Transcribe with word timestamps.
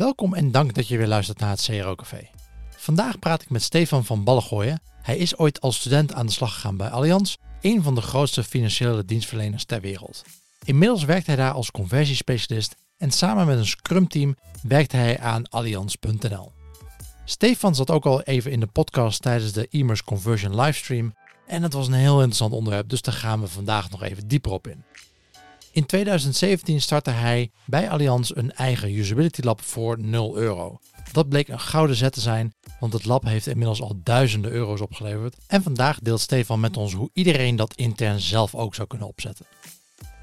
Welkom 0.00 0.34
en 0.34 0.50
dank 0.50 0.74
dat 0.74 0.88
je 0.88 0.96
weer 0.96 1.06
luistert 1.06 1.38
naar 1.38 1.50
het 1.50 1.62
CRO 1.62 1.94
Café. 1.94 2.28
Vandaag 2.76 3.18
praat 3.18 3.42
ik 3.42 3.50
met 3.50 3.62
Stefan 3.62 4.04
van 4.04 4.24
Ballengooien. 4.24 4.80
Hij 5.02 5.16
is 5.16 5.36
ooit 5.36 5.60
als 5.60 5.76
student 5.76 6.12
aan 6.12 6.26
de 6.26 6.32
slag 6.32 6.54
gegaan 6.54 6.76
bij 6.76 6.88
Allianz, 6.88 7.36
een 7.60 7.82
van 7.82 7.94
de 7.94 8.00
grootste 8.00 8.44
financiële 8.44 9.04
dienstverleners 9.04 9.64
ter 9.64 9.80
wereld. 9.80 10.22
Inmiddels 10.64 11.04
werkt 11.04 11.26
hij 11.26 11.36
daar 11.36 11.52
als 11.52 11.70
conversiespecialist 11.70 12.76
en 12.96 13.10
samen 13.10 13.46
met 13.46 13.58
een 13.58 13.66
Scrum-team 13.66 14.36
werkt 14.62 14.92
hij 14.92 15.18
aan 15.18 15.48
Allianz.nl. 15.48 16.52
Stefan 17.24 17.74
zat 17.74 17.90
ook 17.90 18.06
al 18.06 18.22
even 18.22 18.50
in 18.50 18.60
de 18.60 18.66
podcast 18.66 19.22
tijdens 19.22 19.52
de 19.52 19.66
Emers 19.70 20.04
Conversion 20.04 20.60
livestream 20.60 21.14
en 21.46 21.62
het 21.62 21.72
was 21.72 21.86
een 21.86 21.92
heel 21.92 22.16
interessant 22.16 22.52
onderwerp, 22.52 22.88
dus 22.88 23.02
daar 23.02 23.14
gaan 23.14 23.40
we 23.40 23.48
vandaag 23.48 23.90
nog 23.90 24.02
even 24.02 24.28
dieper 24.28 24.52
op 24.52 24.66
in. 24.66 24.84
In 25.72 25.86
2017 25.86 26.80
startte 26.80 27.10
hij 27.10 27.50
bij 27.66 27.90
Allianz 27.90 28.30
een 28.34 28.52
eigen 28.52 28.94
usability 28.94 29.40
lab 29.42 29.62
voor 29.62 29.98
0 29.98 30.36
euro. 30.36 30.78
Dat 31.12 31.28
bleek 31.28 31.48
een 31.48 31.60
gouden 31.60 31.96
zet 31.96 32.12
te 32.12 32.20
zijn, 32.20 32.54
want 32.80 32.92
het 32.92 33.04
lab 33.04 33.24
heeft 33.24 33.46
inmiddels 33.46 33.82
al 33.82 34.00
duizenden 34.02 34.50
euro's 34.50 34.80
opgeleverd. 34.80 35.36
En 35.46 35.62
vandaag 35.62 35.98
deelt 35.98 36.20
Stefan 36.20 36.60
met 36.60 36.76
ons 36.76 36.92
hoe 36.92 37.10
iedereen 37.12 37.56
dat 37.56 37.74
intern 37.74 38.20
zelf 38.20 38.54
ook 38.54 38.74
zou 38.74 38.88
kunnen 38.88 39.08
opzetten. 39.08 39.46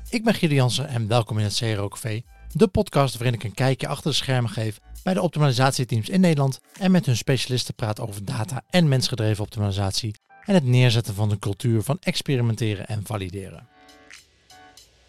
Ik 0.10 0.24
ben 0.24 0.34
Guido 0.34 0.56
Jansen 0.56 0.88
en 0.88 1.08
welkom 1.08 1.38
in 1.38 1.44
het 1.44 1.56
CRO 1.56 1.88
Café, 1.88 2.22
de 2.52 2.68
podcast 2.68 3.14
waarin 3.14 3.34
ik 3.34 3.44
een 3.44 3.54
kijkje 3.54 3.88
achter 3.88 4.12
de 4.12 4.18
schermen 4.18 4.52
geef 4.52 4.80
bij 5.04 5.14
de 5.14 5.22
optimalisatieteams 5.22 6.10
in 6.10 6.20
Nederland 6.20 6.60
en 6.80 6.92
met 6.92 7.06
hun 7.06 7.18
specialisten 7.18 7.76
praat 7.76 8.00
over 8.00 8.26
data 8.26 8.64
en 8.70 8.88
mensgedreven 8.88 9.44
optimalisatie 9.44 10.16
en 10.46 10.54
het 10.54 10.66
neerzetten 10.66 11.14
van 11.14 11.32
een 11.32 11.40
cultuur 11.40 11.82
van 11.82 11.98
experimenteren 12.00 12.88
en 12.88 13.02
valideren. 13.06 13.68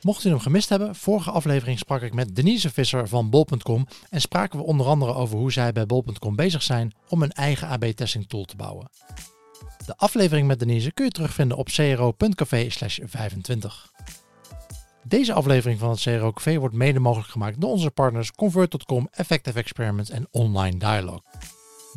Mocht 0.02 0.24
u 0.24 0.28
hem 0.28 0.38
gemist 0.38 0.68
hebben, 0.68 0.94
vorige 0.94 1.30
aflevering 1.30 1.78
sprak 1.78 2.02
ik 2.02 2.14
met 2.14 2.36
Denise 2.36 2.70
Visser 2.70 3.08
van 3.08 3.30
Bol.com 3.30 3.86
en 4.10 4.20
spraken 4.20 4.58
we 4.58 4.64
onder 4.64 4.86
andere 4.86 5.14
over 5.14 5.38
hoe 5.38 5.52
zij 5.52 5.72
bij 5.72 5.86
Bol.com 5.86 6.36
bezig 6.36 6.62
zijn 6.62 6.94
om 7.08 7.22
een 7.22 7.32
eigen 7.32 7.68
AB-testing 7.68 8.28
tool 8.28 8.44
te 8.44 8.56
bouwen. 8.56 8.90
De 9.86 9.96
aflevering 9.96 10.46
met 10.46 10.58
Denise 10.58 10.92
kun 10.92 11.04
je 11.04 11.10
terugvinden 11.10 11.56
op 11.56 11.66
cro.café 11.66 12.66
25. 12.70 13.92
Deze 15.04 15.32
aflevering 15.32 15.78
van 15.78 15.90
het 15.90 16.00
CRO 16.00 16.32
Café 16.32 16.58
wordt 16.58 16.74
mede 16.74 16.98
mogelijk 16.98 17.30
gemaakt 17.30 17.60
door 17.60 17.70
onze 17.70 17.90
partners 17.90 18.32
Convert.com, 18.32 19.08
Effective 19.10 19.58
Experiments 19.58 20.10
en 20.10 20.28
Online 20.30 20.78
Dialog. 20.78 21.22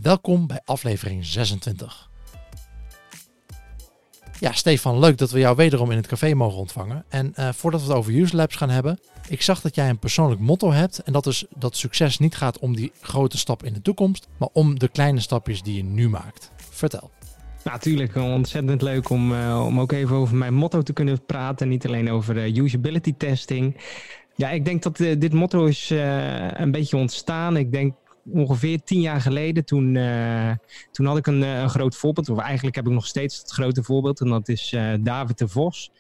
Welkom 0.02 0.48
bij 0.48 0.62
aflevering 0.66 1.26
26. 1.26 2.11
Ja, 4.42 4.52
Stefan, 4.52 5.00
leuk 5.00 5.18
dat 5.18 5.32
we 5.32 5.40
jou 5.40 5.56
wederom 5.56 5.92
in 5.92 5.98
het 5.98 6.08
café 6.08 6.34
mogen 6.34 6.60
ontvangen. 6.60 7.06
En 7.10 7.34
uh, 7.40 7.50
voordat 7.54 7.82
we 7.82 7.88
het 7.88 7.96
over 7.96 8.14
Use 8.14 8.36
Labs 8.36 8.56
gaan 8.56 8.70
hebben, 8.70 9.00
ik 9.28 9.42
zag 9.42 9.62
dat 9.62 9.76
jij 9.76 9.90
een 9.90 10.00
persoonlijk 10.00 10.42
motto 10.42 10.72
hebt. 10.72 11.00
En 11.00 11.14
dat 11.14 11.26
is 11.26 11.46
dat 11.56 11.76
succes 11.76 12.18
niet 12.18 12.36
gaat 12.36 12.60
om 12.60 12.76
die 12.76 12.92
grote 13.02 13.38
stap 13.38 13.64
in 13.64 13.74
de 13.74 13.82
toekomst, 13.82 14.28
maar 14.38 14.50
om 14.54 14.80
de 14.80 14.88
kleine 14.88 15.20
stapjes 15.20 15.62
die 15.62 15.76
je 15.76 15.84
nu 15.84 16.10
maakt. 16.10 16.52
Vertel. 16.70 17.12
Natuurlijk, 17.64 18.16
ontzettend 18.16 18.82
leuk 18.82 19.10
om, 19.10 19.32
uh, 19.32 19.66
om 19.66 19.80
ook 19.80 19.92
even 19.92 20.16
over 20.16 20.36
mijn 20.36 20.54
motto 20.54 20.82
te 20.82 20.94
kunnen 20.94 21.26
praten. 21.26 21.70
Niet 21.70 21.88
alleen 21.88 22.12
over 22.12 22.48
uh, 22.48 22.56
usability 22.56 23.14
testing. 23.18 23.78
Ja, 24.36 24.50
ik 24.50 24.66
denk 24.66 24.84
dat 24.84 24.98
dit 24.98 25.34
motto 25.34 25.66
is 25.66 25.90
een 26.54 26.72
beetje 26.72 26.98
ontstaan. 26.98 27.58
Ik 27.58 27.72
denk 27.72 27.94
ongeveer 28.30 28.84
tien 28.84 29.02
jaar 29.02 29.22
geleden, 29.22 29.66
toen, 29.66 29.96
uh, 29.96 30.52
toen 30.92 31.06
had 31.06 31.18
ik 31.18 31.28
een, 31.28 31.44
eh, 31.44 31.60
een, 31.62 31.70
groot 31.70 31.96
voorbeeld. 31.96 32.30
Of 32.30 32.38
eigenlijk 32.38 32.76
heb 32.76 32.86
ik 32.86 32.92
nog 32.92 33.08
steeds 33.08 33.38
het 33.38 33.52
grote 33.52 33.84
voorbeeld. 33.84 34.20
En 34.20 34.28
dat 34.28 34.50
is 34.50 34.72
uh, 34.72 34.94
David 35.00 35.38
de 35.38 35.48
Vos. 35.48 35.92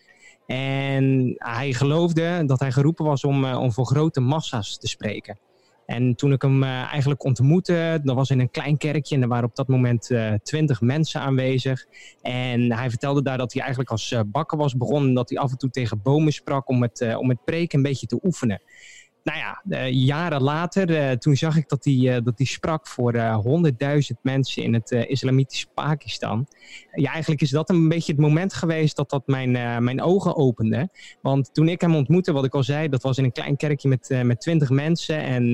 En 0.48 1.36
hij 1.38 1.74
geloofde 1.74 2.44
dat 2.46 2.60
hij 2.60 2.72
geroepen 2.72 3.06
was 3.06 3.24
om, 3.24 3.46
om 3.46 3.72
voor 3.72 3.86
grote 3.86 4.20
massa's 4.20 4.78
te 4.78 4.88
spreken. 4.88 5.40
En 5.86 6.16
toen 6.16 6.31
ik 6.31 6.42
hem 6.42 6.64
eigenlijk 6.64 7.24
ontmoette, 7.24 8.00
dat 8.04 8.16
was 8.16 8.30
in 8.30 8.40
een 8.40 8.52
klein 8.52 8.78
kerkje 8.78 9.16
en 9.16 9.22
er 9.22 9.28
waren 9.28 9.50
op 9.50 9.56
dat 9.56 9.68
moment 9.68 10.10
twintig 10.44 10.81
mensen 10.81 11.22
aanwezig. 11.22 11.86
En 12.22 12.74
hij 12.74 12.90
vertelde 12.90 13.22
daar 13.22 13.38
dat 13.38 13.54
hij 13.54 13.62
eigenlijk 13.62 13.92
als 13.92 14.16
bakker 14.26 14.58
was 14.58 14.78
begonnen 14.78 15.10
en 15.10 15.16
dat 15.16 15.30
hij 15.30 15.40
af 15.40 15.52
en 15.52 15.58
toe 15.58 15.70
tegen 15.70 16.02
bomen 16.02 16.34
sprak 16.34 16.70
om 16.70 16.81
het, 16.81 17.16
om 17.18 17.30
het 17.30 17.44
preken 17.46 17.78
een 17.78 17.84
beetje 17.84 18.08
te 18.08 18.20
oefenen 18.24 18.62
nou 19.24 19.38
ja, 19.38 19.62
uh, 19.70 19.92
jaren 19.92 20.42
later, 20.42 20.90
uh, 20.90 21.12
toen 21.12 21.36
zag 21.36 21.58
ik 21.58 21.70
dat 21.70 21.86
hij, 21.86 21.94
uh, 21.94 22.18
dat 22.24 22.34
sprak 22.38 22.88
voor 22.88 23.20
honderdduizend 23.20 24.20
mensen 24.22 24.64
in 24.64 24.74
het 24.74 24.92
islamitische 24.92 25.68
Pakistan. 25.74 26.48
Ja, 26.92 27.12
eigenlijk 27.12 27.42
is 27.42 27.50
dat 27.50 27.70
een 27.70 27.90
beetje 27.90 28.12
het 28.12 28.22
moment 28.22 28.54
geweest 28.54 28.96
dat 28.96 29.10
dat 29.10 29.28
mijn, 29.28 29.52
mijn 29.84 30.02
ogen 30.02 30.36
opende. 30.36 30.90
Want 31.22 31.54
toen 31.54 31.68
ik 31.68 31.81
hem 31.81 31.96
ontmoette, 31.96 32.31
wat 32.31 32.46
ik 32.46 32.54
al 32.54 32.64
zei, 32.64 32.90
dat 32.90 33.04
was 33.04 33.18
in 33.18 33.24
een 33.24 33.31
klein 33.31 33.58
kerkje 33.58 33.90
met, 33.90 34.22
met 34.24 34.42
twintig 34.42 34.70
mensen. 34.70 35.22
En 35.22 35.46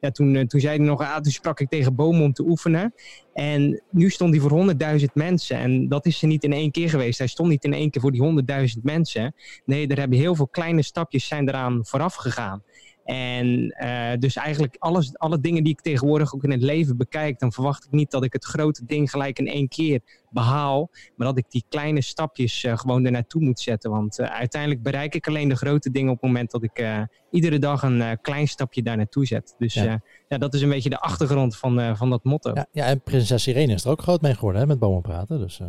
ja, 0.00 0.10
toen, 0.12 0.46
toen 0.46 0.60
zei 0.60 0.76
hij 0.76 0.86
nog, 0.86 1.00
ah, 1.00 1.16
toen 1.16 1.32
sprak 1.32 1.60
ik 1.60 1.68
tegen 1.68 1.94
bomen 1.94 2.22
om 2.22 2.32
te 2.32 2.42
oefenen. 2.42 2.94
En 3.32 3.82
nu 3.90 4.10
stond 4.10 4.30
hij 4.30 4.40
voor 4.40 4.50
honderdduizend 4.50 5.14
mensen. 5.14 5.56
En 5.56 5.88
dat 5.88 6.06
is 6.06 6.22
er 6.22 6.28
niet 6.28 6.44
in 6.44 6.52
één 6.52 6.70
keer 6.70 6.90
geweest. 6.90 7.18
Hij 7.18 7.26
stond 7.26 7.48
niet 7.48 7.64
in 7.64 7.72
één 7.72 7.90
keer 7.90 8.00
voor 8.00 8.12
die 8.12 8.20
honderdduizend 8.20 8.84
mensen. 8.84 9.34
Nee, 9.64 9.86
er 9.86 9.98
hebben 9.98 10.18
heel 10.18 10.34
veel 10.34 10.48
kleine 10.48 10.82
stapjes 10.82 11.26
zijn 11.26 11.48
eraan 11.48 11.86
vooraf 11.86 12.14
gegaan. 12.14 12.62
En 13.10 13.74
uh, 13.82 14.12
dus 14.18 14.36
eigenlijk 14.36 14.76
alles, 14.78 15.18
alle 15.18 15.40
dingen 15.40 15.62
die 15.62 15.72
ik 15.72 15.80
tegenwoordig 15.80 16.34
ook 16.34 16.44
in 16.44 16.50
het 16.50 16.62
leven 16.62 16.96
bekijk, 16.96 17.38
dan 17.38 17.52
verwacht 17.52 17.84
ik 17.84 17.90
niet 17.90 18.10
dat 18.10 18.24
ik 18.24 18.32
het 18.32 18.44
grote 18.44 18.84
ding 18.84 19.10
gelijk 19.10 19.38
in 19.38 19.46
één 19.46 19.68
keer 19.68 20.00
behaal, 20.28 20.90
maar 21.16 21.26
dat 21.26 21.38
ik 21.38 21.44
die 21.48 21.64
kleine 21.68 22.02
stapjes 22.02 22.64
uh, 22.64 22.78
gewoon 22.78 23.04
er 23.04 23.10
naartoe 23.10 23.42
moet 23.42 23.60
zetten. 23.60 23.90
Want 23.90 24.18
uh, 24.18 24.26
uiteindelijk 24.26 24.82
bereik 24.82 25.14
ik 25.14 25.28
alleen 25.28 25.48
de 25.48 25.56
grote 25.56 25.90
dingen 25.90 26.10
op 26.10 26.20
het 26.20 26.26
moment 26.26 26.50
dat 26.50 26.62
ik 26.62 27.06
iedere 27.30 27.58
dag 27.58 27.82
een 27.82 28.18
klein 28.22 28.48
stapje 28.48 28.82
daar 28.82 28.96
naartoe 28.96 29.26
zet. 29.26 29.54
Dus 29.58 29.74
ja. 29.74 30.00
ja. 30.28 30.38
dat 30.38 30.54
is 30.54 30.62
een 30.62 30.68
beetje 30.68 30.90
de 30.90 31.00
achtergrond 31.00 31.56
van, 31.56 31.96
van 31.96 32.10
dat 32.10 32.24
motto. 32.24 32.50
Ja, 32.54 32.66
ja, 32.72 32.84
en 32.84 33.00
prinses 33.00 33.46
Irene 33.46 33.72
is 33.72 33.84
er 33.84 33.90
ook 33.90 34.02
groot 34.02 34.20
mee 34.20 34.34
geworden 34.34 34.60
hè, 34.60 34.66
met 34.66 34.78
bomen 34.78 35.02
praten. 35.02 35.38
Dus, 35.38 35.60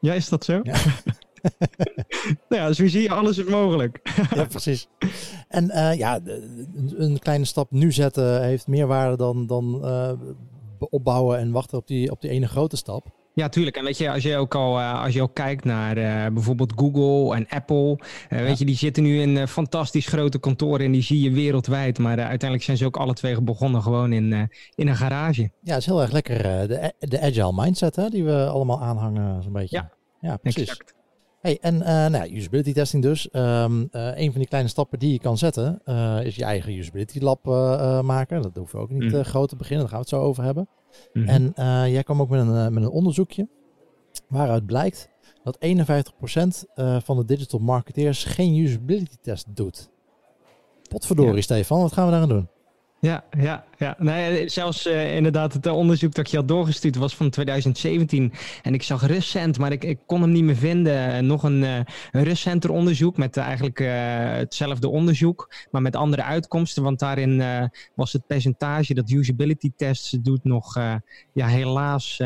Ja, 0.00 0.12
is 0.12 0.28
dat 0.28 0.44
zo? 0.44 0.60
Ja. 0.62 0.74
Nou 2.48 2.62
ja, 2.62 2.72
zo 2.72 2.86
zie 2.86 3.02
je, 3.02 3.10
alles 3.10 3.38
is 3.38 3.44
mogelijk. 3.44 4.00
ja, 4.34 4.44
precies. 4.44 4.88
En 5.48 5.64
uh, 5.64 5.94
ja, 5.94 6.20
een 6.96 7.18
kleine 7.18 7.44
stap 7.44 7.70
nu 7.70 7.92
zetten 7.92 8.42
heeft 8.42 8.66
meer 8.66 8.86
waarde 8.86 9.16
dan, 9.16 9.46
dan 9.46 9.80
uh, 9.84 10.12
opbouwen 10.78 11.38
en 11.38 11.50
wachten 11.50 11.78
op 11.78 11.86
die, 11.86 12.10
op 12.10 12.20
die 12.20 12.30
ene 12.30 12.48
grote 12.48 12.76
stap. 12.76 13.14
Ja, 13.36 13.48
tuurlijk. 13.48 13.76
En 13.76 13.84
weet 13.84 13.98
je, 13.98 14.10
als 14.10 14.22
je 14.22 14.36
ook 14.36 14.54
al, 14.54 14.78
uh, 14.78 15.02
als 15.02 15.14
je 15.14 15.22
ook 15.22 15.34
kijkt 15.34 15.64
naar 15.64 15.98
uh, 15.98 16.34
bijvoorbeeld 16.34 16.72
Google 16.76 17.34
en 17.34 17.48
Apple, 17.48 17.98
uh, 18.30 18.40
weet 18.40 18.58
je, 18.58 18.64
die 18.64 18.76
zitten 18.76 19.02
nu 19.02 19.20
in 19.20 19.48
fantastisch 19.48 20.06
grote 20.06 20.38
kantoren 20.38 20.86
en 20.86 20.92
die 20.92 21.02
zie 21.02 21.20
je 21.20 21.30
wereldwijd. 21.30 21.98
Maar 21.98 22.18
uiteindelijk 22.18 22.62
zijn 22.62 22.76
ze 22.76 22.84
ook 22.84 22.96
alle 22.96 23.14
twee 23.14 23.42
begonnen 23.42 23.82
gewoon 23.82 24.12
in, 24.12 24.50
in 24.74 24.88
een 24.88 24.96
garage. 24.96 25.50
Ja, 25.60 25.72
het 25.72 25.80
is 25.80 25.86
heel 25.86 26.00
erg 26.02 26.12
lekker 26.12 26.42
de, 26.68 26.92
de 26.98 27.20
agile 27.20 27.52
mindset 27.54 27.96
hè, 27.96 28.08
die 28.08 28.24
we 28.24 28.46
allemaal 28.46 28.82
aanhangen 28.82 29.42
zo'n 29.42 29.52
beetje. 29.52 29.76
Ja, 29.76 29.92
ja 30.20 30.36
precies. 30.36 30.68
Exact. 30.68 30.94
Hey, 31.46 31.58
en 31.60 31.74
uh, 31.74 31.86
nou 31.86 32.12
ja, 32.12 32.30
usability 32.30 32.72
testing 32.72 33.02
dus. 33.02 33.28
Um, 33.32 33.88
uh, 33.92 34.18
een 34.18 34.30
van 34.30 34.40
die 34.40 34.48
kleine 34.48 34.68
stappen 34.68 34.98
die 34.98 35.12
je 35.12 35.18
kan 35.18 35.38
zetten 35.38 35.80
uh, 35.84 36.24
is 36.24 36.36
je 36.36 36.44
eigen 36.44 36.72
usability 36.72 37.18
lab 37.20 37.44
maken. 38.04 38.42
Dat 38.42 38.56
hoeven 38.56 38.78
we 38.78 38.84
ook 38.84 38.90
niet 38.90 39.12
mm. 39.12 39.24
groot 39.24 39.48
te 39.48 39.56
beginnen, 39.56 39.86
daar 39.86 39.94
gaan 39.94 40.04
we 40.04 40.06
het 40.10 40.20
zo 40.20 40.28
over 40.28 40.44
hebben. 40.44 40.68
Mm 41.12 41.26
-hmm. 41.26 41.52
En 41.54 41.90
jij 41.90 42.02
kwam 42.02 42.20
ook 42.20 42.28
met 42.28 42.40
een, 42.40 42.74
met 42.74 42.82
een 42.82 42.90
onderzoekje 42.90 43.48
waaruit 44.28 44.66
blijkt 44.66 45.08
dat 45.42 45.58
51% 45.66 45.68
van 47.02 47.16
de 47.16 47.24
digital 47.24 47.60
marketeers 47.60 48.24
geen 48.24 48.56
usability 48.56 49.16
test 49.22 49.46
doet. 49.56 49.90
Potverdorie 50.88 51.34
ja. 51.34 51.40
Stefan, 51.40 51.80
wat 51.80 51.92
gaan 51.92 52.04
we 52.04 52.10
daaraan 52.10 52.28
doen? 52.28 52.48
Ja, 53.00 53.24
ja, 53.38 53.64
ja. 53.78 53.94
Nee, 53.98 54.48
zelfs 54.48 54.86
uh, 54.86 55.14
inderdaad 55.14 55.52
het 55.52 55.66
onderzoek 55.66 56.14
dat 56.14 56.30
je 56.30 56.36
had 56.36 56.48
doorgestuurd 56.48 56.96
was 56.96 57.16
van 57.16 57.30
2017. 57.30 58.32
En 58.62 58.74
ik 58.74 58.82
zag 58.82 59.06
recent, 59.06 59.58
maar 59.58 59.72
ik, 59.72 59.84
ik 59.84 59.98
kon 60.06 60.20
hem 60.20 60.32
niet 60.32 60.44
meer 60.44 60.56
vinden, 60.56 61.26
nog 61.26 61.42
een, 61.42 61.62
uh, 61.62 61.76
een 62.10 62.24
recenter 62.24 62.70
onderzoek 62.70 63.16
met 63.16 63.36
uh, 63.36 63.44
eigenlijk 63.44 63.78
hetzelfde 64.38 64.88
onderzoek, 64.88 65.54
maar 65.70 65.82
met 65.82 65.96
andere 65.96 66.22
uitkomsten. 66.22 66.82
Want 66.82 66.98
daarin 66.98 67.42
was 67.94 68.12
het 68.12 68.26
percentage 68.26 68.94
dat 68.94 69.10
usability 69.10 69.70
tests 69.76 70.10
doet 70.10 70.44
nog 70.44 70.74
ja, 71.32 71.46
helaas 71.46 72.20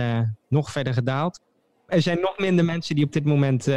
nog 0.48 0.70
verder 0.70 0.94
gedaald. 0.94 1.40
Er 1.86 2.02
zijn 2.02 2.20
nog 2.20 2.38
minder 2.38 2.64
mensen 2.64 2.94
die 2.94 3.04
op 3.04 3.12
dit 3.12 3.24
moment 3.24 3.68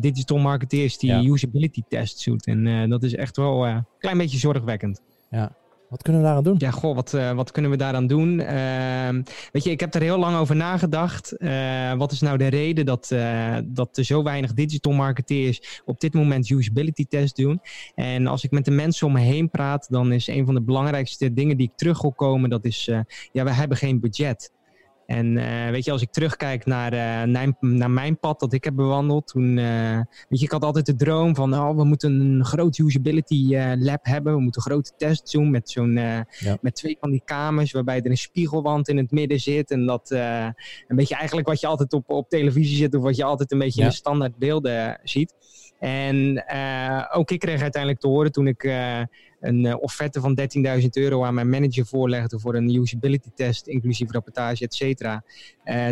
digital 0.00 0.38
marketeers 0.38 0.98
die 0.98 1.10
ja. 1.10 1.22
usability 1.22 1.82
tests 1.88 2.24
doen. 2.24 2.38
En 2.38 2.90
dat 2.90 3.02
is 3.02 3.14
echt 3.14 3.36
wel 3.36 3.66
een 3.66 3.86
klein 3.98 4.18
beetje 4.18 4.38
zorgwekkend. 4.38 5.02
Ja, 5.30 5.56
wat 5.88 6.02
kunnen 6.02 6.20
we 6.20 6.26
daaraan 6.26 6.44
doen? 6.44 6.54
Ja, 6.58 6.70
goh, 6.70 6.94
wat, 6.94 7.12
uh, 7.12 7.32
wat 7.32 7.50
kunnen 7.50 7.70
we 7.70 7.76
daaraan 7.76 8.06
doen? 8.06 8.40
Uh, 8.40 9.08
weet 9.52 9.64
je, 9.64 9.70
ik 9.70 9.80
heb 9.80 9.94
er 9.94 10.02
heel 10.02 10.18
lang 10.18 10.36
over 10.36 10.56
nagedacht. 10.56 11.34
Uh, 11.38 11.92
wat 11.92 12.12
is 12.12 12.20
nou 12.20 12.38
de 12.38 12.46
reden 12.46 12.86
dat, 12.86 13.10
uh, 13.12 13.56
dat 13.64 13.96
er 13.96 14.04
zo 14.04 14.22
weinig 14.22 14.52
digital 14.52 14.92
marketeers 14.92 15.82
op 15.84 16.00
dit 16.00 16.14
moment 16.14 16.50
usability 16.50 17.06
tests 17.08 17.42
doen? 17.42 17.60
En 17.94 18.26
als 18.26 18.44
ik 18.44 18.50
met 18.50 18.64
de 18.64 18.70
mensen 18.70 19.06
om 19.06 19.12
me 19.12 19.20
heen 19.20 19.50
praat, 19.50 19.86
dan 19.90 20.12
is 20.12 20.26
een 20.26 20.44
van 20.44 20.54
de 20.54 20.62
belangrijkste 20.62 21.32
dingen 21.32 21.56
die 21.56 21.68
ik 21.70 21.76
terug 21.76 22.02
wil 22.02 22.12
komen, 22.12 22.50
dat 22.50 22.64
is, 22.64 22.84
ja, 23.32 23.44
we 23.44 23.50
hebben 23.50 23.76
geen 23.76 24.00
budget. 24.00 24.56
En 25.08 25.34
weet 25.70 25.84
je, 25.84 25.92
als 25.92 26.02
ik 26.02 26.10
terugkijk 26.10 26.66
naar, 26.66 26.90
naar, 27.28 27.52
naar, 27.60 27.90
mijn 27.90 28.18
pad 28.18 28.40
dat 28.40 28.52
ik 28.52 28.64
heb 28.64 28.74
bewandeld, 28.74 29.26
toen, 29.26 29.54
weet 30.28 30.38
je, 30.38 30.44
ik 30.44 30.50
had 30.50 30.62
altijd 30.62 30.86
de 30.86 30.96
droom 30.96 31.34
van, 31.34 31.54
oh, 31.54 31.76
we 31.76 31.84
moeten 31.84 32.20
een 32.20 32.44
groot 32.44 32.78
usability 32.78 33.56
lab 33.78 34.04
hebben, 34.04 34.34
we 34.34 34.40
moeten 34.40 34.62
grote 34.62 34.92
tests 34.96 35.32
doen 35.32 35.50
met 35.50 35.70
zo'n, 35.70 35.92
met 36.60 36.74
twee 36.74 36.96
van 37.00 37.10
die 37.10 37.22
kamers, 37.24 37.72
waarbij 37.72 38.00
er 38.00 38.10
een 38.10 38.16
spiegelwand 38.16 38.88
in 38.88 38.96
het 38.96 39.10
midden 39.10 39.40
zit 39.40 39.70
en 39.70 39.86
dat 39.86 40.10
een 40.10 40.96
beetje 40.96 41.14
eigenlijk 41.14 41.48
wat 41.48 41.60
je 41.60 41.66
altijd 41.66 41.92
op, 41.92 42.10
op 42.10 42.28
televisie 42.28 42.76
zit 42.76 42.94
of 42.94 43.02
wat 43.02 43.16
je 43.16 43.24
altijd 43.24 43.52
een 43.52 43.58
beetje 43.58 43.80
in 43.82 43.88
de 43.88 43.94
standaard 43.94 44.36
beelden 44.36 45.00
ziet. 45.02 45.34
En 45.78 46.44
uh, 46.52 47.04
ook 47.12 47.30
ik 47.30 47.38
kreeg 47.38 47.62
uiteindelijk 47.62 48.02
te 48.02 48.08
horen 48.08 48.32
toen 48.32 48.46
ik 48.46 48.62
uh, 48.62 49.00
een 49.40 49.64
uh, 49.64 49.74
offerte 49.80 50.20
van 50.20 50.38
13.000 50.80 50.88
euro 50.90 51.24
aan 51.24 51.34
mijn 51.34 51.50
manager 51.50 51.86
voorlegde 51.86 52.38
voor 52.38 52.54
een 52.54 52.74
usability 52.74 53.28
test, 53.34 53.66
inclusief 53.66 54.10
rapportage, 54.10 54.64
et 54.64 54.74
cetera. 54.74 55.24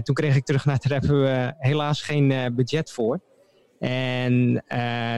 toen 0.03 0.15
kreeg 0.15 0.37
ik 0.37 0.45
terug 0.45 0.65
naar 0.65 0.79
daar 0.83 1.01
hebben 1.01 1.23
we 1.23 1.55
helaas 1.59 2.03
geen 2.03 2.55
budget 2.55 2.93
voor. 2.93 3.21
En 3.79 4.65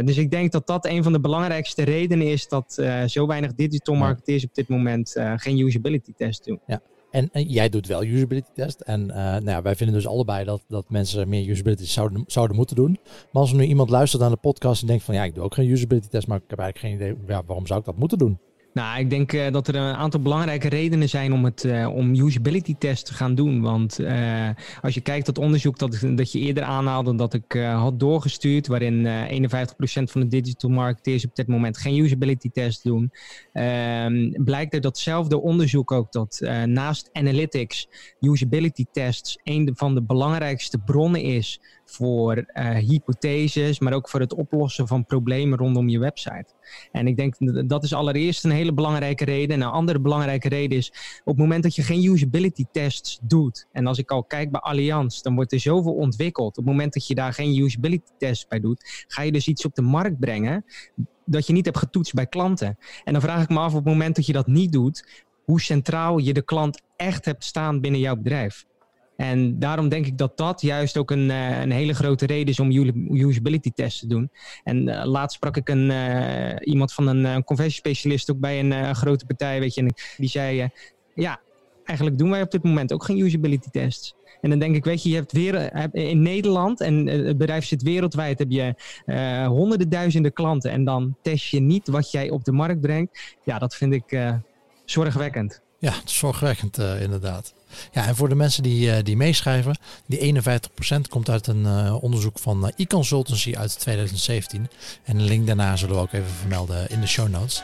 dus 0.04 0.16
ik 0.16 0.30
denk 0.30 0.52
dat 0.52 0.66
dat 0.66 0.86
een 0.86 1.02
van 1.02 1.12
de 1.12 1.20
belangrijkste 1.20 1.82
redenen 1.82 2.26
is 2.26 2.48
dat 2.48 2.82
zo 3.06 3.26
weinig 3.26 3.54
digital 3.54 3.94
marketeers 3.94 4.44
op 4.44 4.54
dit 4.54 4.68
moment 4.68 5.14
geen 5.36 5.58
usability 5.58 6.12
test 6.16 6.44
doen. 6.44 6.60
Ja. 6.66 6.80
En, 7.10 7.30
jij 7.32 7.68
doet 7.68 7.86
wel 7.86 8.04
usability 8.04 8.50
test. 8.54 8.80
En 8.80 9.00
uh, 9.00 9.14
nou 9.16 9.44
ja, 9.44 9.62
wij 9.62 9.76
vinden 9.76 9.96
dus 9.96 10.06
allebei 10.06 10.44
dat, 10.44 10.62
dat 10.68 10.90
mensen 10.90 11.28
meer 11.28 11.48
usability 11.48 11.84
zouden, 11.84 12.24
zouden 12.26 12.56
moeten 12.56 12.76
doen. 12.76 12.98
Maar 13.32 13.42
als 13.42 13.50
er 13.50 13.56
nu 13.56 13.64
iemand 13.64 13.90
luistert 13.90 14.22
aan 14.22 14.30
de 14.30 14.36
podcast 14.36 14.80
en 14.80 14.86
denkt 14.86 15.04
van 15.04 15.14
ja, 15.14 15.24
ik 15.24 15.34
doe 15.34 15.44
ook 15.44 15.54
geen 15.54 15.70
usability 15.70 16.08
test, 16.08 16.26
maar 16.26 16.36
ik 16.36 16.50
heb 16.50 16.58
eigenlijk 16.58 17.00
geen 17.00 17.10
idee 17.10 17.42
waarom 17.46 17.66
zou 17.66 17.80
ik 17.80 17.86
dat 17.86 17.96
moeten 17.96 18.18
doen? 18.18 18.38
Nou, 18.72 18.98
ik 18.98 19.10
denk 19.10 19.32
uh, 19.32 19.50
dat 19.50 19.68
er 19.68 19.74
een 19.74 19.94
aantal 19.94 20.20
belangrijke 20.20 20.68
redenen 20.68 21.08
zijn 21.08 21.32
om, 21.32 21.44
het, 21.44 21.64
uh, 21.64 21.94
om 21.94 22.14
usability 22.14 22.74
test 22.78 23.06
te 23.06 23.14
gaan 23.14 23.34
doen. 23.34 23.60
Want 23.60 24.00
uh, 24.00 24.48
als 24.80 24.94
je 24.94 25.00
kijkt 25.00 25.24
tot 25.24 25.38
onderzoek 25.38 25.78
dat, 25.78 25.98
dat 26.14 26.32
je 26.32 26.38
eerder 26.38 26.62
aanhaalde 26.62 27.14
dat 27.14 27.34
ik 27.34 27.52
had 27.52 28.00
doorgestuurd, 28.00 28.66
waarin 28.66 29.06
51% 29.06 30.02
van 30.02 30.20
de 30.20 30.26
digital 30.26 30.70
marketeers 30.70 31.24
op 31.24 31.34
dit 31.34 31.46
moment 31.46 31.78
geen 31.78 31.98
usability 31.98 32.50
test 32.50 32.82
doen, 32.82 33.12
ehm, 33.52 34.30
blijkt 34.44 34.74
er 34.74 34.80
datzelfde 34.80 35.40
onderzoek 35.40 35.92
ook 35.92 36.12
dat 36.12 36.40
naast 36.64 37.10
analytics 37.12 37.88
usability 38.20 38.84
tests 38.92 39.38
een 39.42 39.70
van 39.74 39.94
de 39.94 40.02
belangrijkste 40.02 40.78
bronnen 40.78 41.22
is 41.22 41.60
voor 41.90 42.44
hypotheses, 42.86 43.78
maar 43.78 43.92
ook 43.92 44.08
voor 44.08 44.20
het 44.20 44.34
oplossen 44.34 44.86
van 44.86 45.04
problemen 45.04 45.58
rondom 45.58 45.88
je 45.88 45.98
website. 45.98 46.46
En 46.92 47.06
ik 47.06 47.16
denk 47.16 47.34
dat 47.68 47.84
is 47.84 47.92
allereerst 47.92 48.44
een 48.44 48.50
hele 48.50 48.72
belangrijke 48.72 49.24
reden. 49.24 49.56
En 49.56 49.62
een 49.62 49.72
andere 49.72 50.00
belangrijke 50.00 50.48
reden 50.48 50.78
is 50.78 50.88
op 51.20 51.24
het 51.24 51.36
moment 51.36 51.62
dat 51.62 51.74
je 51.74 51.82
geen 51.82 52.04
usability 52.04 52.64
tests 52.72 53.18
doet. 53.22 53.66
En 53.72 53.86
als 53.86 53.98
ik 53.98 54.10
al 54.10 54.24
kijk 54.24 54.50
bij 54.50 54.60
Allianz, 54.60 55.20
dan 55.20 55.34
wordt 55.34 55.52
er 55.52 55.60
zoveel 55.60 55.94
ontwikkeld. 55.94 56.48
Op 56.48 56.64
het 56.64 56.72
moment 56.72 56.92
dat 56.92 57.06
je 57.06 57.14
daar 57.14 57.32
geen 57.32 57.58
usability 57.58 58.10
tests 58.18 58.46
bij 58.46 58.60
doet, 58.60 59.04
ga 59.08 59.22
je 59.22 59.32
dus 59.32 59.48
iets 59.48 59.64
op 59.64 59.74
de 59.74 59.82
markt 59.82 60.18
brengen 60.18 60.64
dat 61.24 61.46
je 61.46 61.52
niet 61.52 61.64
hebt 61.64 61.78
getoetst 61.78 62.14
bij 62.14 62.26
klanten. 62.26 62.78
En 63.04 63.12
dan 63.12 63.22
vraag 63.22 63.42
ik 63.42 63.48
me 63.48 63.58
af 63.58 63.70
op 63.70 63.84
het 63.84 63.92
moment 63.92 64.16
dat 64.16 64.26
je 64.26 64.32
dat 64.32 64.46
niet 64.46 64.72
doet, 64.72 65.24
hoe 65.44 65.60
centraal 65.60 66.18
je 66.18 66.32
de 66.32 66.42
klant 66.42 66.82
echt 66.96 67.24
hebt 67.24 67.44
staan 67.44 67.80
binnen 67.80 68.00
jouw 68.00 68.16
bedrijf. 68.16 68.66
En 69.20 69.58
daarom 69.58 69.88
denk 69.88 70.06
ik 70.06 70.18
dat 70.18 70.36
dat 70.36 70.60
juist 70.60 70.96
ook 70.96 71.10
een, 71.10 71.28
uh, 71.30 71.60
een 71.60 71.70
hele 71.70 71.94
grote 71.94 72.26
reden 72.26 72.46
is 72.46 72.60
om 72.60 72.70
usability 73.10 73.70
tests 73.74 74.00
te 74.00 74.06
doen. 74.06 74.30
En 74.64 74.88
uh, 74.88 75.04
laatst 75.04 75.36
sprak 75.36 75.56
ik 75.56 75.68
een, 75.68 75.90
uh, 75.90 76.54
iemand 76.60 76.92
van 76.92 77.06
een, 77.06 77.24
een 77.24 77.44
conversiespecialist 77.44 78.30
ook 78.30 78.38
bij 78.38 78.60
een 78.60 78.94
grote 78.94 79.26
partij, 79.26 79.60
weet 79.60 79.74
je, 79.74 79.80
en 79.80 79.94
die 80.16 80.28
zei, 80.28 80.68
ja, 81.14 81.40
eigenlijk 81.84 82.18
doen 82.18 82.30
wij 82.30 82.42
op 82.42 82.50
dit 82.50 82.62
moment 82.62 82.92
ook 82.92 83.04
geen 83.04 83.18
usability 83.18 83.68
tests. 83.70 84.14
En 84.40 84.50
dan 84.50 84.58
denk 84.58 84.76
ik, 84.76 84.84
weet 84.84 85.02
je, 85.02 85.08
je 85.08 85.14
hebt 85.14 85.32
weer 85.32 85.72
in 85.94 86.22
Nederland 86.22 86.80
en 86.80 87.06
het 87.06 87.38
bedrijf 87.38 87.64
zit 87.64 87.82
wereldwijd, 87.82 88.38
heb 88.38 88.50
je 88.50 88.74
honderden 89.46 89.88
duizenden 89.88 90.32
klanten 90.32 90.70
en 90.70 90.84
dan 90.84 91.16
test 91.22 91.44
je 91.44 91.60
niet 91.60 91.88
wat 91.88 92.10
jij 92.10 92.30
op 92.30 92.44
de 92.44 92.52
markt 92.52 92.80
brengt. 92.80 93.36
Ja, 93.44 93.58
dat 93.58 93.74
vind 93.74 93.92
ik 93.92 94.34
zorgwekkend. 94.84 95.62
Ja, 95.78 95.92
zorgwekkend 96.04 96.78
inderdaad. 96.78 97.54
Ja, 97.92 98.06
en 98.06 98.16
voor 98.16 98.28
de 98.28 98.34
mensen 98.34 98.62
die, 98.62 98.88
uh, 98.88 98.96
die 99.02 99.16
meeschrijven, 99.16 99.78
die 100.06 100.42
51% 100.42 101.08
komt 101.08 101.30
uit 101.30 101.46
een 101.46 101.62
uh, 101.62 102.02
onderzoek 102.02 102.38
van 102.38 102.64
uh, 102.64 102.70
e-consultancy 102.76 103.54
uit 103.56 103.78
2017. 103.80 104.68
En 105.04 105.18
een 105.18 105.24
link 105.24 105.46
daarna 105.46 105.76
zullen 105.76 105.94
we 105.94 106.00
ook 106.00 106.12
even 106.12 106.30
vermelden 106.30 106.90
in 106.90 107.00
de 107.00 107.06
show 107.06 107.28
notes. 107.28 107.62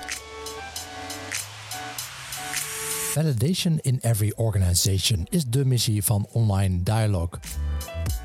Validation 3.15 3.79
in 3.83 3.99
every 4.01 4.33
organization 4.37 5.27
is 5.31 5.45
de 5.47 5.65
missie 5.65 6.05
van 6.05 6.27
Online 6.33 6.83
Dialogue. 6.83 7.41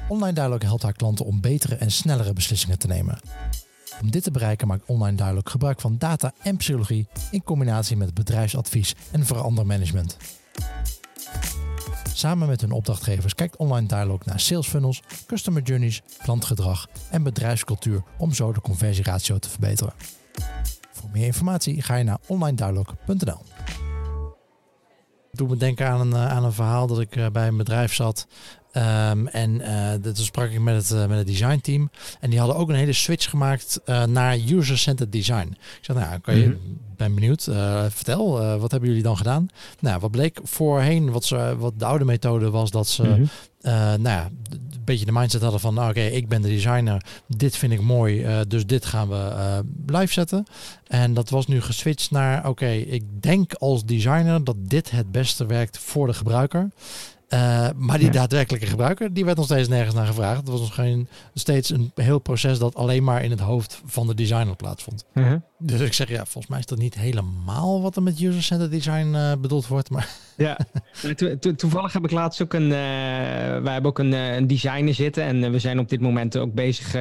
Online 0.08 0.34
Dialogue 0.34 0.68
helpt 0.68 0.84
haar 0.84 0.94
klanten 0.94 1.26
om 1.26 1.42
betere 1.42 1.76
en 1.76 1.92
snellere 1.92 2.34
beslissingen 2.34 2.80
te 2.80 2.88
nemen. 2.88 3.20
Om 4.02 4.12
dit 4.12 4.24
te 4.24 4.32
bereiken 4.32 4.68
maakt 4.68 4.86
Online 4.86 5.18
Dialogue 5.18 5.52
gebruik 5.52 5.82
van 5.82 5.96
data 5.98 6.34
en 6.42 6.58
psychologie 6.58 7.08
in 7.32 7.44
combinatie 7.44 7.98
met 7.98 8.14
bedrijfsadvies 8.14 8.96
en 9.12 9.26
verandermanagement. 9.26 10.18
Samen 12.20 12.48
met 12.48 12.62
hun 12.62 12.72
opdrachtgevers 12.72 13.36
kijkt 13.36 13.56
Online 13.56 13.88
Dialog 13.88 14.26
naar 14.26 14.40
sales 14.40 14.68
funnels, 14.68 15.02
customer 15.26 15.62
journeys, 15.62 16.02
klantgedrag 16.24 16.88
en 17.10 17.24
bedrijfscultuur 17.24 18.04
om 18.18 18.34
zo 18.34 18.54
de 18.54 18.62
conversieratio 18.62 19.38
te 19.38 19.50
verbeteren. 19.50 19.94
Voor 20.92 21.10
meer 21.12 21.26
informatie 21.26 21.82
ga 21.82 21.96
je 21.96 22.04
naar 22.04 22.18
onlinedialog.nl. 22.28 23.42
Doe 25.32 25.48
me 25.48 25.58
denken 25.58 25.88
aan 25.88 26.00
een, 26.00 26.14
eh, 26.14 26.30
aan 26.30 26.44
een 26.44 26.54
verhaal 26.54 26.88
dat 26.88 27.00
ik 27.00 27.16
eh, 27.16 27.28
bij 27.28 27.48
een 27.48 27.58
bedrijf 27.58 27.94
zat 27.94 28.28
Um, 28.74 29.28
en 29.28 29.62
uh, 29.62 29.94
toen 29.94 30.16
sprak 30.16 30.50
ik 30.50 30.60
met 30.60 30.76
het, 30.76 30.92
uh, 30.92 31.06
met 31.06 31.18
het 31.18 31.28
design 31.28 31.60
team. 31.60 31.90
En 32.20 32.30
die 32.30 32.40
hadden 32.40 32.58
ook 32.58 32.70
een 32.70 32.76
hele 32.76 32.94
switch 32.94 33.30
gemaakt 33.30 33.82
uh, 33.86 34.04
naar 34.04 34.38
user-centered 34.38 35.12
design. 35.12 35.48
Ik 35.50 35.80
zei, 35.82 36.00
nou, 36.00 36.20
kan 36.20 36.36
je, 36.36 36.46
mm 36.46 36.52
-hmm. 36.52 36.78
ben 36.96 37.16
benieuwd. 37.16 37.44
vertel, 37.90 38.58
wat 38.60 38.72
hebben 38.72 38.90
jullie 38.90 39.04
dan 39.04 39.18
gedaan? 39.18 39.48
Nou, 39.80 40.00
wat 40.00 40.12
bleek 40.12 40.40
voorheen, 40.44 41.12
wat, 41.12 41.26
ze, 41.26 41.56
wat 41.58 41.74
de 41.78 41.86
oude 41.86 42.06
methode 42.06 42.50
was, 42.50 42.72
dat 42.72 42.88
ze, 42.88 43.04
mm 43.04 43.10
-hmm. 43.14 43.30
nou 44.02 44.02
ja, 44.02 44.30
een 44.52 44.82
beetje 44.86 45.06
de 45.06 45.12
mindset 45.12 45.42
hadden 45.42 45.60
van, 45.60 45.74
nou, 45.74 45.90
oké, 45.90 46.00
okay, 46.00 46.12
ik 46.12 46.28
ben 46.28 46.42
de 46.42 46.48
designer, 46.48 47.06
dit 47.28 47.56
vind 47.56 47.72
ik 47.72 47.82
mooi, 47.82 48.26
dus 48.48 48.66
dit 48.66 48.86
gaan 48.86 49.10
we 49.10 49.64
live 49.86 50.14
zetten. 50.14 50.46
En 50.88 51.14
dat 51.14 51.30
was 51.30 51.48
nu 51.48 51.62
geswitcht 51.62 52.12
naar, 52.12 52.40
oké, 52.40 52.48
okay, 52.48 52.80
ik 52.80 53.04
denk 53.22 53.54
als 53.54 53.86
designer 53.86 54.44
dat 54.44 54.56
dit 54.60 54.92
het 54.92 55.12
beste 55.12 55.46
werkt 55.46 55.78
voor 55.78 56.08
de 56.08 56.14
gebruiker. 56.14 56.70
Uh, 57.34 57.70
maar 57.76 57.98
die 57.98 58.08
ja. 58.08 58.14
daadwerkelijke 58.14 58.66
gebruiker, 58.66 59.14
die 59.14 59.26
werd 59.26 59.38
nog 59.38 59.46
steeds 59.46 59.68
nergens 59.68 59.96
naar 59.96 60.06
gevraagd. 60.06 60.40
Het 60.40 60.50
was 60.50 60.60
nog 60.60 60.74
geen, 60.74 61.08
steeds 61.34 61.70
een 61.70 61.92
heel 61.96 62.20
proces 62.20 62.60
dat 62.60 62.76
alleen 62.76 63.04
maar 63.04 63.24
in 63.24 63.32
het 63.32 63.40
hoofd 63.40 63.82
van 63.86 64.08
de 64.08 64.16
designer 64.16 64.56
plaatsvond. 64.56 65.06
Uh 65.14 65.26
-huh. 65.28 65.36
Dus 65.62 65.80
ik 65.80 65.94
zeg, 65.94 66.10
ja, 66.10 66.26
volgens 66.26 66.48
mij 66.48 66.60
is 66.60 66.66
dat 66.66 66.78
niet 66.78 66.96
helemaal 66.96 67.82
wat 67.82 67.96
er 67.96 68.04
met 68.04 68.22
user-centered 68.22 68.72
design 68.72 69.14
uh, 69.14 69.32
bedoeld 69.42 69.68
wordt. 69.68 69.90
Maar 69.90 70.10
ja, 70.38 70.58
to 71.16 71.38
to 71.38 71.56
toevallig 71.56 71.94
heb 71.94 72.04
ik 72.04 72.12
laatst 72.12 72.42
ook 72.42 72.54
een, 72.54 72.64
uh, 72.64 72.70
wij 73.62 73.74
hebben 73.74 73.86
ook 73.86 74.00
een, 74.00 74.12
een 74.12 74.48
designer 74.48 74.94
zitten. 74.94 75.24
En 75.24 75.52
we 75.52 75.60
zijn 75.60 75.80
op 75.80 75.90
dit 75.90 76.02
moment 76.02 76.38
ook 76.38 76.54
bezig 76.54 76.94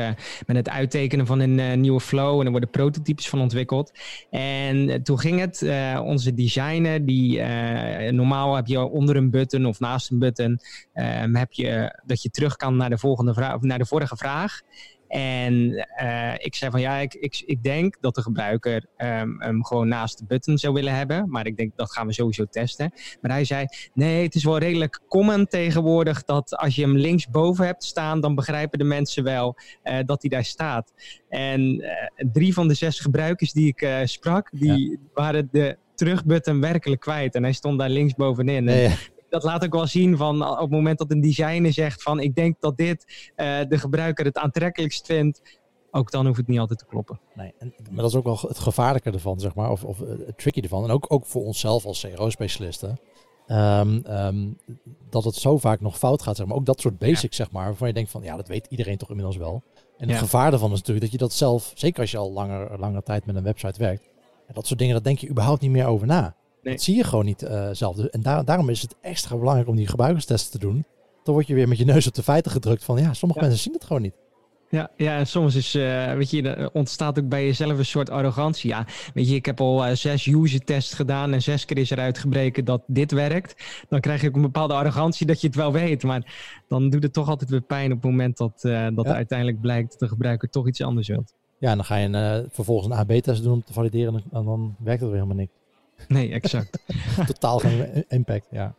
met 0.46 0.56
het 0.56 0.68
uittekenen 0.68 1.26
van 1.26 1.40
een 1.40 1.80
nieuwe 1.80 2.00
flow. 2.00 2.38
En 2.38 2.44
er 2.44 2.50
worden 2.50 2.70
prototypes 2.70 3.28
van 3.28 3.40
ontwikkeld. 3.40 3.92
En 4.30 5.02
toen 5.02 5.18
ging 5.18 5.40
het, 5.40 5.66
onze 6.02 6.34
designer, 6.34 7.06
die 7.06 7.42
normaal 8.10 8.54
heb 8.54 8.66
je 8.66 8.84
onder 8.84 9.16
een 9.16 9.30
button 9.30 9.66
of 9.66 9.80
naast 9.80 10.10
een 10.10 10.18
button 10.18 10.60
um, 10.94 11.36
heb 11.36 11.52
je 11.52 12.00
dat 12.06 12.22
je 12.22 12.30
terug 12.30 12.56
kan 12.56 12.76
naar 12.76 12.90
de 12.90 12.98
volgende 12.98 13.34
vraag, 13.34 13.60
naar 13.60 13.78
de 13.78 13.86
vorige 13.86 14.16
vraag. 14.16 14.60
En 15.08 15.86
uh, 16.02 16.34
ik 16.38 16.54
zei 16.54 16.70
van 16.70 16.80
ja, 16.80 16.96
ik, 16.96 17.14
ik, 17.14 17.42
ik 17.46 17.62
denk 17.62 17.96
dat 18.00 18.14
de 18.14 18.22
gebruiker 18.22 18.86
um, 18.96 19.40
hem 19.40 19.64
gewoon 19.64 19.88
naast 19.88 20.18
de 20.18 20.24
button 20.26 20.58
zou 20.58 20.74
willen 20.74 20.94
hebben. 20.94 21.30
Maar 21.30 21.46
ik 21.46 21.56
denk 21.56 21.76
dat 21.76 21.92
gaan 21.92 22.06
we 22.06 22.12
sowieso 22.12 22.44
testen. 22.44 22.92
Maar 23.20 23.30
hij 23.30 23.44
zei 23.44 23.66
nee, 23.94 24.22
het 24.22 24.34
is 24.34 24.44
wel 24.44 24.58
redelijk 24.58 25.00
common 25.08 25.46
tegenwoordig 25.46 26.24
dat 26.24 26.56
als 26.56 26.74
je 26.74 26.82
hem 26.82 26.96
linksboven 26.96 27.66
hebt 27.66 27.84
staan, 27.84 28.20
dan 28.20 28.34
begrijpen 28.34 28.78
de 28.78 28.84
mensen 28.84 29.24
wel 29.24 29.56
uh, 29.84 29.98
dat 30.04 30.20
hij 30.20 30.30
daar 30.30 30.44
staat. 30.44 30.92
En 31.28 31.60
uh, 31.60 31.90
drie 32.32 32.54
van 32.54 32.68
de 32.68 32.74
zes 32.74 33.00
gebruikers 33.00 33.52
die 33.52 33.66
ik 33.66 33.88
sprak, 34.04 34.48
die 34.52 34.90
ja. 34.90 34.96
waren 35.14 35.48
de 35.52 35.76
terugbutton 35.94 36.60
werkelijk 36.60 37.00
kwijt. 37.00 37.34
En 37.34 37.42
hij 37.42 37.52
stond 37.52 37.78
daar 37.78 37.90
linksbovenin. 37.90 38.64
Nee, 38.64 38.88
ja 38.88 38.96
dat 39.28 39.42
laat 39.42 39.64
ook 39.64 39.72
wel 39.72 39.86
zien 39.86 40.16
van 40.16 40.48
op 40.50 40.58
het 40.58 40.70
moment 40.70 40.98
dat 40.98 41.10
een 41.10 41.20
designer 41.20 41.72
zegt 41.72 42.02
van 42.02 42.20
ik 42.20 42.34
denk 42.34 42.56
dat 42.60 42.76
dit 42.76 43.30
uh, 43.36 43.58
de 43.68 43.78
gebruiker 43.78 44.24
het 44.24 44.38
aantrekkelijkst 44.38 45.06
vindt, 45.06 45.58
ook 45.90 46.10
dan 46.10 46.26
hoeft 46.26 46.38
het 46.38 46.48
niet 46.48 46.58
altijd 46.58 46.78
te 46.78 46.86
kloppen. 46.86 47.20
Nee, 47.34 47.54
en, 47.58 47.74
maar 47.90 48.02
dat 48.02 48.10
is 48.10 48.16
ook 48.16 48.24
wel 48.24 48.38
het 48.40 48.58
gevaarlijke 48.58 49.10
ervan, 49.10 49.40
zeg 49.40 49.54
maar, 49.54 49.70
of, 49.70 49.84
of 49.84 49.98
het 49.98 50.38
tricky 50.38 50.60
ervan. 50.60 50.84
En 50.84 50.90
ook, 50.90 51.04
ook 51.08 51.26
voor 51.26 51.44
onszelf 51.44 51.84
als 51.84 52.00
CRO-specialisten. 52.00 52.98
Um, 53.50 54.04
um, 54.06 54.58
dat 55.10 55.24
het 55.24 55.34
zo 55.34 55.58
vaak 55.58 55.80
nog 55.80 55.98
fout 55.98 56.22
gaat, 56.22 56.36
zeg 56.36 56.46
maar. 56.46 56.56
Ook 56.56 56.66
dat 56.66 56.80
soort 56.80 56.98
basics, 56.98 57.36
ja. 57.36 57.44
zeg 57.44 57.52
maar, 57.52 57.64
waarvan 57.64 57.88
je 57.88 57.94
denkt 57.94 58.10
van, 58.10 58.22
ja, 58.22 58.36
dat 58.36 58.48
weet 58.48 58.66
iedereen 58.66 58.96
toch 58.96 59.08
inmiddels 59.08 59.36
wel. 59.36 59.62
En 59.74 60.08
het 60.08 60.10
ja. 60.10 60.22
gevaar 60.22 60.52
ervan 60.52 60.72
is 60.72 60.78
natuurlijk 60.78 61.00
dat 61.00 61.12
je 61.12 61.18
dat 61.18 61.32
zelf, 61.32 61.72
zeker 61.74 62.00
als 62.00 62.10
je 62.10 62.16
al 62.16 62.32
langer, 62.32 62.78
langer 62.78 63.02
tijd 63.02 63.26
met 63.26 63.36
een 63.36 63.42
website 63.42 63.78
werkt, 63.78 64.08
dat 64.52 64.66
soort 64.66 64.78
dingen, 64.78 64.94
dat 64.94 65.04
denk 65.04 65.18
je 65.18 65.28
überhaupt 65.28 65.60
niet 65.60 65.70
meer 65.70 65.86
over 65.86 66.06
na. 66.06 66.36
Nee. 66.62 66.74
Dat 66.74 66.82
zie 66.82 66.96
je 66.96 67.04
gewoon 67.04 67.24
niet 67.24 67.42
uh, 67.42 67.68
zelf. 67.72 67.98
En 67.98 68.22
daar, 68.22 68.44
daarom 68.44 68.68
is 68.68 68.82
het 68.82 68.96
extra 69.00 69.36
belangrijk 69.36 69.68
om 69.68 69.76
die 69.76 69.86
gebruikerstesten 69.86 70.60
te 70.60 70.66
doen. 70.66 70.84
dan 71.24 71.34
word 71.34 71.46
je 71.46 71.54
weer 71.54 71.68
met 71.68 71.78
je 71.78 71.84
neus 71.84 72.06
op 72.06 72.14
de 72.14 72.22
feiten 72.22 72.52
gedrukt 72.52 72.84
van 72.84 72.98
ja, 72.98 73.12
sommige 73.12 73.40
mensen 73.40 73.58
zien 73.58 73.72
het 73.72 73.84
gewoon 73.84 74.02
niet. 74.02 74.14
Ja, 74.70 74.90
ja, 74.96 75.18
en 75.18 75.26
soms 75.26 75.54
is, 75.54 75.74
uh, 75.74 76.12
weet 76.12 76.30
je, 76.30 76.42
er 76.42 76.70
ontstaat 76.72 77.18
ook 77.18 77.28
bij 77.28 77.44
jezelf 77.44 77.78
een 77.78 77.84
soort 77.84 78.10
arrogantie. 78.10 78.70
Ja, 78.70 78.86
weet 79.14 79.28
je, 79.28 79.34
ik 79.34 79.46
heb 79.46 79.60
al 79.60 79.86
uh, 79.86 79.94
zes 79.94 80.26
user 80.26 80.64
tests 80.64 80.94
gedaan 80.94 81.32
en 81.32 81.42
zes 81.42 81.64
keer 81.64 81.78
is 81.78 81.90
eruit 81.90 82.18
gebreken 82.18 82.64
dat 82.64 82.82
dit 82.86 83.12
werkt. 83.12 83.64
Dan 83.88 84.00
krijg 84.00 84.20
je 84.20 84.28
ook 84.28 84.34
een 84.34 84.42
bepaalde 84.42 84.74
arrogantie 84.74 85.26
dat 85.26 85.40
je 85.40 85.46
het 85.46 85.56
wel 85.56 85.72
weet. 85.72 86.02
Maar 86.02 86.34
dan 86.68 86.90
doet 86.90 87.02
het 87.02 87.12
toch 87.12 87.28
altijd 87.28 87.50
weer 87.50 87.60
pijn 87.60 87.92
op 87.92 88.02
het 88.02 88.10
moment 88.10 88.36
dat, 88.36 88.62
uh, 88.62 88.88
dat 88.94 89.06
ja. 89.06 89.14
uiteindelijk 89.14 89.60
blijkt 89.60 89.90
dat 89.90 89.98
de 89.98 90.08
gebruiker 90.08 90.48
toch 90.48 90.68
iets 90.68 90.82
anders 90.82 91.08
wilt. 91.08 91.34
Ja, 91.58 91.70
en 91.70 91.76
dan 91.76 91.84
ga 91.84 91.96
je 91.96 92.08
een, 92.08 92.48
vervolgens 92.50 92.88
een 92.88 92.98
AB-test 92.98 93.42
doen 93.42 93.52
om 93.52 93.64
te 93.64 93.72
valideren 93.72 94.14
en 94.14 94.44
dan 94.44 94.76
werkt 94.78 95.00
het 95.00 95.10
weer 95.10 95.20
helemaal 95.20 95.40
niks. 95.40 95.52
Nee, 96.08 96.32
exact. 96.32 96.78
Totaal 97.26 97.58
geen 97.58 98.04
impact, 98.08 98.46
ja. 98.50 98.74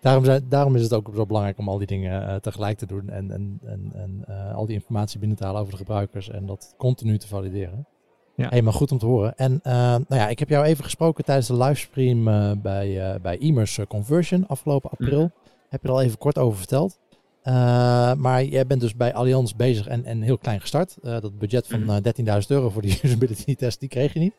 Daarom, 0.00 0.24
zijn, 0.24 0.48
daarom 0.48 0.76
is 0.76 0.82
het 0.82 0.92
ook 0.92 1.10
zo 1.14 1.26
belangrijk 1.26 1.58
om 1.58 1.68
al 1.68 1.78
die 1.78 1.86
dingen 1.86 2.22
uh, 2.22 2.34
tegelijk 2.34 2.78
te 2.78 2.86
doen 2.86 3.08
en, 3.08 3.30
en, 3.30 3.60
en, 3.64 3.92
en 3.94 4.24
uh, 4.28 4.54
al 4.54 4.66
die 4.66 4.74
informatie 4.74 5.18
binnen 5.18 5.36
te 5.36 5.44
halen 5.44 5.60
over 5.60 5.72
de 5.72 5.78
gebruikers 5.78 6.30
en 6.30 6.46
dat 6.46 6.74
continu 6.76 7.18
te 7.18 7.28
valideren. 7.28 7.86
Ja. 8.34 8.48
Hey, 8.48 8.62
maar 8.62 8.72
goed 8.72 8.92
om 8.92 8.98
te 8.98 9.06
horen. 9.06 9.36
En 9.36 9.52
uh, 9.52 9.72
nou 9.72 10.04
ja, 10.08 10.28
ik 10.28 10.38
heb 10.38 10.48
jou 10.48 10.64
even 10.64 10.84
gesproken 10.84 11.24
tijdens 11.24 11.46
de 11.46 11.56
livestream 11.56 12.24
bij, 12.62 13.18
bij 13.22 13.36
Immers 13.38 13.80
Conversion 13.88 14.46
afgelopen 14.46 14.90
april. 14.90 15.20
Mm. 15.20 15.32
Heb 15.68 15.82
je 15.82 15.88
er 15.88 15.94
al 15.94 16.02
even 16.02 16.18
kort 16.18 16.38
over 16.38 16.58
verteld. 16.58 16.98
Uh, 17.48 18.14
maar 18.14 18.44
jij 18.44 18.66
bent 18.66 18.80
dus 18.80 18.96
bij 18.96 19.14
Allianz 19.14 19.52
bezig 19.52 19.86
en, 19.86 20.04
en 20.04 20.22
heel 20.22 20.38
klein 20.38 20.60
gestart. 20.60 20.96
Uh, 21.02 21.20
dat 21.20 21.38
budget 21.38 21.66
van 21.66 21.80
uh, 21.80 21.96
13.000 22.42 22.46
euro 22.48 22.70
voor 22.70 22.82
die 22.82 22.98
usability 23.02 23.54
test, 23.54 23.80
die 23.80 23.88
kreeg 23.88 24.12
je 24.12 24.18
niet. 24.18 24.34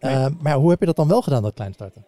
Nee. 0.00 0.28
maar 0.40 0.54
hoe 0.54 0.70
heb 0.70 0.80
je 0.80 0.86
dat 0.86 0.96
dan 0.96 1.08
wel 1.08 1.22
gedaan, 1.22 1.42
dat 1.42 1.54
klein 1.54 1.72
starten? 1.72 2.04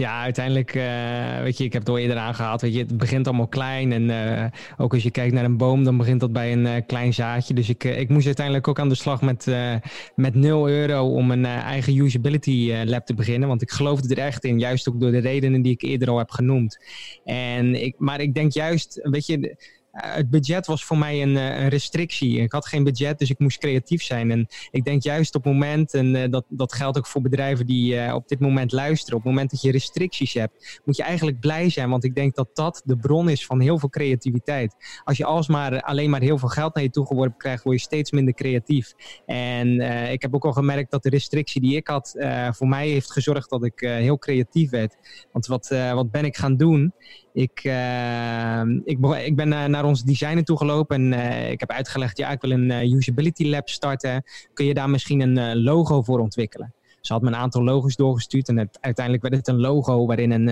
Ja, 0.00 0.22
uiteindelijk, 0.22 0.74
uh, 0.74 1.42
weet 1.42 1.58
je, 1.58 1.64
ik 1.64 1.72
heb 1.72 1.82
het 1.82 1.90
al 1.90 1.98
eerder 1.98 2.16
aangehaald. 2.16 2.60
Weet 2.60 2.72
je, 2.72 2.78
het 2.78 2.96
begint 2.96 3.26
allemaal 3.26 3.48
klein. 3.48 3.92
En 3.92 4.02
uh, 4.02 4.44
ook 4.76 4.94
als 4.94 5.02
je 5.02 5.10
kijkt 5.10 5.34
naar 5.34 5.44
een 5.44 5.56
boom, 5.56 5.84
dan 5.84 5.96
begint 5.96 6.20
dat 6.20 6.32
bij 6.32 6.52
een 6.52 6.64
uh, 6.64 6.72
klein 6.86 7.14
zaadje. 7.14 7.54
Dus 7.54 7.68
ik, 7.68 7.84
ik 7.84 8.08
moest 8.08 8.26
uiteindelijk 8.26 8.68
ook 8.68 8.78
aan 8.78 8.88
de 8.88 8.94
slag 8.94 9.22
met, 9.22 9.46
met 10.14 10.34
0 10.34 10.68
euro 10.68 11.14
om 11.14 11.30
een 11.30 11.44
eigen 11.44 11.96
usability 11.96 12.74
lab 12.84 13.06
te 13.06 13.14
beginnen. 13.14 13.48
Want 13.48 13.62
ik 13.62 13.70
geloofde 13.70 14.14
er 14.14 14.24
echt 14.24 14.44
in, 14.44 14.58
juist 14.58 14.88
ook 14.88 15.00
door 15.00 15.10
de 15.10 15.18
redenen 15.18 15.62
die 15.62 15.72
ik 15.72 15.82
eerder 15.82 16.10
al 16.10 16.18
heb 16.18 16.30
genoemd. 16.30 16.78
En 17.24 17.82
ik, 17.82 17.94
maar 17.98 18.20
ik 18.20 18.34
denk 18.34 18.52
juist, 18.52 19.00
weet 19.02 19.26
je 19.26 19.56
het 19.92 20.30
budget 20.30 20.66
was 20.66 20.84
voor 20.84 20.98
mij 20.98 21.22
een, 21.22 21.36
een, 21.36 21.68
restrictie. 21.68 22.40
Ik 22.40 22.52
had 22.52 22.66
geen 22.66 22.84
budget, 22.84 23.18
dus 23.18 23.30
ik 23.30 23.38
moest 23.38 23.58
creatief 23.58 24.02
zijn. 24.02 24.30
En 24.30 24.46
ik 24.70 24.84
denk 24.84 25.02
juist 25.02 25.34
op 25.34 25.44
het 25.44 25.52
moment, 25.52 25.94
en 25.94 26.14
uh, 26.14 26.24
dat, 26.30 26.44
dat 26.48 26.72
geldt 26.72 26.98
ook 26.98 27.06
voor 27.06 27.20
bedrijven 27.20 27.66
die 27.66 28.14
op 28.14 28.28
dit 28.28 28.40
moment 28.40 28.72
luisteren, 28.72 29.16
op 29.16 29.22
het 29.22 29.32
moment 29.32 29.50
dat 29.50 29.62
je 29.62 29.70
restricties 29.70 30.34
hebt, 30.34 30.80
moet 30.84 30.96
je 30.96 31.02
eigenlijk 31.02 31.40
blij 31.40 31.70
zijn. 31.70 31.90
Want 31.90 32.04
ik 32.04 32.14
denk 32.14 32.34
dat 32.34 32.48
dat 32.54 32.82
de 32.84 32.96
bron 32.96 33.28
is 33.28 33.46
van 33.46 33.60
heel 33.60 33.78
veel 33.78 33.88
creativiteit. 33.88 34.74
Als 35.04 35.16
je 35.16 35.24
alsmaar 35.24 35.80
alleen 35.80 36.10
maar 36.10 36.20
heel 36.20 36.38
veel 36.38 36.48
geld 36.48 36.74
naar 36.74 36.84
je 36.84 36.90
toe 36.90 37.06
geworpen 37.06 37.38
krijgt, 37.38 37.62
word 37.62 37.76
je 37.76 37.82
steeds 37.82 38.10
minder 38.10 38.34
creatief. 38.34 38.92
En 39.26 39.80
ik 40.10 40.22
heb 40.22 40.34
ook 40.34 40.44
al 40.44 40.52
gemerkt 40.52 40.90
dat 40.90 41.02
de 41.02 41.10
restrictie 41.10 41.60
die 41.60 41.76
ik 41.76 41.88
had, 41.88 42.14
voor 42.50 42.68
mij 42.68 42.88
heeft 42.88 43.12
gezorgd 43.12 43.50
dat 43.50 43.64
ik 43.64 43.80
heel 43.80 44.18
creatief 44.18 44.70
werd. 44.70 44.96
Want 45.32 45.46
wat, 45.46 45.68
wat 45.68 46.10
ben 46.10 46.24
ik 46.24 46.36
gaan 46.36 46.56
doen? 46.56 46.92
Ik, 47.32 47.64
uh, 47.64 48.60
ik, 48.84 48.98
ik, 49.24 49.36
ben 49.36 49.48
uh, 49.48 49.64
naar 49.64 49.84
ons 49.84 50.02
designer 50.02 50.44
toegelopen 50.44 50.96
en 50.96 51.12
uh, 51.12 51.50
ik 51.50 51.60
heb 51.60 51.70
uitgelegd, 51.70 52.18
ja, 52.18 52.30
ik 52.30 52.40
wil 52.40 52.50
een 52.50 52.70
usability 52.70 53.48
lab 53.48 53.68
starten. 53.68 54.24
Kun 54.52 54.66
je 54.66 54.74
daar 54.74 54.90
misschien 54.90 55.20
een 55.20 55.62
logo 55.62 56.02
voor 56.02 56.20
ontwikkelen? 56.20 56.74
Ze 57.00 57.12
had 57.12 57.22
me 57.22 57.28
een 57.28 57.36
aantal 57.36 57.64
logo's 57.64 57.96
doorgestuurd 57.96 58.48
en 58.48 58.58
het, 58.58 58.78
uiteindelijk 58.80 59.24
werd 59.28 59.36
het 59.36 59.48
een 59.48 59.60
logo 59.60 60.06
waarin 60.06 60.30
een, 60.30 60.48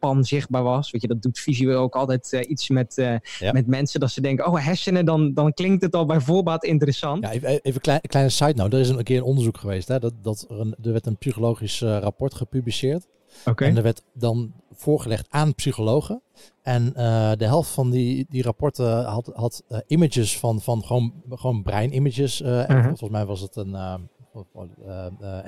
een 0.00 0.24
zichtbaar 0.24 0.62
was. 0.62 0.90
Weet 0.90 1.02
je, 1.02 1.08
dat 1.08 1.22
doet 1.22 1.38
visueel 1.38 1.80
ook 1.80 1.94
altijd 1.94 2.32
iets 2.32 2.68
met, 2.68 2.94
ja. 3.38 3.52
met 3.52 3.66
mensen, 3.66 4.00
dat 4.00 4.10
ze 4.10 4.20
denken, 4.20 4.46
oh 4.46 4.64
hersenen, 4.64 5.04
dan, 5.04 5.34
dan 5.34 5.52
klinkt 5.52 5.82
het 5.82 5.94
al 5.94 6.06
bij 6.06 6.20
voorbaat 6.20 6.64
interessant. 6.64 7.24
Ja, 7.24 7.30
even, 7.30 7.48
even 7.48 7.74
een 7.74 7.80
klein, 7.80 8.00
kleine 8.00 8.30
side 8.30 8.54
note, 8.54 8.76
er 8.76 8.82
is 8.82 8.88
een 8.88 9.02
keer 9.02 9.16
een 9.16 9.22
onderzoek 9.22 9.58
geweest, 9.58 9.88
hè, 9.88 9.98
dat, 9.98 10.14
dat 10.22 10.46
er, 10.48 10.60
een, 10.60 10.76
er 10.82 10.92
werd 10.92 11.06
een 11.06 11.18
psychologisch 11.18 11.80
rapport 11.80 12.34
gepubliceerd. 12.34 13.06
Okay. 13.44 13.68
En 13.68 13.76
er 13.76 13.82
werd 13.82 14.02
dan 14.14 14.52
voorgelegd 14.72 15.26
aan 15.30 15.54
psychologen. 15.54 16.22
En 16.62 16.86
uh, 16.86 17.32
de 17.36 17.44
helft 17.44 17.70
van 17.70 17.90
die, 17.90 18.26
die 18.28 18.42
rapporten 18.42 19.04
had, 19.04 19.30
had 19.34 19.62
uh, 19.68 19.78
images 19.86 20.38
van, 20.38 20.60
van 20.60 20.84
gewoon, 20.84 21.12
gewoon 21.28 21.62
breinimages. 21.62 22.40
Uh, 22.40 22.64
-huh. 22.64 22.84
Volgens 22.84 23.10
mij 23.10 23.26
was 23.26 23.40
het 23.40 23.56
een 23.56 23.76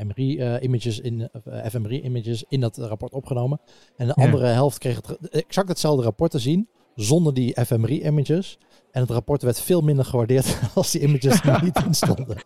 MRI-images 0.07 1.01
in 1.01 1.29
fMRI-images 1.45 2.45
in 2.49 2.61
dat 2.61 2.77
rapport 2.77 3.13
opgenomen. 3.13 3.61
En 3.97 4.07
de 4.07 4.15
andere 4.15 4.47
helft 4.47 4.79
kreeg 4.79 4.97
het 4.97 5.29
exact 5.29 5.69
hetzelfde 5.69 6.03
rapport 6.03 6.31
te 6.31 6.39
zien 6.39 6.69
zonder 6.95 7.35
die 7.35 7.65
fMRI-images. 7.65 8.59
En 8.91 9.01
het 9.01 9.11
rapport 9.11 9.43
werd 9.43 9.61
veel 9.61 9.81
minder 9.81 10.05
gewaardeerd 10.05 10.59
als 10.75 10.91
die 10.91 11.01
images 11.01 11.41
er 11.41 11.63
niet 11.63 11.83
in 11.87 11.95
stonden. 11.95 12.37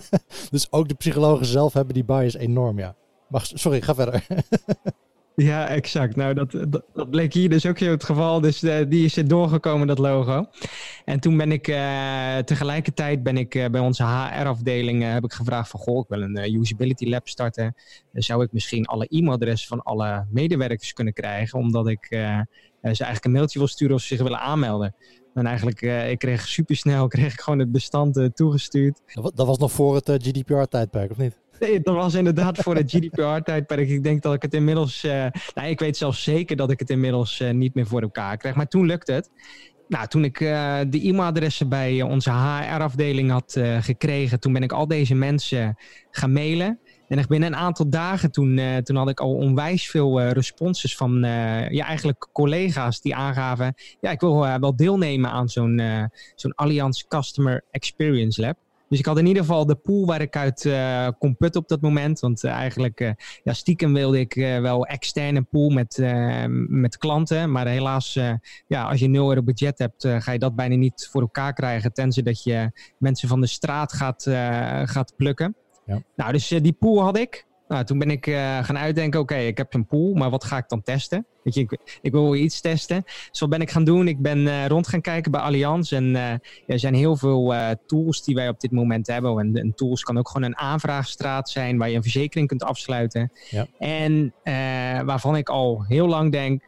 dus 0.50 0.72
ook 0.72 0.88
de 0.88 0.94
psychologen 0.94 1.46
zelf 1.46 1.72
hebben 1.72 1.94
die 1.94 2.04
bias 2.04 2.34
enorm, 2.34 2.78
ja. 2.78 2.96
Sorry, 3.30 3.80
ga 3.80 3.94
verder. 3.94 4.26
Ja, 5.36 5.68
exact. 5.68 6.16
Nou, 6.16 6.34
dat, 6.34 6.50
dat, 6.50 6.82
dat, 6.94 7.10
bleek 7.10 7.32
hier 7.32 7.48
dus 7.48 7.66
ook 7.66 7.78
het 7.78 8.04
geval. 8.04 8.40
Dus 8.40 8.62
uh, 8.62 8.76
die 8.88 9.04
is 9.04 9.16
er 9.16 9.28
doorgekomen, 9.28 9.86
dat 9.86 9.98
logo. 9.98 10.46
En 11.04 11.20
toen 11.20 11.36
ben 11.36 11.52
ik 11.52 11.68
uh, 11.68 12.38
tegelijkertijd 12.38 13.22
ben 13.22 13.36
ik 13.36 13.54
uh, 13.54 13.66
bij 13.66 13.80
onze 13.80 14.04
HR-afdeling 14.04 15.02
heb 15.02 15.24
ik 15.24 15.32
gevraagd 15.32 15.70
van 15.70 15.80
goh, 15.80 15.98
ik 15.98 16.08
wil 16.08 16.22
een 16.22 16.54
usability 16.54 17.08
lab 17.08 17.28
starten. 17.28 17.74
Dan 18.12 18.22
zou 18.22 18.42
ik 18.42 18.52
misschien 18.52 18.86
alle 18.86 19.06
e-mailadressen 19.08 19.68
van 19.68 19.82
alle 19.82 20.26
medewerkers 20.30 20.92
kunnen 20.92 21.12
krijgen, 21.12 21.58
omdat 21.58 21.88
ik 21.88 22.06
ze 22.08 22.46
eigenlijk 22.82 23.24
een 23.24 23.32
mailtje 23.32 23.58
wil 23.58 23.68
sturen 23.68 23.94
of 23.94 24.00
ze 24.00 24.06
zich 24.06 24.22
willen 24.22 24.40
aanmelden. 24.40 24.94
En 25.34 25.46
eigenlijk, 25.46 25.80
ik 26.10 26.18
kreeg 26.18 26.48
supersnel 26.48 27.08
kreeg 27.16 27.32
ik 27.32 27.40
gewoon 27.40 27.58
het 27.58 27.72
bestand 27.72 28.30
toegestuurd. 28.34 29.00
Dat 29.34 29.46
was 29.46 29.58
nog 29.58 29.72
voor 29.72 29.94
het 29.94 30.08
GDPR-tijdperk, 30.08 31.10
of 31.10 31.16
niet? 31.16 31.38
Nee, 31.60 31.80
dat 31.80 31.94
was 31.94 32.14
inderdaad 32.14 32.58
voor 32.58 32.76
het 32.76 32.90
GDPR-tijdperk. 32.94 33.88
Ik 33.88 34.02
denk 34.02 34.22
dat 34.22 34.34
ik 34.34 34.42
het 34.42 34.54
inmiddels. 34.54 35.04
Uh, 35.04 35.26
nou, 35.54 35.68
ik 35.68 35.80
weet 35.80 35.96
zelfs 35.96 36.22
zeker 36.22 36.56
dat 36.56 36.70
ik 36.70 36.78
het 36.78 36.90
inmiddels 36.90 37.40
uh, 37.40 37.50
niet 37.50 37.74
meer 37.74 37.86
voor 37.86 38.02
elkaar 38.02 38.36
krijg. 38.36 38.54
Maar 38.54 38.68
toen 38.68 38.86
lukte 38.86 39.12
het. 39.12 39.30
Nou, 39.88 40.06
toen 40.06 40.24
ik 40.24 40.40
uh, 40.40 40.78
de 40.88 41.08
e-mailadressen 41.08 41.68
bij 41.68 42.02
onze 42.02 42.30
HR-afdeling 42.30 43.30
had 43.30 43.60
gekregen, 43.80 44.40
toen 44.40 44.52
ben 44.52 44.62
ik 44.62 44.72
al 44.72 44.86
deze 44.86 45.14
mensen 45.14 45.76
gaan 46.10 46.32
mailen. 46.32 46.78
En 47.08 47.18
echt 47.18 47.28
binnen 47.28 47.52
een 47.52 47.58
aantal 47.58 47.90
dagen 47.90 48.30
toen, 48.30 48.60
toen 48.82 48.96
had 48.96 49.08
ik 49.08 49.20
al 49.20 49.34
onwijs 49.34 49.90
veel 49.90 50.22
responses 50.22 50.96
van 50.96 51.18
ja, 51.70 51.84
eigenlijk 51.84 52.28
collega's 52.32 53.00
die 53.00 53.14
aangaven: 53.14 53.74
ja, 54.00 54.10
ik 54.10 54.20
wil 54.20 54.38
wel 54.38 54.76
deelnemen 54.76 55.30
aan 55.30 55.48
zo'n 55.48 55.82
zo'n 56.34 56.54
Allianz 56.54 57.02
Customer 57.08 57.64
Experience 57.70 58.40
Lab. 58.40 58.56
Dus 58.88 58.98
ik 58.98 59.06
had 59.06 59.18
in 59.18 59.26
ieder 59.26 59.42
geval 59.42 59.66
de 59.66 59.74
pool 59.74 60.06
waar 60.06 60.20
ik 60.20 60.36
uit 60.36 60.64
uh, 60.64 61.08
kon 61.18 61.36
putten 61.36 61.60
op 61.60 61.68
dat 61.68 61.80
moment. 61.80 62.20
Want 62.20 62.44
uh, 62.44 62.50
eigenlijk, 62.50 63.00
uh, 63.00 63.10
ja, 63.42 63.52
stiekem 63.52 63.92
wilde 63.92 64.20
ik 64.20 64.34
wel 64.60 64.86
externe 64.86 65.42
pool 65.42 65.70
met, 65.70 66.02
met 66.68 66.96
klanten. 66.98 67.52
Maar 67.52 67.66
helaas, 67.66 68.18
ja, 68.66 68.82
als 68.82 69.00
je 69.00 69.06
0 69.08 69.28
euro 69.28 69.42
budget 69.42 69.78
hebt, 69.78 70.08
ga 70.18 70.32
je 70.32 70.38
dat 70.38 70.54
bijna 70.54 70.74
niet 70.74 71.08
voor 71.10 71.20
elkaar 71.20 71.52
krijgen. 71.52 71.92
Tenzij 71.92 72.22
dat 72.22 72.42
je 72.42 72.70
mensen 72.98 73.28
van 73.28 73.40
de 73.40 73.46
straat 73.46 73.92
gaat, 73.92 74.22
gaat 74.84 75.12
plukken. 75.16 75.56
Ja. 75.86 76.02
Nou, 76.16 76.32
dus 76.32 76.48
die 76.48 76.76
pool 76.78 77.02
had 77.02 77.18
ik. 77.18 77.45
Nou, 77.68 77.84
toen 77.84 77.98
ben 77.98 78.10
ik 78.10 78.26
uh, 78.26 78.64
gaan 78.64 78.78
uitdenken, 78.78 79.20
oké, 79.20 79.32
okay, 79.32 79.46
ik 79.46 79.56
heb 79.56 79.74
een 79.74 79.86
pool, 79.86 80.14
maar 80.14 80.30
wat 80.30 80.44
ga 80.44 80.56
ik 80.56 80.68
dan 80.68 80.82
testen? 80.82 81.26
Weet 81.42 81.54
je, 81.54 81.60
ik, 81.60 81.98
ik 82.02 82.12
wil 82.12 82.34
iets 82.34 82.60
testen. 82.60 83.02
Dus 83.30 83.40
wat 83.40 83.48
ben 83.48 83.60
ik 83.60 83.70
gaan 83.70 83.84
doen? 83.84 84.08
Ik 84.08 84.18
ben 84.18 84.38
uh, 84.38 84.66
rond 84.66 84.88
gaan 84.88 85.00
kijken 85.00 85.30
bij 85.30 85.40
Allianz. 85.40 85.92
En 85.92 86.04
uh, 86.04 86.30
er 86.66 86.78
zijn 86.78 86.94
heel 86.94 87.16
veel 87.16 87.54
tools 87.86 88.24
die 88.24 88.34
wij 88.34 88.48
op 88.48 88.60
dit 88.60 88.70
moment 88.70 89.06
hebben. 89.06 89.38
En, 89.38 89.54
en, 89.54 89.74
tools 89.74 90.02
kan 90.02 90.18
ook 90.18 90.28
gewoon 90.28 90.48
een 90.48 90.56
aanvraagstraat 90.56 91.50
zijn 91.50 91.78
waar 91.78 91.90
je 91.90 91.96
een 91.96 92.02
verzekering 92.02 92.48
kunt 92.48 92.62
afsluiten. 92.62 93.32
Ja. 93.50 93.66
En 93.78 94.34
waarvan 95.06 95.36
ik 95.36 95.48
al 95.48 95.84
heel 95.88 96.06
lang 96.06 96.32
denk, 96.32 96.62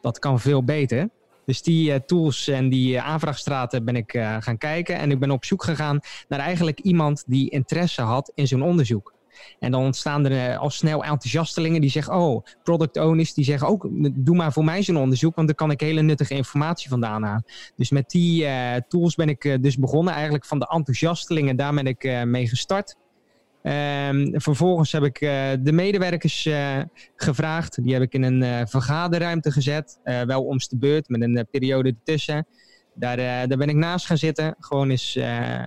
dat 0.00 0.18
kan 0.18 0.40
veel 0.40 0.64
beter. 0.64 1.08
Dus 1.46 1.62
die 1.62 2.04
tools 2.04 2.48
en 2.48 2.68
die 2.68 3.00
aanvraagstraten 3.00 3.84
ben 3.84 3.96
ik 3.96 4.10
gaan 4.40 4.58
kijken. 4.58 4.96
En 4.96 5.10
ik 5.10 5.18
ben 5.18 5.30
op 5.30 5.44
zoek 5.44 5.64
gegaan 5.64 6.00
naar 6.28 6.40
eigenlijk 6.40 6.80
iemand 6.80 7.24
die 7.26 7.50
interesse 7.50 8.02
had 8.02 8.32
in 8.34 8.46
zo'n 8.46 8.62
onderzoek. 8.62 9.13
En 9.58 9.70
dan 9.70 9.82
ontstaan 9.82 10.24
er 10.26 10.50
eh, 10.50 10.58
al 10.58 10.70
snel 10.70 11.04
enthousiastelingen 11.04 11.80
die 11.80 11.90
zeggen: 11.90 12.14
Oh, 12.14 12.44
product 12.62 12.98
owners 12.98 13.34
die 13.34 13.44
zeggen 13.44 13.68
ook: 13.68 13.88
Doe 14.14 14.36
maar 14.36 14.52
voor 14.52 14.64
mij 14.64 14.82
zo'n 14.82 14.96
onderzoek, 14.96 15.34
want 15.34 15.46
dan 15.46 15.56
kan 15.56 15.70
ik 15.70 15.80
hele 15.80 16.02
nuttige 16.02 16.34
informatie 16.34 16.88
vandaan 16.88 17.22
halen. 17.22 17.44
Dus 17.76 17.90
met 17.90 18.10
die 18.10 18.44
uh, 18.44 18.74
tools 18.88 19.14
ben 19.14 19.28
ik 19.28 19.44
uh, 19.44 19.54
dus 19.60 19.78
begonnen. 19.78 20.14
Eigenlijk 20.14 20.44
van 20.44 20.58
de 20.58 20.68
enthousiastelingen, 20.68 21.56
daar 21.56 21.74
ben 21.74 21.86
ik 21.86 22.24
mee 22.24 22.48
gestart. 22.48 22.96
Um, 23.62 24.40
vervolgens 24.40 24.92
heb 24.92 25.02
ik 25.02 25.18
de 25.62 25.72
medewerkers 25.72 26.48
gevraagd. 27.16 27.82
Die 27.82 27.92
heb 27.92 28.02
ik 28.02 28.12
in 28.12 28.22
een 28.22 28.68
vergaderruimte 28.68 29.50
gezet. 29.50 29.98
wel 30.02 30.44
omst 30.44 30.70
de 30.70 30.78
beurt, 30.78 31.08
met 31.08 31.22
een 31.22 31.46
periode 31.50 31.94
ertussen. 31.98 32.46
Daar, 32.94 33.16
daar 33.48 33.58
ben 33.58 33.68
ik 33.68 33.74
naast 33.74 34.06
gaan 34.06 34.18
zitten. 34.18 34.56
Gewoon 34.58 34.90
eens 34.90 35.18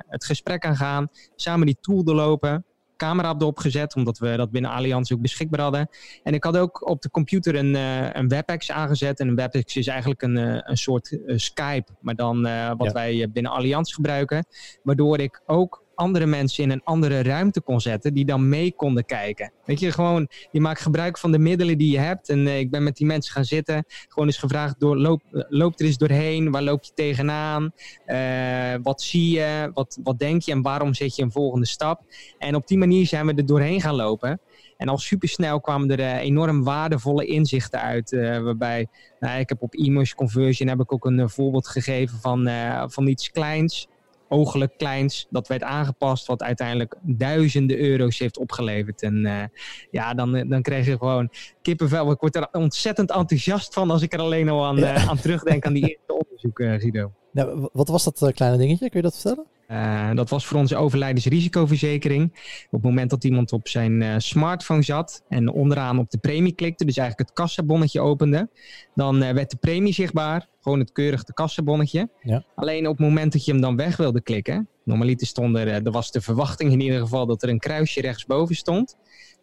het 0.08 0.26
gesprek 0.26 0.66
aan 0.66 0.76
gaan. 0.76 1.08
Samen 1.36 1.66
die 1.66 1.78
tool 1.82 2.04
doorlopen. 2.04 2.66
Camera 2.98 3.36
erop 3.38 3.60
gezet, 3.60 3.96
omdat 3.96 4.18
we 4.18 4.36
dat 4.36 4.52
binnen 4.52 4.72
Allianz 4.72 5.12
ook 5.12 5.22
beschikbaar 5.22 5.62
hadden. 5.62 5.90
En 6.24 6.34
ik 6.34 6.44
had 6.44 6.58
ook 6.58 6.90
op 6.90 7.02
de 7.02 7.10
computer 7.10 7.56
een, 7.56 7.74
uh, 7.74 8.10
een 8.14 8.28
WebEx 8.28 8.72
aangezet. 8.72 9.20
En 9.20 9.28
een 9.28 9.36
WebEx 9.36 9.76
is 9.76 9.88
eigenlijk 9.88 10.22
een, 10.22 10.36
een 10.70 10.78
soort 10.78 11.18
Skype, 11.26 11.92
maar 12.00 12.16
dan 12.16 12.42
wat 12.78 12.92
wij 12.92 13.30
binnen 13.32 13.52
Allianz 13.52 13.94
gebruiken. 13.94 14.46
Waardoor 14.84 15.20
ik 15.20 15.42
ook 15.46 15.86
andere 15.98 16.26
mensen 16.26 16.64
in 16.64 16.70
een 16.72 16.82
andere 16.84 17.24
ruimte 17.24 17.62
kon 17.62 17.82
zetten, 17.82 18.14
die 18.14 18.26
dan 18.26 18.50
mee 18.50 18.74
konden 18.76 19.06
kijken. 19.06 19.52
Weet 19.66 19.80
je, 19.80 19.92
gewoon, 19.92 20.28
je 20.52 20.62
maakt 20.62 20.82
gebruik 20.82 21.18
van 21.18 21.32
de 21.32 21.40
middelen 21.40 21.78
die 21.78 21.92
je 21.92 22.00
hebt. 22.00 22.30
En 22.30 22.40
uh, 22.40 22.60
ik 22.60 22.72
ben 22.72 22.84
met 22.84 22.96
die 22.96 23.08
mensen 23.08 23.34
gaan 23.34 23.46
zitten. 23.46 23.86
Gewoon 24.08 24.28
eens 24.28 24.38
gevraagd, 24.38 24.80
door, 24.80 24.98
loop, 24.98 25.22
loop 25.32 25.80
er 25.80 25.86
eens 25.86 25.98
doorheen. 25.98 26.52
Waar 26.52 26.64
loop 26.64 26.84
je 26.84 26.92
tegenaan? 26.96 27.72
Uh, 28.08 28.74
wat 28.84 29.02
zie 29.02 29.32
je? 29.32 29.72
Wat, 29.74 30.00
wat 30.04 30.20
denk 30.20 30.42
je? 30.42 30.52
En 30.52 30.62
waarom 30.62 30.94
zet 30.94 31.16
je 31.16 31.22
een 31.22 31.32
volgende 31.32 31.68
stap? 31.68 32.02
En 32.38 32.56
op 32.56 32.68
die 32.68 32.78
manier 32.78 33.06
zijn 33.06 33.26
we 33.26 33.34
er 33.34 33.46
doorheen 33.46 33.82
gaan 33.82 33.96
lopen. 33.96 34.42
En 34.78 34.88
al 34.88 34.98
supersnel 34.98 35.62
kwamen 35.62 35.98
er 35.98 36.20
enorm 36.20 36.64
waardevolle 36.64 37.26
inzichten 37.26 37.82
uit. 37.82 38.12
waarbij, 38.44 38.88
nou, 39.20 39.40
ik 39.40 39.50
heb 39.50 39.62
op 39.62 39.74
e-mail 39.74 40.06
conversion 40.16 40.70
heb 40.70 40.80
ik 40.80 40.94
ook 40.94 41.06
een 41.06 41.30
voorbeeld 41.30 41.68
gegeven 41.68 42.20
van, 42.20 42.50
van 42.90 43.08
iets 43.08 43.32
kleins 43.32 43.88
ogelijk 44.30 44.78
kleins. 44.78 45.28
Dat 45.30 45.48
werd 45.48 45.64
aangepast, 45.64 46.28
wat 46.28 46.44
uiteindelijk 46.44 46.96
duizenden 47.02 47.80
euro's 47.80 48.20
heeft 48.20 48.38
opgeleverd. 48.38 49.02
En 49.02 49.26
uh, 49.26 49.44
ja, 49.92 50.14
dan, 50.14 50.50
dan 50.50 50.62
kreeg 50.62 50.86
je 50.86 50.98
gewoon 50.98 51.30
kippenvel. 51.62 52.12
Ik 52.12 52.20
word 52.20 52.36
er 52.36 52.48
ontzettend 52.52 53.12
enthousiast 53.12 53.74
van 53.74 53.92
als 53.92 54.02
ik 54.02 54.14
er 54.14 54.20
alleen 54.20 54.50
al 54.50 54.66
aan, 54.66 54.80
uh, 54.80 55.10
aan 55.10 55.18
terugdenk 55.18 55.66
aan 55.66 55.74
die 55.74 55.90
eerste 55.90 56.14
onderzoek, 56.14 56.58
Guido. 56.58 57.12
Nou, 57.38 57.70
wat 57.74 57.88
was 57.88 58.04
dat 58.04 58.32
kleine 58.34 58.58
dingetje? 58.58 58.90
Kun 58.90 59.00
je 59.00 59.06
dat 59.06 59.20
vertellen? 59.20 59.46
Uh, 59.68 60.16
dat 60.16 60.30
was 60.30 60.46
voor 60.46 60.60
onze 60.60 60.76
overlijdensrisicoverzekering. 60.76 62.24
Op 62.66 62.72
het 62.72 62.82
moment 62.82 63.10
dat 63.10 63.24
iemand 63.24 63.52
op 63.52 63.68
zijn 63.68 64.02
uh, 64.02 64.16
smartphone 64.18 64.82
zat 64.82 65.24
en 65.30 65.52
onderaan 65.52 66.00
op 66.00 66.10
de 66.10 66.18
premie 66.18 66.54
klikte, 66.54 66.86
dus 66.86 66.98
eigenlijk 66.98 67.30
het 67.30 67.40
kassabonnetje 67.40 68.02
opende, 68.02 68.50
dan 68.96 69.24
uh, 69.24 69.32
werd 69.32 69.52
de 69.52 69.58
premie 69.58 69.94
zichtbaar. 69.94 70.48
Gewoon 70.62 70.80
het 70.80 70.92
keurige 70.92 71.34
kassabonnetje. 71.34 72.10
Ja. 72.22 72.44
Alleen 72.56 72.88
op 72.88 72.98
het 72.98 73.08
moment 73.08 73.32
dat 73.32 73.46
je 73.46 73.52
hem 73.52 73.62
dan 73.62 73.76
weg 73.76 73.98
wilde 73.98 74.22
klikken, 74.22 74.68
normaliter 74.84 75.28
stond 75.28 75.56
er, 75.56 75.68
er 75.68 75.92
was 75.92 76.12
de 76.12 76.22
verwachting 76.22 76.72
in 76.72 76.80
ieder 76.80 77.00
geval 77.00 77.26
dat 77.26 77.44
er 77.44 77.50
een 77.50 77.60
kruisje 77.60 78.02
rechtsboven 78.02 78.56
stond. 78.56 78.98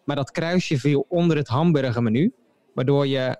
Maar 0.05 0.15
dat 0.15 0.31
kruisje 0.31 0.77
viel 0.77 1.05
onder 1.09 1.37
het 1.37 1.47
hamburgermenu, 1.47 2.33
waardoor 2.73 3.07
je 3.07 3.37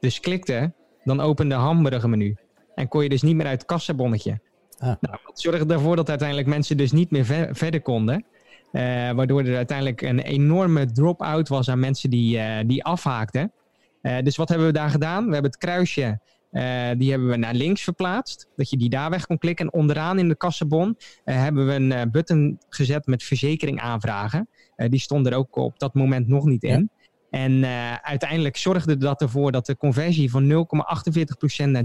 dus 0.00 0.20
klikte, 0.20 0.72
dan 1.04 1.20
opende 1.20 1.54
hamburgermenu. 1.54 2.36
En 2.78 2.88
kon 2.88 3.02
je 3.02 3.08
dus 3.08 3.22
niet 3.22 3.36
meer 3.36 3.46
uit 3.46 3.58
het 3.58 3.68
kassabonnetje. 3.70 4.40
Ah. 4.78 4.86
Nou, 5.00 5.18
dat 5.26 5.40
zorgde 5.40 5.74
ervoor 5.74 5.96
dat 5.96 6.08
uiteindelijk 6.08 6.48
mensen 6.48 6.76
dus 6.76 6.92
niet 6.92 7.10
meer 7.10 7.24
verder 7.52 7.82
konden. 7.82 8.24
Uh, 8.72 8.82
waardoor 9.10 9.44
er 9.44 9.56
uiteindelijk 9.56 10.02
een 10.02 10.18
enorme 10.18 10.92
drop-out 10.92 11.48
was 11.48 11.68
aan 11.68 11.78
mensen 11.78 12.10
die, 12.10 12.36
uh, 12.36 12.58
die 12.66 12.84
afhaakten. 12.84 13.52
Uh, 14.02 14.18
dus 14.22 14.36
wat 14.36 14.48
hebben 14.48 14.66
we 14.66 14.72
daar 14.72 14.90
gedaan? 14.90 15.26
We 15.26 15.32
hebben 15.32 15.50
het 15.50 15.60
kruisje, 15.60 16.20
die 16.96 17.10
hebben 17.10 17.28
we 17.28 17.36
naar 17.36 17.54
links 17.54 17.82
verplaatst. 17.82 18.48
Dat 18.56 18.70
je 18.70 18.76
die 18.76 18.88
daar 18.88 19.10
weg 19.10 19.26
kon 19.26 19.38
klikken. 19.38 19.66
En 19.66 19.72
onderaan 19.72 20.18
in 20.18 20.28
de 20.28 20.36
kassenbon 20.36 20.96
hebben 21.24 21.66
we 21.66 21.72
een 21.72 22.10
button 22.10 22.58
gezet 22.68 23.06
met 23.06 23.22
verzekering 23.22 23.80
aanvragen. 23.80 24.48
die 24.76 25.00
stond 25.00 25.26
er 25.26 25.34
ook 25.34 25.56
op 25.56 25.78
dat 25.78 25.94
moment 25.94 26.28
nog 26.28 26.44
niet 26.44 26.62
in. 26.62 26.90
En 27.30 27.52
uh, 27.52 27.94
uiteindelijk 27.94 28.56
zorgde 28.56 28.96
dat 28.96 29.20
ervoor 29.20 29.52
dat 29.52 29.66
de 29.66 29.76
conversie 29.76 30.30
van 30.30 30.66
0,48% 31.64 31.68
naar 31.68 31.84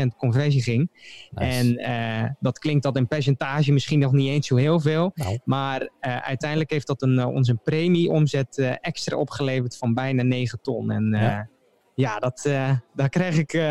3,5% 0.00 0.16
conversie 0.16 0.62
ging. 0.62 0.90
En 1.34 1.80
uh, 1.80 2.30
dat 2.40 2.58
klinkt 2.58 2.82
dat 2.82 2.96
in 2.96 3.08
percentage 3.08 3.72
misschien 3.72 3.98
nog 3.98 4.12
niet 4.12 4.28
eens 4.28 4.46
zo 4.46 4.56
heel 4.56 4.80
veel. 4.80 5.10
Nou. 5.14 5.38
Maar 5.44 5.80
uh, 5.80 6.16
uiteindelijk 6.16 6.70
heeft 6.70 6.86
dat 6.86 7.02
een, 7.02 7.24
ons 7.24 7.48
een 7.48 7.62
premieomzet 7.62 8.78
extra 8.80 9.16
opgeleverd 9.16 9.76
van 9.76 9.94
bijna 9.94 10.22
9 10.22 10.60
ton. 10.62 10.90
En 10.90 11.10
ja, 11.10 11.48
ja 11.94 12.18
dat, 12.18 12.42
daar 12.94 13.08
krijg 13.08 13.38
ik 13.38 13.62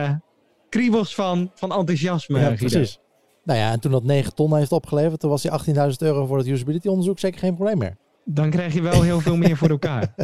kriebels 0.69 1.15
van, 1.15 1.51
van 1.53 1.72
enthousiasme. 1.74 2.39
Ja, 2.39 2.51
precies. 2.51 3.00
Nou 3.43 3.60
ja, 3.60 3.72
en 3.72 3.79
toen 3.79 3.91
dat 3.91 4.03
9 4.03 4.36
ton 4.36 4.55
heeft 4.55 4.72
opgeleverd, 4.72 5.19
toen 5.19 5.29
was 5.29 5.41
die 5.41 5.51
18.000 5.51 5.75
euro 5.98 6.25
voor 6.25 6.38
het 6.38 6.48
usability 6.48 6.88
onderzoek 6.88 7.19
zeker 7.19 7.39
geen 7.39 7.55
probleem 7.55 7.77
meer 7.77 7.98
dan 8.29 8.50
krijg 8.50 8.74
je 8.74 8.81
wel 8.81 9.01
heel 9.01 9.20
veel 9.20 9.35
meer 9.35 9.57
voor 9.57 9.70
elkaar. 9.70 10.16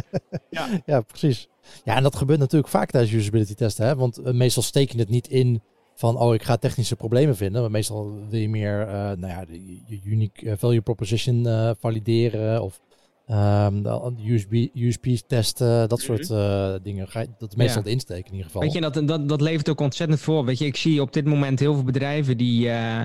Ja. 0.50 0.68
ja, 0.86 1.00
precies. 1.00 1.48
Ja, 1.84 1.96
en 1.96 2.02
dat 2.02 2.16
gebeurt 2.16 2.38
natuurlijk 2.38 2.70
vaak 2.70 2.90
tijdens 2.90 3.12
usability 3.12 3.54
testen. 3.54 3.86
Hè? 3.86 3.96
Want 3.96 4.20
uh, 4.20 4.32
meestal 4.32 4.62
steek 4.62 4.92
je 4.92 4.98
het 4.98 5.08
niet 5.08 5.28
in 5.28 5.62
van, 5.94 6.18
oh, 6.18 6.34
ik 6.34 6.42
ga 6.42 6.56
technische 6.56 6.96
problemen 6.96 7.36
vinden. 7.36 7.60
Maar 7.60 7.70
meestal 7.70 8.18
wil 8.28 8.40
je 8.40 8.48
meer, 8.48 8.80
uh, 8.80 8.92
nou 8.92 9.26
ja, 9.26 9.44
je 9.86 10.00
unique 10.04 10.46
uh, 10.46 10.52
value 10.56 10.80
proposition 10.80 11.74
valideren 11.80 12.62
of 12.62 12.80
Um, 13.30 13.86
USB, 14.26 14.68
USB-testen, 14.74 15.88
dat 15.88 16.00
soort 16.00 16.30
uh, 16.30 16.74
dingen. 16.82 17.08
Dat 17.38 17.50
is 17.50 17.56
meestal 17.56 17.78
ja. 17.78 17.84
de 17.84 17.90
insteek 17.90 18.26
in 18.26 18.30
ieder 18.30 18.46
geval. 18.46 18.62
Weet 18.62 18.72
je, 18.72 18.80
dat, 18.80 19.02
dat, 19.06 19.28
dat 19.28 19.40
levert 19.40 19.68
ook 19.68 19.80
ontzettend 19.80 20.20
voor. 20.20 20.44
Weet 20.44 20.58
je, 20.58 20.66
ik 20.66 20.76
zie 20.76 21.00
op 21.00 21.12
dit 21.12 21.24
moment 21.24 21.60
heel 21.60 21.74
veel 21.74 21.84
bedrijven 21.84 22.36
die, 22.36 22.66
uh, 22.66 23.00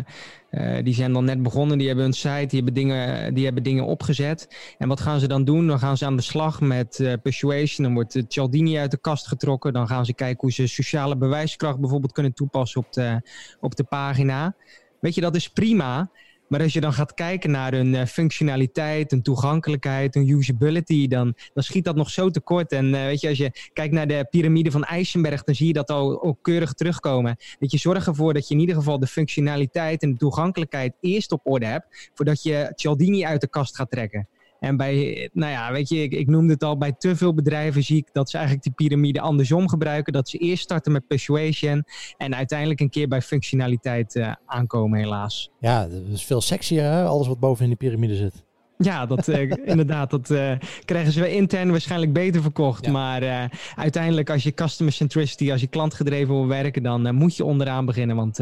uh, 0.51 0.83
die 0.83 0.93
zijn 0.93 1.13
dan 1.13 1.25
net 1.25 1.43
begonnen. 1.43 1.77
Die 1.77 1.87
hebben 1.87 2.05
een 2.05 2.13
site, 2.13 2.45
die 2.47 2.55
hebben, 2.55 2.73
dingen, 2.73 3.33
die 3.33 3.45
hebben 3.45 3.63
dingen 3.63 3.85
opgezet. 3.85 4.47
En 4.77 4.87
wat 4.87 4.99
gaan 4.99 5.19
ze 5.19 5.27
dan 5.27 5.43
doen? 5.43 5.67
Dan 5.67 5.79
gaan 5.79 5.97
ze 5.97 6.05
aan 6.05 6.15
de 6.15 6.21
slag 6.21 6.61
met 6.61 7.17
persuasion. 7.23 7.85
Dan 7.85 7.93
wordt 7.93 8.23
Cialdini 8.27 8.77
uit 8.77 8.91
de 8.91 8.97
kast 8.97 9.27
getrokken. 9.27 9.73
Dan 9.73 9.87
gaan 9.87 10.05
ze 10.05 10.13
kijken 10.13 10.41
hoe 10.41 10.51
ze 10.51 10.67
sociale 10.67 11.17
bewijskracht 11.17 11.79
bijvoorbeeld 11.79 12.11
kunnen 12.11 12.33
toepassen 12.33 12.81
op 12.81 12.93
de, 12.93 13.21
op 13.59 13.75
de 13.75 13.83
pagina. 13.83 14.55
Weet 14.99 15.15
je, 15.15 15.21
dat 15.21 15.35
is 15.35 15.49
prima. 15.49 16.09
Maar 16.49 16.61
als 16.61 16.73
je 16.73 16.81
dan 16.81 16.93
gaat 16.93 17.13
kijken 17.13 17.51
naar 17.51 17.71
hun 17.71 17.93
uh, 17.93 18.05
functionaliteit, 18.05 19.11
hun 19.11 19.21
toegankelijkheid, 19.21 20.13
hun 20.13 20.27
usability, 20.27 21.07
dan, 21.07 21.33
dan 21.53 21.63
schiet 21.63 21.83
dat 21.85 21.95
nog 21.95 22.09
zo 22.09 22.29
tekort. 22.29 22.71
En 22.71 22.85
uh, 22.85 22.91
weet 22.91 23.21
je, 23.21 23.27
als 23.27 23.37
je 23.37 23.69
kijkt 23.73 23.93
naar 23.93 24.07
de 24.07 24.27
piramide 24.29 24.71
van 24.71 24.83
Eisenberg, 24.83 25.43
dan 25.43 25.55
zie 25.55 25.67
je 25.67 25.73
dat 25.73 25.89
al, 25.89 26.23
al 26.23 26.37
keurig 26.41 26.73
terugkomen. 26.73 27.35
Dat 27.59 27.71
je 27.71 27.77
zorgt 27.77 28.07
ervoor 28.07 28.33
dat 28.33 28.47
je 28.47 28.53
in 28.53 28.59
ieder 28.59 28.75
geval 28.75 28.99
de 28.99 29.07
functionaliteit 29.07 30.01
en 30.01 30.11
de 30.11 30.17
toegankelijkheid 30.17 30.93
eerst 31.01 31.31
op 31.31 31.41
orde 31.43 31.65
hebt, 31.65 32.09
voordat 32.13 32.43
je 32.43 32.71
Cialdini 32.75 33.25
uit 33.25 33.41
de 33.41 33.49
kast 33.49 33.75
gaat 33.75 33.91
trekken. 33.91 34.27
En 34.59 34.77
bij, 34.77 35.29
nou 35.33 35.51
ja, 35.51 35.71
weet 35.71 35.89
je, 35.89 36.01
ik, 36.01 36.11
ik 36.11 36.27
noemde 36.27 36.53
het 36.53 36.63
al, 36.63 36.77
bij 36.77 36.93
te 36.97 37.15
veel 37.15 37.33
bedrijven 37.33 37.83
zie 37.83 37.97
ik 37.97 38.09
dat 38.11 38.29
ze 38.29 38.37
eigenlijk 38.37 38.65
die 38.65 38.87
piramide 38.87 39.21
andersom 39.21 39.69
gebruiken. 39.69 40.13
Dat 40.13 40.29
ze 40.29 40.37
eerst 40.37 40.63
starten 40.63 40.91
met 40.91 41.07
persuasion 41.07 41.83
en 42.17 42.35
uiteindelijk 42.35 42.79
een 42.79 42.89
keer 42.89 43.07
bij 43.07 43.21
functionaliteit 43.21 44.15
uh, 44.15 44.33
aankomen, 44.45 44.99
helaas. 44.99 45.49
Ja, 45.59 45.87
dat 45.87 46.07
is 46.07 46.25
veel 46.25 46.41
sexier, 46.41 47.05
alles 47.05 47.27
wat 47.27 47.39
bovenin 47.39 47.69
de 47.69 47.75
piramide 47.75 48.15
zit. 48.15 48.47
Ja, 48.83 49.05
dat, 49.05 49.27
uh, 49.27 49.51
inderdaad. 49.73 50.09
Dat 50.09 50.29
uh, 50.29 50.51
krijgen 50.85 51.11
ze 51.11 51.35
intern 51.35 51.71
waarschijnlijk 51.71 52.13
beter 52.13 52.41
verkocht. 52.41 52.87
Maar 52.87 53.23
uh, 53.23 53.43
uiteindelijk 53.75 54.29
als 54.29 54.43
je 54.43 54.53
customer 54.53 54.93
centricity, 54.93 55.51
als 55.51 55.61
je 55.61 55.67
klantgedreven 55.67 56.33
wil 56.33 56.47
werken, 56.47 56.83
dan 56.83 57.15
moet 57.15 57.35
je 57.35 57.45
onderaan 57.45 57.85
beginnen. 57.85 58.15
Want 58.15 58.39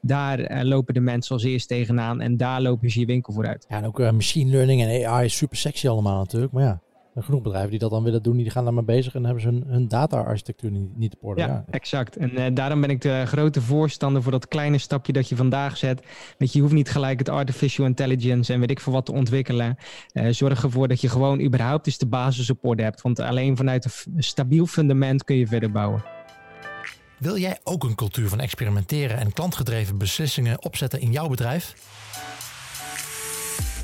daar 0.00 0.64
lopen 0.64 0.94
de 0.94 1.00
mensen 1.00 1.34
als 1.34 1.44
eerst 1.44 1.68
tegenaan 1.68 2.20
en 2.20 2.36
daar 2.36 2.60
lopen 2.60 2.90
ze 2.90 3.00
je 3.00 3.06
winkel 3.06 3.32
vooruit. 3.32 3.66
Ja, 3.68 3.76
en 3.76 3.86
ook 3.86 3.98
machine 3.98 4.50
learning 4.50 4.82
en 4.82 5.06
AI 5.06 5.24
is 5.24 5.36
super 5.36 5.56
sexy 5.56 5.88
allemaal 5.88 6.18
natuurlijk. 6.18 6.52
Maar 6.52 6.62
ja, 6.62 6.80
genoeg 7.16 7.42
bedrijven 7.42 7.70
die 7.70 7.78
dat 7.78 7.90
dan 7.90 8.02
willen 8.02 8.22
doen, 8.22 8.36
die 8.36 8.50
gaan 8.50 8.64
daar 8.64 8.74
maar 8.74 8.84
bezig 8.84 9.14
en 9.14 9.24
hebben 9.24 9.42
ze 9.42 9.48
hun, 9.48 9.64
hun 9.66 9.88
data-architectuur 9.88 10.70
niet, 10.70 10.96
niet 10.96 11.14
op 11.14 11.24
orde. 11.24 11.40
Ja, 11.40 11.46
ja. 11.46 11.64
exact. 11.70 12.16
En 12.16 12.40
uh, 12.40 12.46
daarom 12.54 12.80
ben 12.80 12.90
ik 12.90 13.00
de 13.00 13.22
grote 13.26 13.60
voorstander 13.60 14.22
voor 14.22 14.32
dat 14.32 14.48
kleine 14.48 14.78
stapje 14.78 15.12
dat 15.12 15.28
je 15.28 15.36
vandaag 15.36 15.76
zet. 15.76 16.02
Weet 16.38 16.52
je, 16.52 16.58
je 16.58 16.64
hoeft 16.64 16.74
niet 16.74 16.90
gelijk 16.90 17.18
het 17.18 17.28
artificial 17.28 17.86
intelligence 17.86 18.52
en 18.52 18.60
weet 18.60 18.70
ik 18.70 18.80
veel 18.80 18.92
wat 18.92 19.06
te 19.06 19.12
ontwikkelen. 19.12 19.76
Uh, 20.12 20.28
zorg 20.30 20.62
ervoor 20.62 20.88
dat 20.88 21.00
je 21.00 21.08
gewoon 21.08 21.40
überhaupt 21.40 21.86
eens 21.86 21.98
de 21.98 22.06
basis 22.06 22.50
op 22.50 22.64
orde 22.64 22.82
hebt. 22.82 23.02
Want 23.02 23.20
alleen 23.20 23.56
vanuit 23.56 23.84
een 23.84 24.22
stabiel 24.22 24.66
fundament 24.66 25.24
kun 25.24 25.36
je 25.36 25.46
verder 25.46 25.70
bouwen. 25.70 26.02
Wil 27.18 27.38
jij 27.38 27.58
ook 27.64 27.84
een 27.84 27.94
cultuur 27.94 28.28
van 28.28 28.40
experimenteren 28.40 29.18
en 29.18 29.32
klantgedreven 29.32 29.98
beslissingen 29.98 30.64
opzetten 30.64 31.00
in 31.00 31.12
jouw 31.12 31.28
bedrijf? 31.28 31.74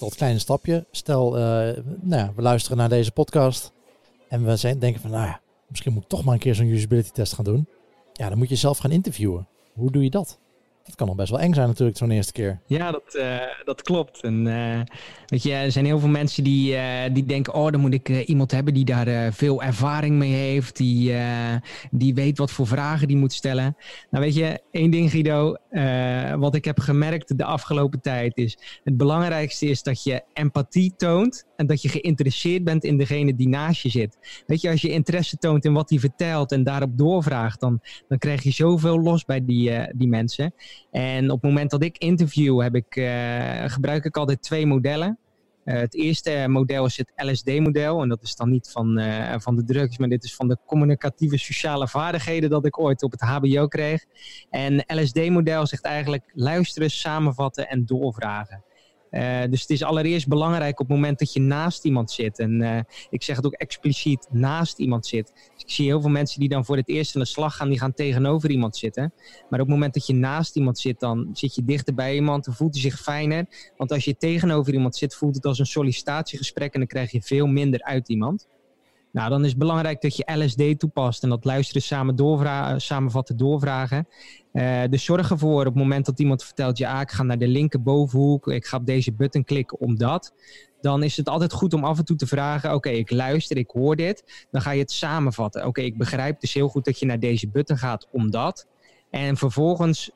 dat 0.00 0.14
kleine 0.14 0.38
stapje. 0.38 0.86
Stel, 0.90 1.36
uh, 1.36 1.42
nou 2.00 2.22
ja, 2.22 2.32
we 2.36 2.42
luisteren 2.42 2.78
naar 2.78 2.88
deze 2.88 3.12
podcast 3.12 3.72
en 4.28 4.44
we 4.44 4.56
zijn, 4.56 4.78
denken 4.78 5.00
van, 5.00 5.10
nou 5.10 5.26
ja, 5.26 5.40
misschien 5.68 5.92
moet 5.92 6.02
ik 6.02 6.08
toch 6.08 6.24
maar 6.24 6.34
een 6.34 6.40
keer 6.40 6.54
zo'n 6.54 6.66
usability 6.66 7.10
test 7.10 7.32
gaan 7.32 7.44
doen. 7.44 7.66
Ja, 8.12 8.28
dan 8.28 8.38
moet 8.38 8.48
je 8.48 8.56
zelf 8.56 8.78
gaan 8.78 8.90
interviewen. 8.90 9.46
Hoe 9.72 9.90
doe 9.90 10.02
je 10.02 10.10
dat? 10.10 10.38
Dat 10.84 10.94
kan 10.94 11.06
nog 11.06 11.16
best 11.16 11.30
wel 11.30 11.40
eng 11.40 11.54
zijn 11.54 11.68
natuurlijk 11.68 11.98
zo'n 11.98 12.10
eerste 12.10 12.32
keer. 12.32 12.60
Ja, 12.66 12.90
dat, 12.90 13.14
uh, 13.16 13.38
dat 13.64 13.82
klopt. 13.82 14.22
En 14.22 14.46
uh, 14.46 14.80
weet 15.26 15.42
je, 15.42 15.52
er 15.52 15.72
zijn 15.72 15.84
heel 15.84 15.98
veel 15.98 16.08
mensen 16.08 16.44
die, 16.44 16.76
die 17.12 17.26
denken, 17.26 17.54
oh, 17.54 17.70
dan 17.70 17.80
moet 17.80 17.94
ik 17.94 18.08
iemand 18.08 18.50
hebben 18.50 18.74
die 18.74 18.84
daar 18.84 19.32
veel 19.32 19.62
ervaring 19.62 20.16
mee 20.16 20.32
heeft, 20.32 20.76
die, 20.76 21.14
die 21.90 22.14
weet 22.14 22.38
wat 22.38 22.50
voor 22.50 22.66
vragen 22.66 23.08
die 23.08 23.16
moet 23.16 23.32
stellen. 23.32 23.76
Nou 24.10 24.24
weet 24.24 24.34
je, 24.34 24.60
één 24.70 24.90
ding 24.90 25.10
Guido, 25.10 25.56
wat 26.38 26.54
ik 26.54 26.64
heb 26.64 26.78
gemerkt 26.78 27.38
de 27.38 27.44
afgelopen 27.44 28.00
tijd 28.00 28.36
is, 28.36 28.58
het 28.84 28.96
belangrijkste 28.96 29.66
is 29.66 29.82
dat 29.82 30.02
je 30.02 30.22
empathie 30.32 30.94
toont 30.96 31.46
en 31.56 31.66
dat 31.66 31.82
je 31.82 31.88
geïnteresseerd 31.88 32.64
bent 32.64 32.84
in 32.84 32.98
degene 32.98 33.34
die 33.34 33.48
naast 33.48 33.82
je 33.82 33.88
zit. 33.88 34.42
Weet 34.46 34.60
je, 34.60 34.70
als 34.70 34.80
je 34.80 34.88
interesse 34.88 35.36
toont 35.36 35.64
in 35.64 35.72
wat 35.72 35.90
hij 35.90 35.98
vertelt 35.98 36.52
en 36.52 36.64
daarop 36.64 36.98
doorvraagt, 36.98 37.60
dan, 37.60 37.80
dan 38.08 38.18
krijg 38.18 38.42
je 38.42 38.50
zoveel 38.50 39.00
los 39.00 39.24
bij 39.24 39.44
die, 39.44 39.72
die 39.96 40.08
mensen. 40.08 40.54
En 40.90 41.30
op 41.30 41.42
het 41.42 41.50
moment 41.50 41.70
dat 41.70 41.82
ik 41.82 41.98
interview, 41.98 42.60
heb 42.60 42.74
ik, 42.74 42.96
uh, 42.96 43.64
gebruik 43.66 44.04
ik 44.04 44.16
altijd 44.16 44.42
twee 44.42 44.66
modellen. 44.66 45.18
Uh, 45.64 45.74
het 45.74 45.94
eerste 45.94 46.44
model 46.48 46.84
is 46.84 46.96
het 46.96 47.12
LSD-model. 47.16 48.02
En 48.02 48.08
dat 48.08 48.22
is 48.22 48.36
dan 48.36 48.50
niet 48.50 48.70
van, 48.72 48.98
uh, 48.98 49.34
van 49.38 49.56
de 49.56 49.64
drugs, 49.64 49.98
maar 49.98 50.08
dit 50.08 50.24
is 50.24 50.34
van 50.34 50.48
de 50.48 50.58
communicatieve 50.66 51.38
sociale 51.38 51.88
vaardigheden 51.88 52.50
dat 52.50 52.66
ik 52.66 52.78
ooit 52.78 53.02
op 53.02 53.10
het 53.10 53.20
HBO 53.20 53.66
kreeg. 53.66 54.04
En 54.50 54.84
LSD-model 54.86 55.66
zegt 55.66 55.84
eigenlijk 55.84 56.30
luisteren, 56.34 56.90
samenvatten 56.90 57.68
en 57.68 57.86
doorvragen. 57.86 58.64
Uh, 59.10 59.42
dus 59.50 59.60
het 59.60 59.70
is 59.70 59.82
allereerst 59.82 60.28
belangrijk 60.28 60.80
op 60.80 60.88
het 60.88 60.96
moment 60.96 61.18
dat 61.18 61.32
je 61.32 61.40
naast 61.40 61.84
iemand 61.84 62.10
zit. 62.10 62.38
En 62.38 62.60
uh, 62.60 62.78
ik 63.10 63.22
zeg 63.22 63.36
het 63.36 63.46
ook 63.46 63.52
expliciet 63.52 64.26
naast 64.30 64.78
iemand 64.78 65.06
zit. 65.06 65.32
Dus 65.34 65.62
ik 65.62 65.70
zie 65.70 65.86
heel 65.86 66.00
veel 66.00 66.10
mensen 66.10 66.40
die 66.40 66.48
dan 66.48 66.64
voor 66.64 66.76
het 66.76 66.88
eerst 66.88 67.14
aan 67.14 67.22
de 67.22 67.28
slag 67.28 67.56
gaan, 67.56 67.68
die 67.68 67.78
gaan 67.78 67.92
tegenover 67.92 68.50
iemand 68.50 68.76
zitten. 68.76 69.12
Maar 69.48 69.60
op 69.60 69.66
het 69.66 69.74
moment 69.74 69.94
dat 69.94 70.06
je 70.06 70.14
naast 70.14 70.56
iemand 70.56 70.78
zit, 70.78 71.00
dan 71.00 71.30
zit 71.32 71.54
je 71.54 71.64
dichter 71.64 71.94
bij 71.94 72.14
iemand 72.14 72.46
en 72.46 72.52
voelt 72.52 72.74
je 72.74 72.80
zich 72.80 73.00
fijner. 73.00 73.46
Want 73.76 73.92
als 73.92 74.04
je 74.04 74.16
tegenover 74.16 74.72
iemand 74.72 74.96
zit, 74.96 75.14
voelt 75.14 75.34
het 75.34 75.46
als 75.46 75.58
een 75.58 75.66
sollicitatiegesprek 75.66 76.72
en 76.72 76.80
dan 76.80 76.88
krijg 76.88 77.10
je 77.10 77.22
veel 77.22 77.46
minder 77.46 77.82
uit 77.82 78.08
iemand. 78.08 78.48
Nou, 79.12 79.30
dan 79.30 79.42
is 79.44 79.48
het 79.48 79.58
belangrijk 79.58 80.00
dat 80.00 80.16
je 80.16 80.32
LSD 80.32 80.78
toepast 80.78 81.22
en 81.22 81.28
dat 81.28 81.44
luisteren 81.44 81.82
samen 81.82 82.16
doorvragen, 82.16 82.80
samenvatten 82.80 83.36
doorvragen. 83.36 84.08
Uh, 84.52 84.82
dus 84.90 85.04
zorg 85.04 85.30
ervoor 85.30 85.58
op 85.60 85.64
het 85.64 85.74
moment 85.74 86.06
dat 86.06 86.20
iemand 86.20 86.44
vertelt, 86.44 86.78
ja, 86.78 87.00
ik 87.00 87.10
ga 87.10 87.22
naar 87.22 87.38
de 87.38 87.48
linkerbovenhoek, 87.48 88.48
ik 88.48 88.66
ga 88.66 88.76
op 88.76 88.86
deze 88.86 89.12
button 89.12 89.44
klikken 89.44 89.80
omdat. 89.80 90.34
Dan 90.80 91.02
is 91.02 91.16
het 91.16 91.28
altijd 91.28 91.52
goed 91.52 91.74
om 91.74 91.84
af 91.84 91.98
en 91.98 92.04
toe 92.04 92.16
te 92.16 92.26
vragen, 92.26 92.74
oké, 92.74 92.88
ik 92.88 93.10
luister, 93.10 93.56
ik 93.56 93.70
hoor 93.70 93.96
dit. 93.96 94.46
Dan 94.50 94.60
ga 94.60 94.70
je 94.70 94.80
het 94.80 94.92
samenvatten. 94.92 95.66
Oké, 95.66 95.80
ik 95.80 95.98
begrijp 95.98 96.40
dus 96.40 96.54
heel 96.54 96.68
goed 96.68 96.84
dat 96.84 96.98
je 96.98 97.06
naar 97.06 97.20
deze 97.20 97.48
button 97.48 97.78
gaat 97.78 98.08
omdat. 98.12 98.66
En 99.10 99.36
vervolgens 99.36 100.10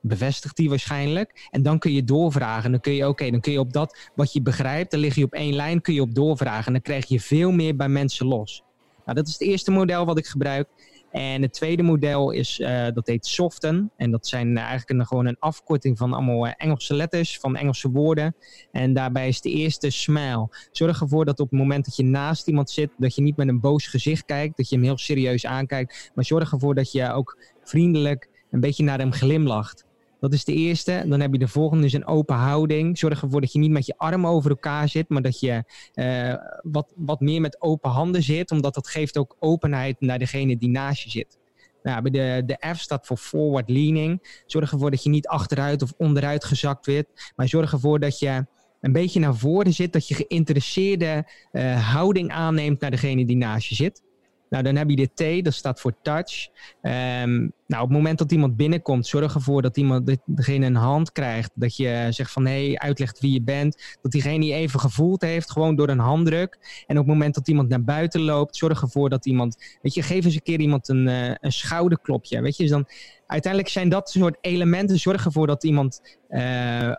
bevestigt 0.00 0.56
die 0.56 0.68
waarschijnlijk. 0.68 1.48
En 1.50 1.62
dan 1.62 1.78
kun 1.78 1.92
je 1.92 2.04
doorvragen. 2.04 2.70
Dan 2.70 2.80
kun 2.80 2.92
je, 2.92 3.08
oké, 3.08 3.30
dan 3.30 3.40
kun 3.40 3.52
je 3.52 3.60
op 3.60 3.72
dat 3.72 4.10
wat 4.14 4.32
je 4.32 4.42
begrijpt, 4.42 4.90
dan 4.90 5.00
lig 5.00 5.14
je 5.14 5.24
op 5.24 5.32
één 5.32 5.54
lijn, 5.54 5.80
kun 5.80 5.94
je 5.94 6.00
op 6.00 6.14
doorvragen. 6.14 6.66
En 6.66 6.72
dan 6.72 6.82
krijg 6.82 7.06
je 7.08 7.20
veel 7.20 7.50
meer 7.50 7.76
bij 7.76 7.88
mensen 7.88 8.26
los. 8.26 8.62
Nou, 9.04 9.16
dat 9.16 9.26
is 9.26 9.32
het 9.32 9.42
eerste 9.42 9.70
model 9.70 10.06
wat 10.06 10.18
ik 10.18 10.26
gebruik. 10.26 10.68
En 11.10 11.42
het 11.42 11.52
tweede 11.52 11.82
model 11.82 12.30
is, 12.30 12.58
uh, 12.58 12.86
dat 12.94 13.06
heet 13.06 13.26
Soften. 13.26 13.90
En 13.96 14.10
dat 14.10 14.26
zijn 14.26 14.56
eigenlijk 14.56 15.08
gewoon 15.08 15.26
een 15.26 15.36
afkorting 15.38 15.98
van 15.98 16.12
allemaal 16.12 16.46
uh, 16.46 16.52
Engelse 16.56 16.94
letters, 16.94 17.38
van 17.38 17.56
Engelse 17.56 17.90
woorden. 17.90 18.36
En 18.72 18.92
daarbij 18.92 19.28
is 19.28 19.40
de 19.40 19.50
eerste 19.50 19.90
smile. 19.90 20.48
Zorg 20.72 21.00
ervoor 21.00 21.24
dat 21.24 21.40
op 21.40 21.50
het 21.50 21.58
moment 21.58 21.84
dat 21.84 21.96
je 21.96 22.04
naast 22.04 22.48
iemand 22.48 22.70
zit, 22.70 22.90
dat 22.96 23.14
je 23.14 23.22
niet 23.22 23.36
met 23.36 23.48
een 23.48 23.60
boos 23.60 23.86
gezicht 23.86 24.24
kijkt, 24.24 24.56
dat 24.56 24.68
je 24.68 24.74
hem 24.74 24.84
heel 24.84 24.98
serieus 24.98 25.46
aankijkt. 25.46 26.10
Maar 26.14 26.24
zorg 26.24 26.52
ervoor 26.52 26.74
dat 26.74 26.92
je 26.92 27.12
ook 27.12 27.38
vriendelijk 27.62 28.28
een 28.50 28.60
beetje 28.60 28.84
naar 28.84 28.98
hem 28.98 29.12
glimlacht. 29.12 29.86
Dat 30.20 30.32
is 30.32 30.44
de 30.44 30.52
eerste. 30.52 31.04
Dan 31.06 31.20
heb 31.20 31.32
je 31.32 31.38
de 31.38 31.48
volgende, 31.48 31.82
dus 31.82 31.92
een 31.92 32.06
open 32.06 32.36
houding. 32.36 32.98
Zorg 32.98 33.22
ervoor 33.22 33.40
dat 33.40 33.52
je 33.52 33.58
niet 33.58 33.70
met 33.70 33.86
je 33.86 33.94
armen 33.96 34.30
over 34.30 34.50
elkaar 34.50 34.88
zit, 34.88 35.08
maar 35.08 35.22
dat 35.22 35.40
je 35.40 35.64
uh, 35.94 36.34
wat, 36.62 36.92
wat 36.96 37.20
meer 37.20 37.40
met 37.40 37.62
open 37.62 37.90
handen 37.90 38.22
zit, 38.22 38.50
omdat 38.50 38.74
dat 38.74 38.88
geeft 38.88 39.18
ook 39.18 39.36
openheid 39.38 40.00
naar 40.00 40.18
degene 40.18 40.56
die 40.56 40.68
naast 40.68 41.02
je 41.02 41.10
zit. 41.10 41.38
Nou, 41.82 42.10
de, 42.10 42.42
de 42.46 42.74
F 42.74 42.78
staat 42.78 43.06
voor 43.06 43.16
forward 43.16 43.70
leaning. 43.70 44.42
Zorg 44.46 44.72
ervoor 44.72 44.90
dat 44.90 45.02
je 45.02 45.10
niet 45.10 45.28
achteruit 45.28 45.82
of 45.82 45.92
onderuit 45.96 46.44
gezakt 46.44 46.86
wordt, 46.86 47.32
maar 47.36 47.48
zorg 47.48 47.72
ervoor 47.72 48.00
dat 48.00 48.18
je 48.18 48.46
een 48.80 48.92
beetje 48.92 49.20
naar 49.20 49.34
voren 49.34 49.72
zit, 49.72 49.92
dat 49.92 50.08
je 50.08 50.14
geïnteresseerde 50.14 51.26
uh, 51.52 51.92
houding 51.92 52.30
aanneemt 52.30 52.80
naar 52.80 52.90
degene 52.90 53.24
die 53.24 53.36
naast 53.36 53.68
je 53.68 53.74
zit. 53.74 54.02
Nou, 54.50 54.62
dan 54.62 54.76
heb 54.76 54.90
je 54.90 54.96
de 54.96 55.40
T, 55.40 55.44
dat 55.44 55.54
staat 55.54 55.80
voor 55.80 55.94
touch. 56.02 56.48
Um, 56.82 57.52
nou, 57.66 57.82
op 57.82 57.88
het 57.88 57.96
moment 57.96 58.18
dat 58.18 58.32
iemand 58.32 58.56
binnenkomt, 58.56 59.06
zorg 59.06 59.34
ervoor 59.34 59.62
dat 59.62 59.76
iemand 59.76 60.16
degene 60.24 60.66
een 60.66 60.74
hand 60.74 61.12
krijgt. 61.12 61.50
Dat 61.54 61.76
je 61.76 62.06
zegt 62.10 62.32
van, 62.32 62.46
hé, 62.46 62.72
uitlegt 62.74 63.20
wie 63.20 63.32
je 63.32 63.42
bent. 63.42 63.96
Dat 64.02 64.12
diegene 64.12 64.40
die 64.40 64.52
even 64.52 64.80
gevoeld 64.80 65.22
heeft, 65.22 65.50
gewoon 65.50 65.76
door 65.76 65.88
een 65.88 65.98
handdruk. 65.98 66.82
En 66.86 66.98
op 66.98 67.04
het 67.04 67.12
moment 67.12 67.34
dat 67.34 67.48
iemand 67.48 67.68
naar 67.68 67.84
buiten 67.84 68.20
loopt, 68.20 68.56
zorg 68.56 68.82
ervoor 68.82 69.08
dat 69.08 69.26
iemand... 69.26 69.78
Weet 69.82 69.94
je, 69.94 70.02
geef 70.02 70.24
eens 70.24 70.34
een 70.34 70.42
keer 70.42 70.60
iemand 70.60 70.88
een, 70.88 71.06
uh, 71.06 71.34
een 71.40 71.52
schouderklopje. 71.52 72.40
Weet 72.40 72.56
je, 72.56 72.62
dus 72.62 72.72
dan... 72.72 72.86
Uiteindelijk 73.26 73.72
zijn 73.72 73.88
dat 73.88 74.10
soort 74.10 74.36
elementen. 74.40 74.98
Zorg 74.98 75.24
ervoor 75.24 75.46
dat 75.46 75.64
iemand 75.64 76.18
uh, 76.30 76.92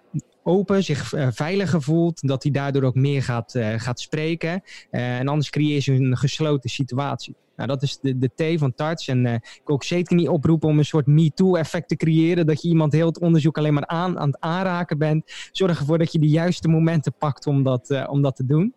open, 0.43 0.83
zich 0.83 1.13
uh, 1.13 1.27
veiliger 1.31 1.81
voelt, 1.81 2.27
dat 2.27 2.43
hij 2.43 2.51
daardoor 2.51 2.83
ook 2.83 2.95
meer 2.95 3.23
gaat, 3.23 3.55
uh, 3.55 3.73
gaat 3.77 3.99
spreken. 3.99 4.61
Uh, 4.91 5.19
en 5.19 5.27
anders 5.27 5.49
creëer 5.49 5.81
je 5.85 5.91
een 5.91 6.17
gesloten 6.17 6.69
situatie. 6.69 7.35
Nou, 7.55 7.71
dat 7.71 7.81
is 7.81 7.99
de, 8.01 8.17
de 8.17 8.55
T 8.55 8.59
van 8.59 8.73
touch. 8.73 9.07
En 9.07 9.25
ik 9.25 9.61
wil 9.65 9.75
ook 9.75 9.83
zeker 9.83 10.15
niet 10.15 10.27
oproepen 10.27 10.69
om 10.69 10.77
een 10.77 10.85
soort 10.85 11.07
MeToo-effect 11.07 11.87
te 11.87 11.95
creëren. 11.95 12.45
Dat 12.45 12.61
je 12.61 12.67
iemand 12.67 12.93
heel 12.93 13.07
het 13.07 13.19
onderzoek 13.19 13.57
alleen 13.57 13.73
maar 13.73 13.87
aan, 13.87 14.19
aan 14.19 14.27
het 14.27 14.39
aanraken 14.39 14.97
bent. 14.97 15.31
Zorg 15.51 15.79
ervoor 15.79 15.97
dat 15.97 16.11
je 16.11 16.19
de 16.19 16.27
juiste 16.27 16.67
momenten 16.67 17.13
pakt 17.17 17.47
om 17.47 17.63
dat, 17.63 18.07
om 18.07 18.21
dat 18.21 18.35
te 18.35 18.45
doen. 18.45 18.73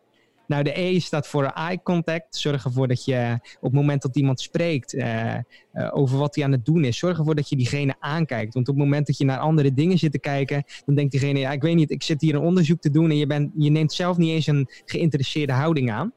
Nou, 0.52 0.64
de 0.64 0.80
E 0.80 1.00
staat 1.00 1.26
voor 1.26 1.44
eye 1.44 1.82
contact. 1.82 2.36
Zorg 2.36 2.64
ervoor 2.64 2.88
dat 2.88 3.04
je 3.04 3.38
op 3.56 3.62
het 3.62 3.72
moment 3.72 4.02
dat 4.02 4.16
iemand 4.16 4.40
spreekt 4.40 4.94
uh, 4.94 5.34
uh, 5.34 5.90
over 5.92 6.18
wat 6.18 6.34
hij 6.34 6.44
aan 6.44 6.52
het 6.52 6.64
doen 6.64 6.84
is, 6.84 6.98
zorg 6.98 7.18
ervoor 7.18 7.34
dat 7.34 7.48
je 7.48 7.56
diegene 7.56 7.94
aankijkt. 7.98 8.54
Want 8.54 8.68
op 8.68 8.74
het 8.74 8.84
moment 8.84 9.06
dat 9.06 9.18
je 9.18 9.24
naar 9.24 9.38
andere 9.38 9.74
dingen 9.74 9.98
zit 9.98 10.12
te 10.12 10.18
kijken, 10.18 10.64
dan 10.84 10.94
denkt 10.94 11.10
diegene, 11.10 11.38
ja, 11.38 11.52
ik 11.52 11.62
weet 11.62 11.74
niet, 11.74 11.90
ik 11.90 12.02
zit 12.02 12.20
hier 12.20 12.34
een 12.34 12.40
onderzoek 12.40 12.80
te 12.80 12.90
doen 12.90 13.10
en 13.10 13.16
je, 13.16 13.26
bent, 13.26 13.50
je 13.56 13.70
neemt 13.70 13.92
zelf 13.92 14.16
niet 14.16 14.30
eens 14.30 14.46
een 14.46 14.68
geïnteresseerde 14.84 15.52
houding 15.52 15.90
aan. 15.90 16.12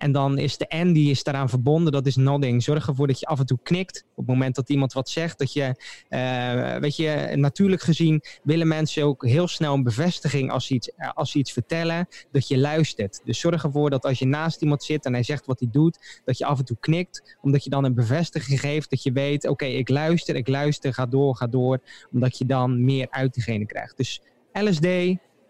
En 0.00 0.12
dan 0.12 0.38
is 0.38 0.56
de 0.56 0.66
N, 0.76 0.92
die 0.92 1.10
is 1.10 1.22
daaraan 1.22 1.48
verbonden, 1.48 1.92
dat 1.92 2.06
is 2.06 2.16
nodding. 2.16 2.62
Zorg 2.62 2.86
ervoor 2.86 3.06
dat 3.06 3.20
je 3.20 3.26
af 3.26 3.38
en 3.38 3.46
toe 3.46 3.58
knikt. 3.62 4.04
Op 4.10 4.16
het 4.16 4.26
moment 4.26 4.54
dat 4.54 4.68
iemand 4.70 4.92
wat 4.92 5.08
zegt, 5.08 5.38
dat 5.38 5.52
je, 5.52 5.74
uh, 6.08 6.76
weet 6.76 6.96
je, 6.96 7.32
natuurlijk 7.34 7.82
gezien 7.82 8.22
willen 8.42 8.68
mensen 8.68 9.04
ook 9.04 9.26
heel 9.26 9.48
snel 9.48 9.74
een 9.74 9.82
bevestiging 9.82 10.50
als 10.50 10.66
ze, 10.66 10.74
iets, 10.74 10.90
als 11.14 11.30
ze 11.30 11.38
iets 11.38 11.52
vertellen, 11.52 12.08
dat 12.30 12.48
je 12.48 12.58
luistert. 12.58 13.20
Dus 13.24 13.40
zorg 13.40 13.64
ervoor 13.64 13.90
dat 13.90 14.04
als 14.04 14.18
je 14.18 14.26
naast 14.26 14.62
iemand 14.62 14.82
zit 14.82 15.04
en 15.04 15.12
hij 15.12 15.22
zegt 15.22 15.46
wat 15.46 15.60
hij 15.60 15.68
doet, 15.72 16.20
dat 16.24 16.38
je 16.38 16.44
af 16.44 16.58
en 16.58 16.64
toe 16.64 16.76
knikt, 16.80 17.36
omdat 17.40 17.64
je 17.64 17.70
dan 17.70 17.84
een 17.84 17.94
bevestiging 17.94 18.60
geeft, 18.60 18.90
dat 18.90 19.02
je 19.02 19.12
weet, 19.12 19.48
oké, 19.48 19.64
ik 19.64 19.88
luister, 19.88 20.36
ik 20.36 20.48
luister, 20.48 20.94
ga 20.94 21.06
door, 21.06 21.36
ga 21.36 21.46
door, 21.46 21.80
omdat 22.12 22.38
je 22.38 22.46
dan 22.46 22.84
meer 22.84 23.06
uit 23.10 23.34
diegene 23.34 23.66
krijgt. 23.66 23.96
Dus 23.96 24.22
LSD 24.52 24.86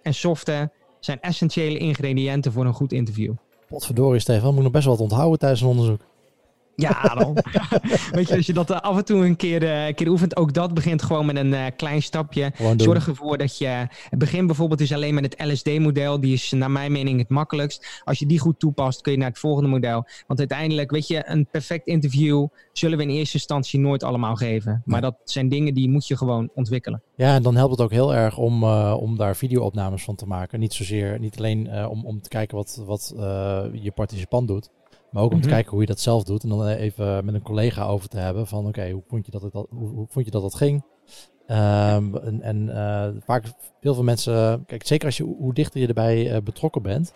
en 0.02 0.14
soften 0.14 0.72
zijn 1.00 1.20
essentiële 1.20 1.78
ingrediënten 1.78 2.52
voor 2.52 2.66
een 2.66 2.74
goed 2.74 2.92
interview. 2.92 3.34
Potverdorie, 3.70 4.20
Stefan, 4.20 4.54
moet 4.54 4.62
nog 4.62 4.72
best 4.72 4.84
wel 4.84 4.94
wat 4.94 5.02
onthouden 5.02 5.38
tijdens 5.38 5.60
een 5.60 5.66
onderzoek. 5.66 6.00
Ja, 6.80 7.14
dan. 7.14 7.36
Weet 8.16 8.28
je, 8.28 8.36
als 8.36 8.46
je 8.46 8.52
dat 8.52 8.70
uh, 8.70 8.76
af 8.76 8.96
en 8.96 9.04
toe 9.04 9.26
een 9.26 9.36
keer, 9.36 9.62
uh, 9.62 9.86
een 9.86 9.94
keer 9.94 10.08
oefent, 10.08 10.36
ook 10.36 10.52
dat 10.52 10.74
begint 10.74 11.02
gewoon 11.02 11.26
met 11.26 11.36
een 11.36 11.52
uh, 11.52 11.64
klein 11.76 12.02
stapje. 12.02 12.52
Zorg 12.76 13.08
ervoor 13.08 13.38
dat 13.38 13.58
je. 13.58 13.86
Het 14.10 14.18
begin 14.18 14.46
bijvoorbeeld 14.46 14.80
is 14.80 14.92
alleen 14.92 15.14
met 15.14 15.24
het 15.24 15.50
LSD-model. 15.50 16.20
Die 16.20 16.32
is 16.32 16.50
naar 16.50 16.70
mijn 16.70 16.92
mening 16.92 17.18
het 17.18 17.28
makkelijkst. 17.28 18.02
Als 18.04 18.18
je 18.18 18.26
die 18.26 18.38
goed 18.38 18.58
toepast, 18.58 19.00
kun 19.00 19.12
je 19.12 19.18
naar 19.18 19.28
het 19.28 19.38
volgende 19.38 19.68
model. 19.68 20.06
Want 20.26 20.38
uiteindelijk, 20.38 20.90
weet 20.90 21.08
je, 21.08 21.22
een 21.26 21.46
perfect 21.50 21.86
interview 21.86 22.46
zullen 22.72 22.98
we 22.98 23.04
in 23.04 23.10
eerste 23.10 23.36
instantie 23.36 23.80
nooit 23.80 24.02
allemaal 24.02 24.36
geven. 24.36 24.82
Maar 24.84 25.00
dat 25.00 25.16
zijn 25.24 25.48
dingen 25.48 25.74
die 25.74 25.88
moet 25.88 26.06
je 26.06 26.16
gewoon 26.16 26.50
ontwikkelen. 26.54 27.02
Ja, 27.16 27.34
en 27.34 27.42
dan 27.42 27.56
helpt 27.56 27.70
het 27.70 27.80
ook 27.80 27.90
heel 27.90 28.14
erg 28.14 28.38
om, 28.38 28.64
om 28.92 29.16
daar 29.16 29.36
video-opnames 29.36 30.04
van 30.04 30.14
te 30.14 30.26
maken. 30.26 30.60
Niet 30.60 30.72
zozeer, 30.72 31.18
niet 31.18 31.38
alleen 31.38 31.86
om, 31.86 32.04
om 32.06 32.20
te 32.20 32.28
kijken 32.28 32.56
wat, 32.56 32.82
wat 32.86 33.14
je 33.72 33.92
participant 33.94 34.48
doet. 34.48 34.70
Maar 35.10 35.22
ook 35.22 35.30
om 35.30 35.36
mm 35.36 35.42
-hmm. 35.42 35.50
te 35.50 35.54
kijken 35.54 35.70
hoe 35.70 35.80
je 35.80 35.86
dat 35.86 36.00
zelf 36.00 36.24
doet. 36.24 36.42
En 36.42 36.48
dan 36.48 36.66
even 36.66 37.24
met 37.24 37.34
een 37.34 37.42
collega 37.42 37.86
over 37.86 38.08
te 38.08 38.18
hebben 38.18 38.46
van 38.46 38.58
oké, 38.58 38.68
okay, 38.68 38.92
hoe 38.92 39.02
vond 39.08 39.26
je 39.26 39.32
dat 39.32 39.42
het, 39.42 39.52
hoe, 39.52 39.66
hoe 39.70 40.06
vond 40.08 40.24
je 40.24 40.30
dat 40.30 40.42
dat 40.42 40.54
ging? 40.54 40.82
Um, 41.50 42.16
en 42.16 42.42
en 42.42 42.68
uh, 42.68 43.08
vaak 43.24 43.44
heel 43.80 43.94
veel 43.94 44.02
mensen, 44.02 44.64
kijk, 44.66 44.86
zeker 44.86 45.06
als 45.06 45.16
je 45.16 45.24
hoe 45.24 45.54
dichter 45.54 45.80
je 45.80 45.86
erbij 45.86 46.34
uh, 46.34 46.36
betrokken 46.44 46.82
bent, 46.82 47.12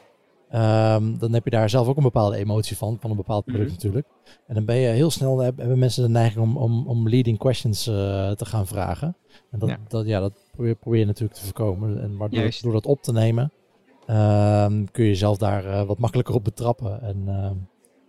um, 0.53 1.19
dan 1.19 1.33
heb 1.33 1.45
je 1.45 1.51
daar 1.51 1.71
zelf 1.71 1.89
ook 1.89 1.97
een 1.97 2.03
bepaalde 2.03 2.37
emotie 2.37 2.77
van, 2.77 2.97
van 3.01 3.11
een 3.11 3.17
bepaald 3.17 3.45
product 3.45 3.71
mm 3.71 3.77
-hmm. 3.77 3.85
natuurlijk. 3.85 4.07
En 4.47 4.55
dan 4.55 4.65
ben 4.65 4.77
je 4.77 4.89
heel 4.89 5.11
snel, 5.11 5.39
hebben 5.39 5.79
mensen 5.79 6.03
de 6.03 6.09
neiging 6.09 6.45
om, 6.45 6.57
om, 6.57 6.87
om 6.87 7.09
leading 7.09 7.39
questions 7.39 7.89
uh, 7.89 7.95
te 8.31 8.45
gaan 8.45 8.67
vragen. 8.67 9.17
En 9.51 9.59
dat, 9.59 9.69
ja. 9.69 9.79
dat, 9.89 10.07
ja, 10.07 10.21
dat 10.21 10.33
probeer, 10.53 10.75
probeer 10.75 11.01
je 11.01 11.07
natuurlijk 11.07 11.39
te 11.39 11.45
voorkomen. 11.45 12.03
En 12.03 12.17
maar 12.17 12.31
door, 12.31 12.59
door 12.63 12.73
dat 12.73 12.87
op 12.87 13.03
te 13.03 13.13
nemen, 13.13 13.53
um, 14.07 14.91
kun 14.91 15.05
je 15.05 15.11
jezelf 15.11 15.37
daar 15.37 15.87
wat 15.87 15.99
makkelijker 15.99 16.35
op 16.35 16.45
betrappen. 16.45 17.03
En 17.03 17.29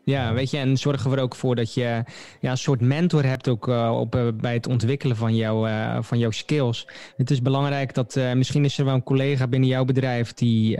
Ja, 0.05 0.33
weet 0.33 0.51
je, 0.51 0.57
en 0.57 0.77
zorgen 0.77 1.09
we 1.09 1.15
er 1.15 1.21
ook 1.21 1.35
voor 1.35 1.55
dat 1.55 1.73
je 1.73 2.03
ja, 2.39 2.51
een 2.51 2.57
soort 2.57 2.81
mentor 2.81 3.23
hebt 3.23 3.47
ook 3.47 3.67
uh, 3.67 3.97
op, 3.99 4.15
uh, 4.15 4.27
bij 4.35 4.53
het 4.53 4.67
ontwikkelen 4.67 5.15
van, 5.15 5.35
jou, 5.35 5.69
uh, 5.69 5.97
van 6.01 6.17
jouw 6.17 6.31
skills. 6.31 6.87
Het 7.17 7.31
is 7.31 7.41
belangrijk 7.41 7.93
dat 7.93 8.19
misschien 8.33 8.65
is 8.65 8.77
er 8.77 8.85
wel 8.85 8.93
een 8.93 9.03
collega 9.03 9.47
binnen 9.47 9.69
jouw 9.69 9.85
bedrijf 9.85 10.33
die, 10.33 10.77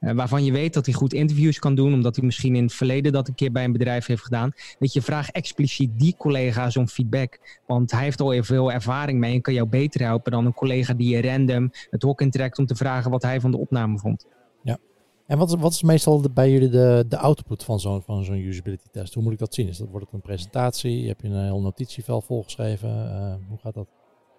waarvan 0.00 0.44
je 0.44 0.52
weet 0.52 0.74
dat 0.74 0.86
hij 0.86 0.94
goed 0.94 1.12
interviews 1.12 1.58
kan 1.58 1.74
doen, 1.74 1.92
omdat 1.92 2.16
hij 2.16 2.24
misschien 2.24 2.56
in 2.56 2.62
het 2.62 2.74
verleden 2.74 3.12
dat 3.12 3.28
een 3.28 3.34
keer 3.34 3.52
bij 3.52 3.64
een 3.64 3.72
bedrijf 3.72 4.06
heeft 4.06 4.22
gedaan. 4.22 4.52
Weet 4.78 4.92
je, 4.92 5.02
vraag 5.02 5.30
expliciet 5.30 5.98
die 5.98 6.14
collega's 6.18 6.76
om 6.76 6.88
feedback, 6.88 7.60
want 7.66 7.90
hij 7.90 8.02
heeft 8.02 8.20
al 8.20 8.30
heel 8.30 8.44
veel 8.44 8.72
ervaring 8.72 9.18
mee 9.18 9.34
en 9.34 9.40
kan 9.40 9.54
jou 9.54 9.68
beter 9.68 10.00
helpen 10.00 10.32
dan 10.32 10.46
een 10.46 10.54
collega 10.54 10.94
die 10.94 11.16
je 11.16 11.22
random 11.22 11.70
het 11.90 12.02
hok 12.02 12.20
intrekt 12.20 12.58
om 12.58 12.66
te 12.66 12.76
vragen 12.76 13.10
wat 13.10 13.22
hij 13.22 13.40
van 13.40 13.50
de 13.50 13.58
opname 13.58 13.98
vond. 13.98 14.26
En 15.28 15.38
wat 15.38 15.54
wat 15.54 15.72
is 15.72 15.82
meestal 15.82 16.24
bij 16.34 16.50
jullie 16.50 16.68
de, 16.68 17.04
de 17.08 17.18
output 17.18 17.64
van 17.64 17.80
zo'n 17.80 18.02
van 18.02 18.24
zo'n 18.24 18.36
usability 18.36 18.88
test? 18.90 19.14
Hoe 19.14 19.22
moet 19.22 19.32
ik 19.32 19.38
dat 19.38 19.54
zien? 19.54 19.68
Is 19.68 19.78
dat, 19.78 19.88
wordt 19.88 20.04
het 20.04 20.14
een 20.14 20.20
presentatie? 20.20 21.06
Heb 21.06 21.20
je 21.20 21.28
een 21.28 21.44
heel 21.44 21.60
notitievel 21.60 22.20
volgeschreven? 22.20 22.88
Uh, 22.88 23.34
hoe 23.48 23.58
gaat 23.58 23.74
dat? 23.74 23.88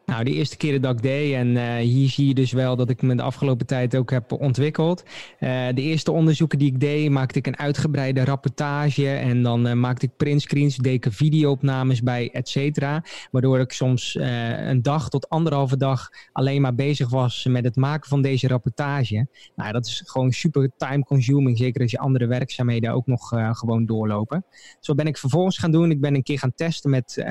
Nou, 0.09 0.23
de 0.23 0.33
eerste 0.33 0.57
keren 0.57 0.81
dat 0.81 0.95
ik 0.95 1.01
deed, 1.01 1.33
en 1.33 1.47
uh, 1.47 1.75
hier 1.75 2.09
zie 2.09 2.27
je 2.27 2.33
dus 2.33 2.51
wel 2.51 2.75
dat 2.75 2.89
ik 2.89 3.01
me 3.01 3.15
de 3.15 3.21
afgelopen 3.21 3.65
tijd 3.65 3.95
ook 3.95 4.11
heb 4.11 4.31
ontwikkeld. 4.31 5.03
Uh, 5.03 5.67
de 5.73 5.81
eerste 5.81 6.11
onderzoeken 6.11 6.59
die 6.59 6.67
ik 6.67 6.79
deed, 6.79 7.09
maakte 7.09 7.39
ik 7.39 7.47
een 7.47 7.57
uitgebreide 7.57 8.23
rapportage 8.23 9.09
en 9.09 9.43
dan 9.43 9.67
uh, 9.67 9.73
maakte 9.73 10.05
ik 10.05 10.17
printscreens, 10.17 10.77
deed 10.77 11.05
ik 11.05 11.13
videoopnames 11.13 12.01
bij, 12.01 12.29
et 12.31 12.49
cetera. 12.49 13.03
Waardoor 13.31 13.59
ik 13.59 13.71
soms 13.71 14.17
een 14.19 14.81
dag 14.81 15.09
tot 15.09 15.29
anderhalve 15.29 15.77
dag 15.77 16.09
alleen 16.31 16.61
maar 16.61 16.75
bezig 16.75 17.09
was 17.09 17.45
met 17.49 17.63
het 17.63 17.75
maken 17.75 18.09
van 18.09 18.21
deze 18.21 18.47
rapportage. 18.47 19.27
Nou, 19.55 19.71
dat 19.71 19.85
is 19.85 20.03
gewoon 20.05 20.31
super 20.31 20.71
time 20.77 21.03
consuming, 21.03 21.57
zeker 21.57 21.81
als 21.81 21.91
je 21.91 21.99
andere 21.99 22.27
werkzaamheden 22.27 22.93
ook 22.93 23.07
nog 23.07 23.27
gewoon 23.51 23.85
doorlopen. 23.85 24.45
Zo 24.79 24.95
ben 24.95 25.07
ik 25.07 25.17
vervolgens 25.17 25.57
gaan 25.57 25.71
doen. 25.71 25.91
Ik 25.91 26.01
ben 26.01 26.15
een 26.15 26.23
keer 26.23 26.39
gaan 26.39 26.53
testen 26.55 26.89
met, 26.89 27.23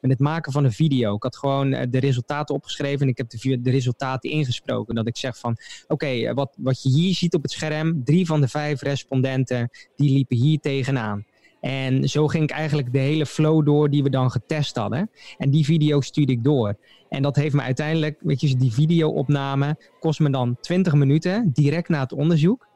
met 0.00 0.10
het 0.10 0.18
maken 0.18 0.52
van 0.52 0.64
een 0.64 0.72
video. 0.72 1.14
Ik 1.14 1.22
had 1.22 1.36
gewoon 1.36 1.70
de 1.70 1.88
resultaten 1.90 2.18
resultaten 2.20 2.54
opgeschreven 2.54 3.00
en 3.00 3.08
ik 3.08 3.16
heb 3.16 3.30
de, 3.30 3.60
de 3.60 3.70
resultaten 3.70 4.30
ingesproken. 4.30 4.94
Dat 4.94 5.06
ik 5.06 5.16
zeg 5.16 5.38
van, 5.38 5.56
oké, 5.88 6.34
wat, 6.34 6.54
wat 6.58 6.82
je 6.82 6.88
hier 6.88 7.14
ziet 7.14 7.34
op 7.34 7.42
het 7.42 7.50
scherm, 7.50 8.04
drie 8.04 8.26
van 8.26 8.40
de 8.40 8.48
vijf 8.48 8.82
respondenten, 8.82 9.70
die 9.96 10.12
liepen 10.12 10.36
hier 10.36 10.58
tegenaan. 10.58 11.24
En 11.60 12.08
zo 12.08 12.26
ging 12.26 12.42
ik 12.42 12.50
eigenlijk 12.50 12.92
de 12.92 12.98
hele 12.98 13.26
flow 13.26 13.64
door 13.66 13.90
die 13.90 14.02
we 14.02 14.10
dan 14.10 14.30
getest 14.30 14.76
hadden. 14.76 15.10
En 15.38 15.50
die 15.50 15.64
video 15.64 16.00
stuurde 16.00 16.32
ik 16.32 16.44
door. 16.44 16.76
En 17.08 17.22
dat 17.22 17.36
heeft 17.36 17.54
me 17.54 17.62
uiteindelijk, 17.62 18.18
weet 18.20 18.40
je, 18.40 18.56
die 18.56 18.72
videoopname 18.72 19.76
kost 20.00 20.20
me 20.20 20.30
dan 20.30 20.56
20 20.60 20.94
minuten 20.94 21.50
direct 21.52 21.88
na 21.88 22.00
het 22.00 22.12
onderzoek. 22.12 22.68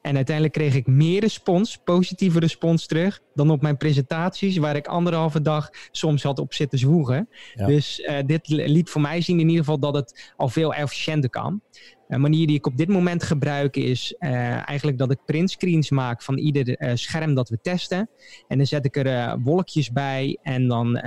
En 0.00 0.16
uiteindelijk 0.16 0.54
kreeg 0.56 0.74
ik 0.74 0.86
meer 0.86 1.20
respons, 1.20 1.76
positieve 1.84 2.38
respons 2.38 2.86
terug, 2.86 3.20
dan 3.34 3.50
op 3.50 3.62
mijn 3.62 3.76
presentaties, 3.76 4.56
waar 4.56 4.76
ik 4.76 4.86
anderhalve 4.86 5.42
dag 5.42 5.70
soms 5.90 6.22
had 6.22 6.38
op 6.38 6.54
zitten 6.54 6.78
zwoegen. 6.78 7.28
Dus 7.54 7.98
uh, 7.98 8.18
dit 8.26 8.48
liet 8.48 8.90
voor 8.90 9.00
mij 9.00 9.20
zien 9.20 9.40
in 9.40 9.48
ieder 9.48 9.64
geval 9.64 9.78
dat 9.78 9.94
het 9.94 10.32
al 10.36 10.48
veel 10.48 10.74
efficiënter 10.74 11.30
kan. 11.30 11.60
Een 12.08 12.20
manier 12.20 12.46
die 12.46 12.56
ik 12.56 12.66
op 12.66 12.76
dit 12.76 12.88
moment 12.88 13.22
gebruik 13.22 13.76
is 13.76 14.14
uh, 14.18 14.68
eigenlijk 14.68 14.98
dat 14.98 15.10
ik 15.10 15.24
printscreens 15.24 15.90
maak 15.90 16.22
van 16.22 16.38
ieder 16.38 16.82
uh, 16.82 16.90
scherm 16.94 17.34
dat 17.34 17.48
we 17.48 17.58
testen. 17.62 18.10
En 18.48 18.56
dan 18.56 18.66
zet 18.66 18.84
ik 18.84 18.96
er 18.96 19.40
wolkjes 19.40 19.92
bij 19.92 20.38
en 20.42 20.68
dan 20.68 21.00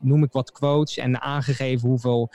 noem 0.00 0.22
ik 0.22 0.32
wat 0.32 0.52
quotes 0.52 0.96
en 0.96 1.20
aangegeven 1.20 1.88
hoeveel, 1.88 2.30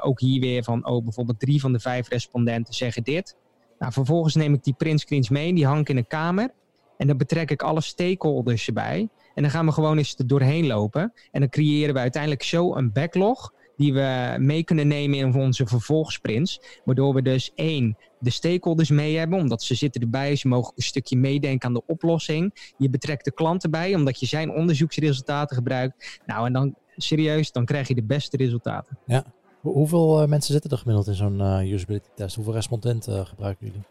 ook 0.00 0.20
hier 0.20 0.40
weer 0.40 0.64
van, 0.64 0.86
oh 0.86 1.04
bijvoorbeeld 1.04 1.40
drie 1.40 1.60
van 1.60 1.72
de 1.72 1.80
vijf 1.80 2.08
respondenten 2.08 2.74
zeggen 2.74 3.02
dit. 3.02 3.36
Nou, 3.78 3.92
vervolgens 3.92 4.34
neem 4.34 4.54
ik 4.54 4.64
die 4.64 4.74
printscreens 4.74 5.28
mee, 5.28 5.54
die 5.54 5.66
hang 5.66 5.80
ik 5.80 5.88
in 5.88 5.96
een 5.96 6.06
kamer. 6.06 6.50
En 6.96 7.06
dan 7.06 7.16
betrek 7.16 7.50
ik 7.50 7.62
alle 7.62 7.80
stakeholders 7.80 8.66
erbij. 8.66 9.08
En 9.34 9.42
dan 9.42 9.50
gaan 9.50 9.66
we 9.66 9.72
gewoon 9.72 9.98
eens 9.98 10.14
er 10.16 10.26
doorheen 10.26 10.66
lopen. 10.66 11.12
En 11.30 11.40
dan 11.40 11.48
creëren 11.48 11.94
we 11.94 12.00
uiteindelijk 12.00 12.42
zo 12.42 12.74
een 12.74 12.92
backlog 12.92 13.52
die 13.76 13.94
we 13.94 14.36
mee 14.38 14.64
kunnen 14.64 14.88
nemen 14.88 15.18
in 15.18 15.34
onze 15.34 15.66
vervolgsprints. 15.66 16.60
Waardoor 16.84 17.14
we 17.14 17.22
dus 17.22 17.52
één, 17.54 17.96
de 18.20 18.30
stakeholders 18.30 18.90
mee 18.90 19.16
hebben, 19.16 19.38
omdat 19.38 19.62
ze 19.62 19.74
zitten 19.74 20.00
erbij. 20.00 20.36
Ze 20.36 20.48
mogen 20.48 20.72
een 20.76 20.82
stukje 20.82 21.16
meedenken 21.16 21.68
aan 21.68 21.74
de 21.74 21.86
oplossing. 21.86 22.72
Je 22.78 22.90
betrekt 22.90 23.24
de 23.24 23.32
klant 23.32 23.64
erbij, 23.64 23.94
omdat 23.94 24.20
je 24.20 24.26
zijn 24.26 24.50
onderzoeksresultaten 24.50 25.56
gebruikt. 25.56 26.20
Nou, 26.26 26.46
en 26.46 26.52
dan 26.52 26.74
serieus, 26.96 27.52
dan 27.52 27.64
krijg 27.64 27.88
je 27.88 27.94
de 27.94 28.04
beste 28.04 28.36
resultaten. 28.36 28.98
Ja, 29.06 29.24
Hoeveel 29.72 30.22
uh, 30.22 30.28
mensen 30.28 30.52
zitten 30.52 30.70
er 30.70 30.78
gemiddeld 30.78 31.06
in 31.06 31.14
zo'n 31.14 31.40
uh, 31.40 31.72
usability 31.72 32.08
test? 32.14 32.34
Hoeveel 32.34 32.52
respondenten 32.52 33.18
uh, 33.18 33.26
gebruiken 33.26 33.66
jullie? 33.66 33.82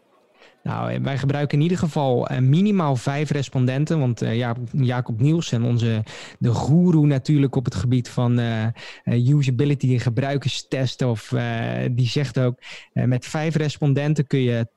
Nou, 0.62 1.00
wij 1.02 1.18
gebruiken 1.18 1.56
in 1.58 1.62
ieder 1.62 1.78
geval 1.78 2.28
minimaal 2.40 2.96
vijf 2.96 3.30
respondenten. 3.30 3.98
Want 3.98 4.22
Jacob 4.72 5.20
Nielsen, 5.20 5.62
onze 5.62 6.02
de 6.38 6.50
goeroe 6.50 7.06
natuurlijk 7.06 7.56
op 7.56 7.64
het 7.64 7.74
gebied 7.74 8.08
van 8.08 8.40
usability 9.04 9.92
en 9.92 10.00
gebruikerstesten, 10.00 11.08
of, 11.10 11.34
die 11.92 12.08
zegt 12.08 12.38
ook, 12.38 12.58
met 12.92 13.26
vijf 13.26 13.54
respondenten 13.56 14.26
kun 14.26 14.40
je 14.40 14.66
80% 14.68 14.74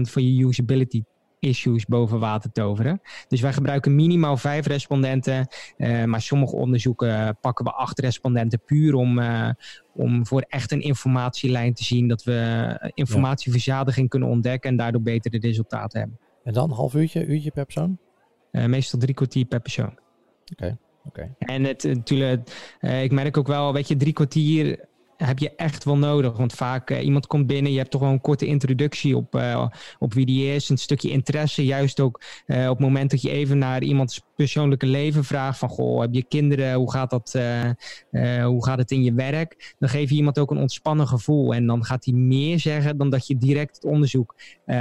van 0.00 0.34
je 0.34 0.46
usability 0.46 1.02
issues 1.42 1.86
boven 1.86 2.18
water 2.18 2.52
toveren. 2.52 3.00
Dus 3.28 3.40
wij 3.40 3.52
gebruiken 3.52 3.94
minimaal 3.94 4.36
vijf 4.36 4.66
respondenten, 4.66 5.48
uh, 5.76 6.04
maar 6.04 6.20
sommige 6.20 6.56
onderzoeken 6.56 7.38
pakken 7.40 7.64
we 7.64 7.72
acht 7.72 7.98
respondenten 7.98 8.62
puur 8.64 8.94
om, 8.94 9.18
uh, 9.18 9.48
om 9.94 10.26
voor 10.26 10.44
echt 10.48 10.72
een 10.72 10.80
informatielijn 10.80 11.74
te 11.74 11.84
zien 11.84 12.08
dat 12.08 12.24
we 12.24 12.92
informatieverzadiging 12.94 14.08
kunnen 14.08 14.28
ontdekken 14.28 14.70
en 14.70 14.76
daardoor 14.76 15.02
betere 15.02 15.38
resultaten 15.38 16.00
hebben. 16.00 16.18
En 16.44 16.52
dan 16.52 16.70
half 16.70 16.94
uurtje, 16.94 17.26
uurtje 17.26 17.50
per 17.50 17.64
persoon? 17.64 17.98
Uh, 18.52 18.64
meestal 18.64 18.98
drie 18.98 19.14
kwartier 19.14 19.44
per 19.44 19.60
persoon. 19.60 19.98
Oké. 20.52 20.78
Okay. 21.04 21.34
En 21.38 21.64
het, 21.64 21.84
natuurlijk, 21.84 22.76
ik 22.80 23.12
merk 23.12 23.36
ook 23.36 23.46
wel, 23.46 23.72
weet 23.72 23.88
je, 23.88 23.96
drie 23.96 24.12
kwartier 24.12 24.88
heb 25.16 25.38
je 25.38 25.54
echt 25.54 25.84
wel 25.84 25.96
nodig. 25.96 26.36
Want 26.36 26.52
vaak 26.52 26.90
uh, 26.90 27.04
iemand 27.04 27.26
komt 27.26 27.46
binnen, 27.46 27.72
je 27.72 27.78
hebt 27.78 27.90
toch 27.90 28.00
wel 28.00 28.10
een 28.10 28.20
korte 28.20 28.46
introductie 28.46 29.16
op, 29.16 29.34
uh, 29.34 29.66
op 29.98 30.14
wie 30.14 30.26
die 30.26 30.54
is, 30.54 30.68
een 30.68 30.78
stukje 30.78 31.10
interesse. 31.10 31.64
Juist 31.64 32.00
ook 32.00 32.22
uh, 32.46 32.62
op 32.62 32.76
het 32.76 32.86
moment 32.86 33.10
dat 33.10 33.22
je 33.22 33.30
even 33.30 33.58
naar 33.58 33.82
iemands 33.82 34.20
persoonlijke 34.36 34.86
leven 34.86 35.24
vraagt 35.24 35.58
van, 35.58 35.68
goh, 35.68 36.00
heb 36.00 36.14
je 36.14 36.24
kinderen, 36.24 36.74
hoe 36.74 36.90
gaat, 36.90 37.10
dat, 37.10 37.32
hoe 38.44 38.64
gaat 38.64 38.78
het 38.78 38.90
in 38.90 39.02
je 39.02 39.12
werk? 39.12 39.74
Dan 39.78 39.88
geef 39.88 40.10
je 40.10 40.16
iemand 40.16 40.38
ook 40.38 40.50
een 40.50 40.58
ontspannen 40.58 41.08
gevoel 41.08 41.54
en 41.54 41.66
dan 41.66 41.84
gaat 41.84 42.04
hij 42.04 42.14
meer 42.14 42.58
zeggen 42.58 42.98
dan 42.98 43.10
dat 43.10 43.26
je 43.26 43.36
direct 43.36 43.74
het 43.74 43.84
onderzoek 43.84 44.34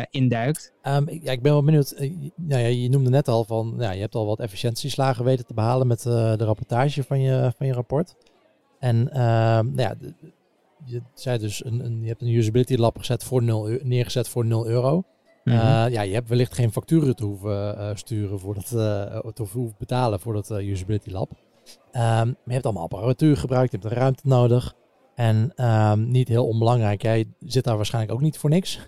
induikt. 0.10 0.74
Um, 0.84 1.10
ja, 1.10 1.32
ik 1.32 1.42
ben 1.42 1.52
wel 1.52 1.64
benieuwd. 1.64 1.96
Nou 2.36 2.62
ja, 2.62 2.68
je 2.68 2.90
noemde 2.90 3.10
net 3.10 3.28
al 3.28 3.46
van, 3.46 3.76
ja, 3.80 3.92
je 3.92 4.02
hebt 4.02 4.16
al 4.16 4.26
wat 4.26 4.40
efficiëntieslagen 4.40 5.26
weten 5.26 5.46
te 5.46 5.54
behalen 5.54 5.88
met 5.88 6.02
de 6.02 6.44
rapportage 6.46 7.04
van 7.04 7.22
je, 7.22 7.54
van 7.58 7.68
je 7.68 7.74
rapport. 7.74 8.16
En 8.82 9.08
uh, 9.08 9.14
nou 9.14 9.76
ja, 9.76 9.96
je 10.86 11.02
zei 11.14 11.38
dus, 11.38 11.66
een, 11.66 11.86
een, 11.86 12.02
je 12.02 12.08
hebt 12.08 12.22
een 12.22 12.34
usability 12.34 12.76
lab 12.76 12.98
gezet 12.98 13.24
voor 13.24 13.44
0, 13.44 13.78
neergezet 13.84 14.28
voor 14.28 14.46
0 14.46 14.68
euro. 14.68 15.04
-hmm. 15.44 15.54
uh, 15.54 15.86
ja, 15.90 16.02
je 16.02 16.14
hebt 16.14 16.30
wellicht 16.30 16.54
geen 16.54 16.72
facturen 16.72 17.16
te 17.16 17.26
hoeven 17.26 17.78
uh, 17.78 17.90
sturen 17.94 18.40
voor 18.40 18.54
dat, 18.54 18.72
uh, 18.74 19.32
te 19.34 19.42
hoeven 19.42 19.76
betalen 19.78 20.20
voor 20.20 20.34
dat 20.34 20.50
usability 20.52 21.10
lab. 21.10 21.32
Um, 21.32 21.42
maar 21.92 22.36
je 22.46 22.54
hebt 22.54 22.66
allemaal 22.66 22.84
apparatuur 22.84 23.38
gebruikt, 23.38 23.72
je 23.72 23.78
hebt 23.78 23.94
de 23.94 24.00
ruimte 24.00 24.28
nodig. 24.28 24.76
En 25.16 25.66
um, 25.66 26.12
niet 26.12 26.28
heel 26.28 26.48
onbelangrijk, 26.48 27.02
jij 27.02 27.26
zit 27.40 27.64
daar 27.64 27.76
waarschijnlijk 27.76 28.14
ook 28.14 28.22
niet 28.22 28.38
voor 28.38 28.50
niks. 28.50 28.80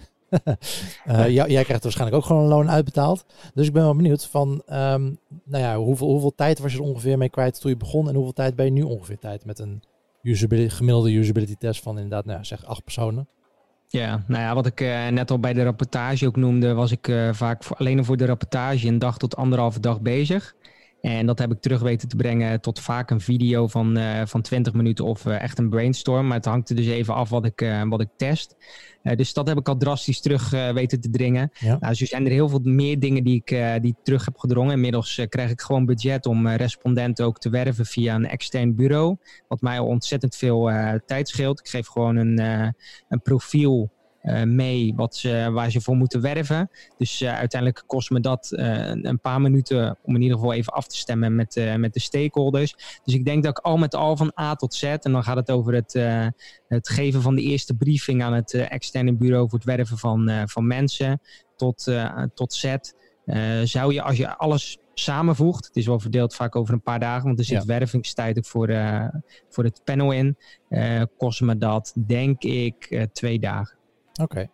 uh, 1.07 1.29
jij, 1.29 1.63
krijgt 1.63 1.83
waarschijnlijk 1.83 2.17
ook 2.17 2.25
gewoon 2.25 2.41
een 2.41 2.49
loon 2.49 2.69
uitbetaald. 2.69 3.25
Dus 3.53 3.67
ik 3.67 3.73
ben 3.73 3.83
wel 3.83 3.95
benieuwd 3.95 4.25
van, 4.25 4.49
um, 4.49 5.17
nou 5.43 5.63
ja, 5.63 5.77
hoeveel, 5.77 6.07
hoeveel 6.07 6.35
tijd 6.35 6.59
was 6.59 6.71
je 6.71 6.77
er 6.77 6.83
ongeveer 6.83 7.17
mee 7.17 7.29
kwijt 7.29 7.61
toen 7.61 7.71
je 7.71 7.77
begon 7.77 8.07
en 8.07 8.15
hoeveel 8.15 8.33
tijd 8.33 8.55
ben 8.55 8.65
je 8.65 8.71
nu 8.71 8.81
ongeveer 8.81 9.19
tijd 9.19 9.45
met 9.45 9.59
een 9.59 9.83
gemiddelde 10.23 11.11
usability 11.11 11.55
test 11.59 11.81
van 11.81 11.95
inderdaad, 11.95 12.25
nou 12.25 12.37
ja, 12.37 12.43
zeg 12.43 12.65
acht 12.65 12.83
personen? 12.83 13.27
Ja, 13.87 14.23
nou 14.27 14.41
ja, 14.41 14.55
wat 14.55 14.65
ik 14.65 14.81
uh, 14.81 15.07
net 15.07 15.31
al 15.31 15.39
bij 15.39 15.53
de 15.53 15.63
rapportage 15.63 16.27
ook 16.27 16.35
noemde, 16.35 16.73
was 16.73 16.91
ik 16.91 17.07
uh, 17.07 17.33
vaak 17.33 17.63
alleen 17.67 18.05
voor 18.05 18.17
de 18.17 18.25
rapportage 18.25 18.87
een 18.87 18.99
dag 18.99 19.17
tot 19.17 19.35
anderhalve 19.35 19.79
dag 19.79 20.01
bezig. 20.01 20.55
En 21.03 21.25
dat 21.25 21.39
heb 21.39 21.51
ik 21.51 21.61
terug 21.61 21.81
weten 21.81 22.07
te 22.07 22.15
brengen 22.15 22.61
tot 22.61 22.79
vaak 22.79 23.11
een 23.11 23.21
video 23.21 23.67
van, 23.67 23.97
uh, 23.97 24.21
van 24.25 24.41
20 24.41 24.73
minuten 24.73 25.05
of 25.05 25.25
uh, 25.25 25.41
echt 25.41 25.57
een 25.59 25.69
brainstorm. 25.69 26.27
Maar 26.27 26.37
het 26.37 26.45
hangt 26.45 26.69
er 26.69 26.75
dus 26.75 26.87
even 26.87 27.13
af 27.13 27.29
wat 27.29 27.45
ik, 27.45 27.61
uh, 27.61 27.83
wat 27.89 28.01
ik 28.01 28.07
test. 28.17 28.55
dus 29.15 29.33
dat 29.33 29.47
heb 29.47 29.57
ik 29.57 29.67
al 29.67 29.77
drastisch 29.77 30.21
terug 30.21 30.49
weten 30.49 31.01
te 31.01 31.09
dringen. 31.09 31.51
Ja. 31.59 31.77
Nou, 31.79 31.95
dus 31.95 32.09
zijn 32.09 32.25
er 32.25 32.31
heel 32.31 32.49
veel 32.49 32.59
meer 32.63 32.99
dingen 32.99 33.23
die 33.23 33.43
ik, 33.45 33.81
die 33.81 33.95
terug 34.03 34.25
heb 34.25 34.37
gedrongen. 34.37 34.73
Inmiddels 34.73 35.21
krijg 35.29 35.49
ik 35.49 35.61
gewoon 35.61 35.85
budget 35.85 36.25
om 36.25 36.47
respondenten 36.47 37.25
ook 37.25 37.39
te 37.39 37.49
werven 37.49 37.85
via 37.85 38.15
een 38.15 38.27
extern 38.27 38.75
bureau. 38.75 39.17
Wat 39.47 39.61
mij 39.61 39.79
al 39.79 39.87
ontzettend 39.87 40.35
veel 40.35 40.71
tijd 41.05 41.29
scheelt. 41.29 41.59
Ik 41.59 41.67
geef 41.67 41.87
gewoon 41.87 42.15
een, 42.15 42.37
een 43.09 43.21
profiel 43.23 43.91
mee 44.45 44.93
wat 44.95 45.15
ze, 45.15 45.49
waar 45.51 45.71
ze 45.71 45.81
voor 45.81 45.95
moeten 45.95 46.21
werven. 46.21 46.69
Dus 46.97 47.21
uh, 47.21 47.33
uiteindelijk 47.37 47.83
kost 47.87 48.09
me 48.09 48.19
dat 48.19 48.51
uh, 48.51 48.87
een 48.87 49.19
paar 49.19 49.41
minuten 49.41 49.97
om 50.03 50.15
in 50.15 50.21
ieder 50.21 50.37
geval 50.37 50.53
even 50.53 50.73
af 50.73 50.87
te 50.87 50.97
stemmen 50.97 51.35
met, 51.35 51.75
met 51.77 51.93
de 51.93 51.99
stakeholders. 51.99 52.75
Dus 53.03 53.13
ik 53.13 53.25
denk 53.25 53.43
dat 53.43 53.57
ik 53.57 53.65
al 53.65 53.77
met 53.77 53.95
al 53.95 54.17
van 54.17 54.31
A 54.39 54.55
tot 54.55 54.73
Z, 54.73 54.83
en 54.83 55.11
dan 55.11 55.23
gaat 55.23 55.35
het 55.35 55.51
over 55.51 55.73
het, 55.73 55.93
het 56.67 56.89
geven 56.89 57.21
van 57.21 57.35
de 57.35 57.41
eerste 57.41 57.73
briefing 57.73 58.23
aan 58.23 58.33
het 58.33 58.53
externe 58.53 59.13
bureau 59.13 59.49
voor 59.49 59.59
het 59.59 59.67
werven 59.67 59.97
van, 59.97 60.31
van 60.45 60.67
mensen 60.67 61.21
tot, 61.55 61.91
tot 62.33 62.53
Z. 62.53 62.75
zou 63.63 63.93
je 63.93 64.01
als 64.01 64.17
je 64.17 64.37
alles 64.37 64.77
samenvoegt. 64.93 65.65
Het 65.65 65.75
is 65.75 65.85
wel 65.85 65.99
verdeeld 65.99 66.35
vaak 66.35 66.55
over 66.55 66.73
een 66.73 66.81
paar 66.81 66.99
dagen, 66.99 67.25
want 67.25 67.39
er 67.39 67.45
zit 67.45 67.65
wervingstijd 67.65 68.37
ook 68.37 68.45
voor, 68.45 68.67
voor 69.49 69.63
het 69.63 69.81
panel 69.83 70.11
in. 70.11 70.37
kost 71.17 71.41
me 71.41 71.57
dat, 71.57 71.93
denk 72.05 72.43
ik, 72.43 73.07
twee 73.13 73.39
dagen. 73.39 73.81
Oké. 74.21 74.49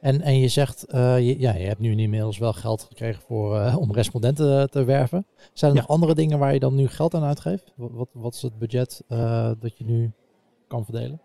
En, 0.00 0.20
en 0.20 0.38
je 0.38 0.48
zegt, 0.48 0.84
je, 0.90 1.34
ja, 1.38 1.54
je 1.54 1.66
hebt 1.66 1.80
nu 1.80 1.96
inmiddels 1.96 2.38
wel 2.38 2.52
geld 2.52 2.82
gekregen 2.82 3.22
voor, 3.22 3.74
om 3.74 3.92
respondenten 3.92 4.70
te 4.70 4.84
werven. 4.84 5.26
Zijn 5.52 5.70
er 5.70 5.76
nog 5.76 5.88
andere 5.88 6.14
dingen 6.14 6.38
waar 6.38 6.52
je 6.52 6.60
dan 6.60 6.74
nu 6.74 6.88
geld 6.88 7.14
aan 7.14 7.22
uitgeeft? 7.22 7.72
Wat, 7.76 7.90
wat, 7.92 8.08
wat 8.12 8.34
is 8.34 8.42
het 8.42 8.58
budget 8.58 9.02
dat 9.58 9.78
je 9.78 9.84
nu 9.84 10.12
kan 10.68 10.84
verdelen? 10.84 11.20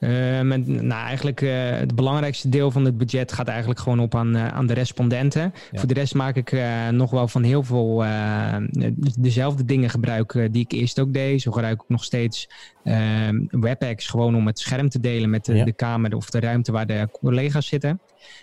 Uh, 0.00 0.10
nou, 0.40 1.06
eigenlijk 1.06 1.40
uh, 1.40 1.70
het 1.70 1.94
belangrijkste 1.94 2.48
deel 2.48 2.70
van 2.70 2.84
het 2.84 2.98
budget 2.98 3.32
gaat 3.32 3.48
eigenlijk 3.48 3.80
gewoon 3.80 4.00
op 4.00 4.14
aan, 4.14 4.36
uh, 4.36 4.48
aan 4.48 4.66
de 4.66 4.72
respondenten. 4.72 5.52
Voor 5.72 5.88
de 5.88 5.94
rest 5.94 6.14
maak 6.14 6.36
ik 6.36 6.56
nog 6.90 7.10
wel 7.10 7.28
van 7.28 7.42
heel 7.42 7.62
veel 7.62 8.04
dezelfde 9.18 9.64
dingen 9.64 9.90
gebruik 9.90 10.32
die 10.50 10.64
ik 10.64 10.72
eerst 10.72 11.00
ook 11.00 11.12
deed. 11.12 11.42
Zo 11.42 11.52
gebruik 11.52 11.82
ik 11.82 11.88
nog 11.88 12.04
steeds 12.04 12.48
WebEx 13.50 14.06
gewoon 14.06 14.36
om 14.36 14.46
het 14.46 14.58
scherm 14.58 14.88
te 14.88 15.00
delen 15.00 15.30
met 15.30 15.44
de, 15.44 15.64
de 15.64 15.72
kamer 15.72 16.16
of 16.16 16.30
de 16.30 16.40
ruimte 16.40 16.72
waar 16.72 16.86
de 16.86 17.08
collega's 17.12 17.66
zitten. 17.66 18.00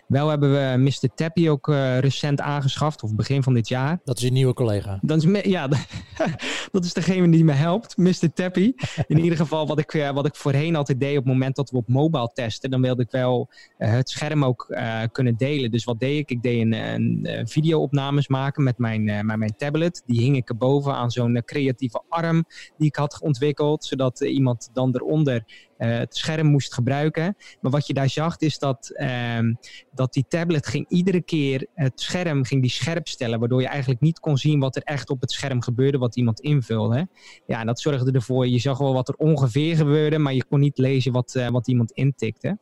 Wel 0.08 0.30
hebben 0.30 0.52
we 0.52 0.78
Mr. 0.78 1.10
Tappy 1.16 1.50
ook 1.50 1.68
uh, 1.68 2.00
recent 2.00 2.42
aangeschaft, 2.42 3.04
of 3.04 3.16
begin 3.16 3.44
van 3.44 3.54
dit 3.54 3.68
jaar. 3.68 4.00
Dat 4.04 4.18
is 4.18 4.24
je 4.24 4.32
nieuwe 4.32 4.54
collega. 4.54 5.00
Dat 5.02 5.24
is 5.24 5.42
ja, 5.42 5.68
dat 6.72 6.86
is 6.86 6.94
degene 6.94 7.30
die 7.30 7.44
me 7.44 7.52
helpt, 7.52 7.98
Mr. 7.98 8.34
Tappy. 8.34 8.74
In 9.08 9.20
ieder 9.20 9.38
geval 9.38 9.68
wat 9.68 9.80
ik, 9.80 9.94
uh, 9.94 10.10
wat 10.10 10.26
ik 10.26 10.36
voorheen 10.36 10.76
altijd 10.76 11.00
deed 11.00 11.18
op 11.18 11.24
het 11.24 11.34
moment 11.34 11.56
dat 11.56 11.70
we 11.70 11.78
op 11.78 11.88
mobile 11.88 12.32
testen, 12.34 12.70
dan 12.70 12.82
wilde 12.82 13.02
ik 13.02 13.12
wel 13.12 13.50
uh, 13.78 13.90
het 13.90 14.10
scherm 14.10 14.46
ook 14.46 14.78
kunnen 15.12 15.38
delen. 15.38 15.72
Dus 15.72 15.84
wat 15.84 16.00
deed 16.00 16.18
ik? 16.18 16.30
Ik 16.30 16.42
deed 16.42 16.62
een, 16.62 16.74
een 16.74 17.48
videoopnames 17.48 18.28
maken 18.28 18.64
met 18.64 18.78
mijn, 18.78 19.26
met 19.26 19.38
mijn 19.38 19.56
tablet. 19.58 20.04
Die 20.06 20.22
hing 20.22 20.36
ik 20.36 20.50
erboven 20.50 20.94
aan 20.94 21.12
zo'n 21.12 21.42
creatieve 21.46 22.04
arm 22.10 22.46
die 22.78 22.88
ik 22.88 22.96
had 22.96 23.22
ontwikkeld, 23.22 23.86
zodat 23.86 24.22
iemand 24.22 24.70
dan 24.74 24.96
eronder 24.96 25.67
uh, 25.78 25.98
het 25.98 26.16
scherm 26.16 26.48
moest 26.48 26.74
gebruiken. 26.74 27.36
Maar 27.62 27.72
wat 27.72 27.88
je 27.88 27.94
daar 27.94 28.10
zag 28.10 28.38
is 28.38 28.60
dat, 28.60 28.92
uh, 28.94 29.40
dat 29.92 30.14
die 30.14 30.26
tablet 30.28 30.68
ging 30.68 30.86
iedere 30.90 31.22
keer 31.22 31.68
het 31.74 32.02
scherm 32.02 32.44
ging 32.44 32.62
die 32.62 32.72
scherp 32.72 33.08
stellen. 33.08 33.40
Waardoor 33.40 33.62
je 33.62 33.68
eigenlijk 33.68 34.02
niet 34.02 34.20
kon 34.20 34.38
zien 34.38 34.60
wat 34.60 34.76
er 34.76 34.82
echt 34.84 35.10
op 35.10 35.22
het 35.22 35.32
scherm 35.32 35.62
gebeurde, 35.62 35.98
wat 35.98 36.16
iemand 36.16 36.40
invulde. 36.40 37.08
Ja, 37.46 37.60
en 37.60 37.66
dat 37.66 37.80
zorgde 37.80 38.12
ervoor, 38.12 38.48
je 38.48 38.60
zag 38.60 38.78
wel 38.78 38.94
wat 38.94 39.08
er 39.08 39.16
ongeveer 39.16 39.76
gebeurde, 39.76 40.18
maar 40.18 40.34
je 40.34 40.46
kon 40.46 40.60
niet 40.60 40.78
lezen 40.78 41.12
wat, 41.12 41.34
uh, 41.38 41.48
wat 41.48 41.68
iemand 41.68 41.92
intikte. 41.92 42.58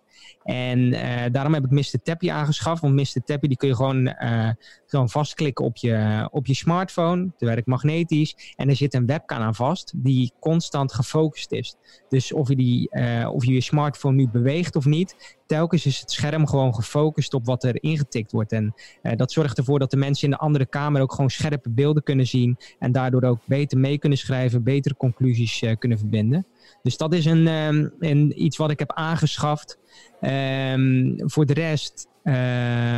En 0.46 0.80
uh, 0.80 1.24
daarom 1.32 1.54
heb 1.54 1.66
ik 1.66 1.72
Mr. 1.72 2.02
Tappy 2.04 2.32
aangeschaft. 2.32 2.82
Want 2.82 2.94
Mr. 2.94 3.24
Tappy 3.26 3.48
die 3.48 3.58
kun 3.58 3.68
je 3.68 3.76
gewoon, 3.76 4.16
uh, 4.20 4.50
gewoon 4.86 5.10
vastklikken 5.10 5.66
op 5.66 5.78
je, 5.78 6.28
op 6.32 6.46
je 6.46 6.54
smartphone. 6.54 7.22
Het 7.24 7.50
werkt 7.50 7.68
magnetisch. 7.68 8.54
En 8.56 8.70
er 8.70 8.76
zit 8.76 8.94
een 8.94 9.06
webcam 9.06 9.42
aan 9.42 9.56
vast 9.56 9.94
die 9.96 10.32
constant 10.40 10.94
gefocust 10.94 11.52
is. 11.52 11.76
Dus 12.10 12.34
of 12.34 12.50
je, 12.50 12.56
die, 12.56 12.90
uh, 12.92 13.30
of 13.34 13.46
je 13.46 13.54
je 13.54 13.62
smartphone 13.62 14.16
nu 14.16 14.30
beweegt 14.30 14.76
of 14.76 14.86
niet, 14.86 15.38
telkens 15.46 15.86
is 15.86 16.00
het 16.00 16.12
scherm 16.12 16.48
gewoon 16.48 16.76
gefocust 16.76 17.34
op 17.34 17.46
wat 17.46 17.64
er 17.64 17.84
ingetikt 17.84 18.32
wordt. 18.32 18.52
En 18.52 18.74
dat 19.16 19.32
zorgt 19.32 19.58
ervoor 19.58 19.80
dat 19.80 19.92
de 19.92 19.98
mensen 19.98 20.24
in 20.24 20.30
de 20.34 20.38
andere 20.38 20.66
kamer 20.66 21.02
ook 21.02 21.12
gewoon 21.12 21.30
scherpe 21.30 21.70
beelden 21.70 22.04
kunnen 22.04 22.28
zien. 22.28 22.58
En 22.80 22.92
daardoor 22.92 23.24
ook 23.24 23.40
beter 23.46 23.78
mee 23.78 23.98
kunnen 23.98 24.18
schrijven, 24.18 24.64
betere 24.64 24.96
conclusies 24.96 25.64
kunnen 25.80 25.98
verbinden. 25.98 26.46
Dus 26.86 26.98
dat 26.98 27.14
is 27.14 27.26
een, 27.26 27.48
um, 27.48 27.94
een, 28.00 28.44
iets 28.44 28.58
wat 28.58 28.70
ik 28.72 28.80
heb 28.80 28.92
aangeschaft. 28.94 29.80
Um, 30.22 31.16
voor 31.18 31.46
de 31.46 31.54
rest 31.54 32.08
uh, 32.24 32.34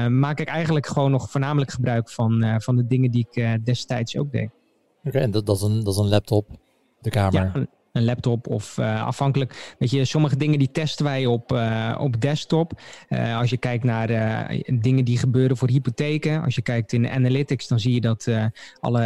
maak 0.08 0.40
ik 0.40 0.48
eigenlijk 0.48 0.88
gewoon 0.88 1.12
nog 1.12 1.30
voornamelijk 1.32 1.72
gebruik 1.72 2.10
van, 2.10 2.44
uh, 2.44 2.56
van 2.58 2.76
de 2.76 2.88
dingen 2.88 3.12
die 3.12 3.28
ik 3.30 3.38
uh, 3.38 3.54
destijds 3.64 4.18
ook 4.18 4.32
deed. 4.32 4.50
Oké, 4.98 5.08
okay, 5.08 5.22
en 5.22 5.32
dat, 5.32 5.46
dat, 5.46 5.56
is 5.56 5.62
een, 5.62 5.84
dat 5.84 5.94
is 5.94 6.00
een 6.00 6.08
laptop, 6.08 6.50
de 7.02 7.10
kamer? 7.10 7.52
Ja, 7.54 7.68
een 7.98 8.06
laptop 8.06 8.48
of 8.48 8.78
uh, 8.78 9.06
afhankelijk. 9.06 9.76
Weet 9.80 9.92
je, 9.92 10.06
sommige 10.06 10.38
dingen 10.38 10.60
die 10.60 10.72
testen 10.72 11.06
wij 11.06 11.26
op, 11.26 11.52
uh, 11.52 11.96
op 12.00 12.22
desktop. 12.22 12.72
Uh, 13.10 13.38
als 13.38 13.50
je 13.50 13.58
kijkt 13.58 13.84
naar 13.84 14.08
dingen 14.80 15.06
die 15.06 15.18
gebeuren 15.18 15.58
voor 15.58 15.70
hypotheken. 15.70 16.44
Als 16.44 16.56
je 16.56 16.62
kijkt 16.62 16.94
in 16.94 17.10
analytics, 17.10 17.68
dan 17.68 17.80
zie 17.80 17.94
je 17.94 18.02
dat 18.02 18.28
alle, 18.80 19.04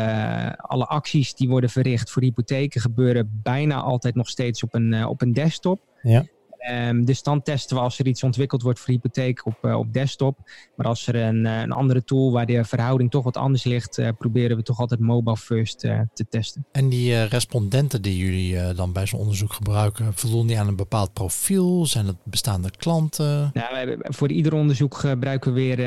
alle 0.58 0.86
acties 0.86 1.34
die 1.34 1.49
worden 1.49 1.69
verricht 1.69 2.12
voor 2.12 2.21
hypotheken 2.21 2.82
gebeuren 2.82 3.39
bijna 3.43 3.82
altijd 3.82 4.15
nog 4.15 4.30
steeds 4.30 4.63
op 4.63 4.73
een, 4.73 5.06
op 5.06 5.21
een 5.21 5.34
desktop. 5.34 5.80
Ja. 6.01 6.25
Um, 6.69 7.06
dus 7.06 7.24
dan 7.24 7.41
testen 7.41 7.76
we 7.76 7.84
als 7.84 8.00
er 8.00 8.08
iets 8.08 8.24
ontwikkeld 8.24 8.62
wordt 8.62 8.80
voor 8.80 8.93
hypotheek 8.93 9.45
op, 9.45 9.58
uh, 9.62 9.78
op 9.78 9.93
desktop. 9.93 10.38
Maar 10.76 10.86
als 10.86 11.08
er 11.08 11.15
een, 11.15 11.45
uh, 11.45 11.60
een 11.60 11.71
andere 11.71 12.04
tool 12.04 12.32
waar 12.32 12.45
de 12.45 12.63
verhouding 12.63 13.12
toch 13.12 13.24
wat 13.24 13.38
anders 13.38 13.63
ligt, 13.63 13.97
uh, 13.97 14.10
proberen 14.17 14.58
we 14.58 14.63
toch 14.63 14.80
altijd 14.80 15.00
mobile 15.00 15.38
first 15.38 15.80
te 15.80 16.26
testen. 16.30 16.65
En 16.71 16.89
die 16.89 17.24
respondenten 17.24 18.02
die 18.02 18.17
jullie 18.17 18.74
dan 18.74 18.93
bij 18.93 19.06
zo'n 19.06 19.19
onderzoek 19.19 19.54
gebruiken, 19.54 20.13
voldoen 20.13 20.47
die 20.47 20.60
aan 20.60 20.67
een 20.67 20.76
bepaald 20.76 21.13
profiel? 21.13 21.86
Zijn 21.86 22.06
dat 22.06 22.15
bestaande 22.24 22.71
klanten? 22.78 23.52
Nou, 23.54 23.97
voor 24.02 24.32
ieder 24.32 24.54
onderzoek 24.54 24.95
gebruiken 24.95 25.54
we 25.54 25.60
weer 25.60 25.78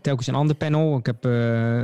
telkens 0.00 0.26
een 0.26 0.34
ander 0.34 0.56
panel. 0.56 0.98
Ik 0.98 1.06
heb 1.06 1.24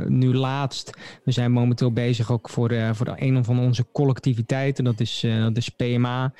nu 0.09 0.33
laatst, 0.33 0.97
we 1.23 1.31
zijn 1.31 1.51
momenteel 1.51 1.91
bezig 1.91 2.31
ook 2.31 2.49
voor, 2.49 2.73
voor 2.93 3.13
een 3.15 3.43
van 3.45 3.59
onze 3.59 3.85
collectiviteiten, 3.91 4.83
dat 4.83 4.99
is, 4.99 5.25
dat 5.39 5.57
is 5.57 5.69
PMA. 5.69 6.33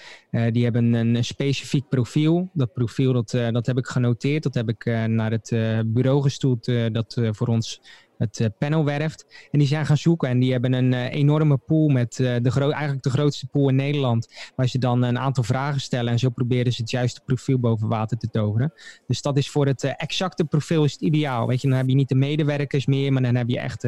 die 0.52 0.64
hebben 0.64 0.94
een 0.94 1.26
specifiek 1.26 1.77
profiel. 1.90 2.50
Dat 2.54 2.74
profiel 2.74 3.14
dat, 3.14 3.34
uh, 3.34 3.50
dat 3.50 3.66
heb 3.66 3.78
ik 3.78 3.88
genoteerd. 3.88 4.44
Dat 4.44 4.54
heb 4.54 4.70
ik 4.70 4.86
uh, 4.86 5.04
naar 5.04 5.32
het 5.32 5.52
uh, 5.52 5.80
bureau 5.86 6.22
gestuurd 6.22 6.94
dat 6.94 7.22
voor 7.32 7.48
ons 7.48 7.82
het 8.18 8.52
panel 8.58 8.86
werft. 8.86 9.48
En 9.52 9.60
die 9.60 9.68
zijn 9.68 9.86
gaan 9.86 9.98
zoeken 9.98 10.30
en 10.30 10.40
die 10.40 10.52
hebben 10.52 10.74
een 10.74 10.94
enorme 10.94 11.58
pool 11.58 11.88
met 11.88 12.16
de 12.16 12.52
gro 12.52 12.70
eigenlijk 12.70 13.04
de 13.04 13.10
grootste 13.10 13.48
pool 13.48 13.70
in 13.70 13.76
Nederland. 13.76 14.52
Waar 14.56 14.68
ze 14.68 14.80
dan 14.80 15.02
een 15.02 15.20
aantal 15.20 15.44
vragen 15.44 15.82
stellen 15.82 16.12
en 16.12 16.20
zo 16.20 16.30
proberen 16.30 16.74
ze 16.74 16.82
het 16.82 16.92
juiste 16.92 17.22
profiel 17.26 17.60
boven 17.60 17.88
water 17.88 18.18
te 18.18 18.30
toveren. 18.30 18.74
Dus 19.08 19.22
dat 19.22 19.38
is 19.38 19.50
voor 19.50 19.66
het 19.66 19.84
exacte 19.84 20.46
profiel 20.46 20.84
is 20.84 20.92
het 20.92 21.02
ideaal. 21.02 21.48
Weet 21.48 21.62
je, 21.62 21.68
dan 21.68 21.78
heb 21.78 21.88
je 21.88 21.96
niet 21.96 22.10
de 22.10 22.16
medewerkers 22.16 22.86
meer, 22.86 23.14
maar 23.14 23.22
dan 23.22 23.36
heb 23.36 23.50
je 23.50 23.60
echt 23.60 23.82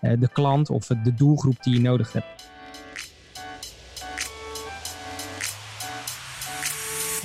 de 0.00 0.28
klant 0.32 0.70
of 0.70 0.86
de 0.86 1.14
doelgroep 1.14 1.62
die 1.62 1.74
je 1.74 1.80
nodig 1.80 2.12
hebt. 2.12 2.54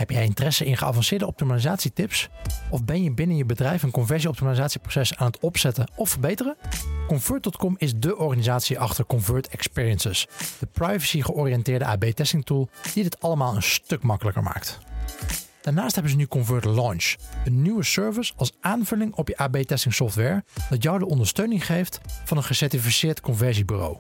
Heb 0.01 0.09
jij 0.09 0.23
interesse 0.23 0.65
in 0.65 0.77
geavanceerde 0.77 1.27
optimalisatietips? 1.27 2.29
Of 2.69 2.83
ben 2.85 3.03
je 3.03 3.11
binnen 3.11 3.37
je 3.37 3.45
bedrijf 3.45 3.83
een 3.83 3.91
conversieoptimalisatieproces 3.91 5.17
aan 5.17 5.27
het 5.27 5.39
opzetten 5.39 5.91
of 5.95 6.09
verbeteren? 6.09 6.55
Convert.com 7.07 7.75
is 7.77 7.93
de 7.95 8.17
organisatie 8.17 8.79
achter 8.79 9.05
Convert 9.05 9.47
Experiences, 9.47 10.27
de 10.59 10.65
privacy-georiënteerde 10.65 11.85
AB-testing 11.85 12.45
tool 12.45 12.69
die 12.93 13.03
dit 13.03 13.21
allemaal 13.21 13.55
een 13.55 13.63
stuk 13.63 14.03
makkelijker 14.03 14.43
maakt. 14.43 14.79
Daarnaast 15.61 15.93
hebben 15.93 16.11
ze 16.11 16.17
nu 16.17 16.27
Convert 16.27 16.65
Launch, 16.65 17.15
een 17.45 17.61
nieuwe 17.61 17.83
service 17.83 18.33
als 18.35 18.51
aanvulling 18.59 19.15
op 19.15 19.27
je 19.27 19.37
AB-testing 19.37 19.93
software 19.93 20.43
dat 20.69 20.83
jou 20.83 20.99
de 20.99 21.07
ondersteuning 21.07 21.65
geeft 21.65 21.99
van 22.25 22.37
een 22.37 22.43
gecertificeerd 22.43 23.21
conversiebureau. 23.21 23.97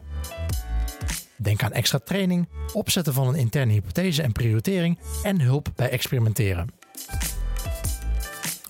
Denk 1.41 1.63
aan 1.63 1.71
extra 1.71 1.99
training, 1.99 2.49
opzetten 2.73 3.13
van 3.13 3.27
een 3.27 3.35
interne 3.35 3.71
hypothese 3.71 4.21
en 4.21 4.31
prioritering 4.31 4.99
en 5.23 5.41
hulp 5.41 5.71
bij 5.75 5.89
experimenteren. 5.89 6.69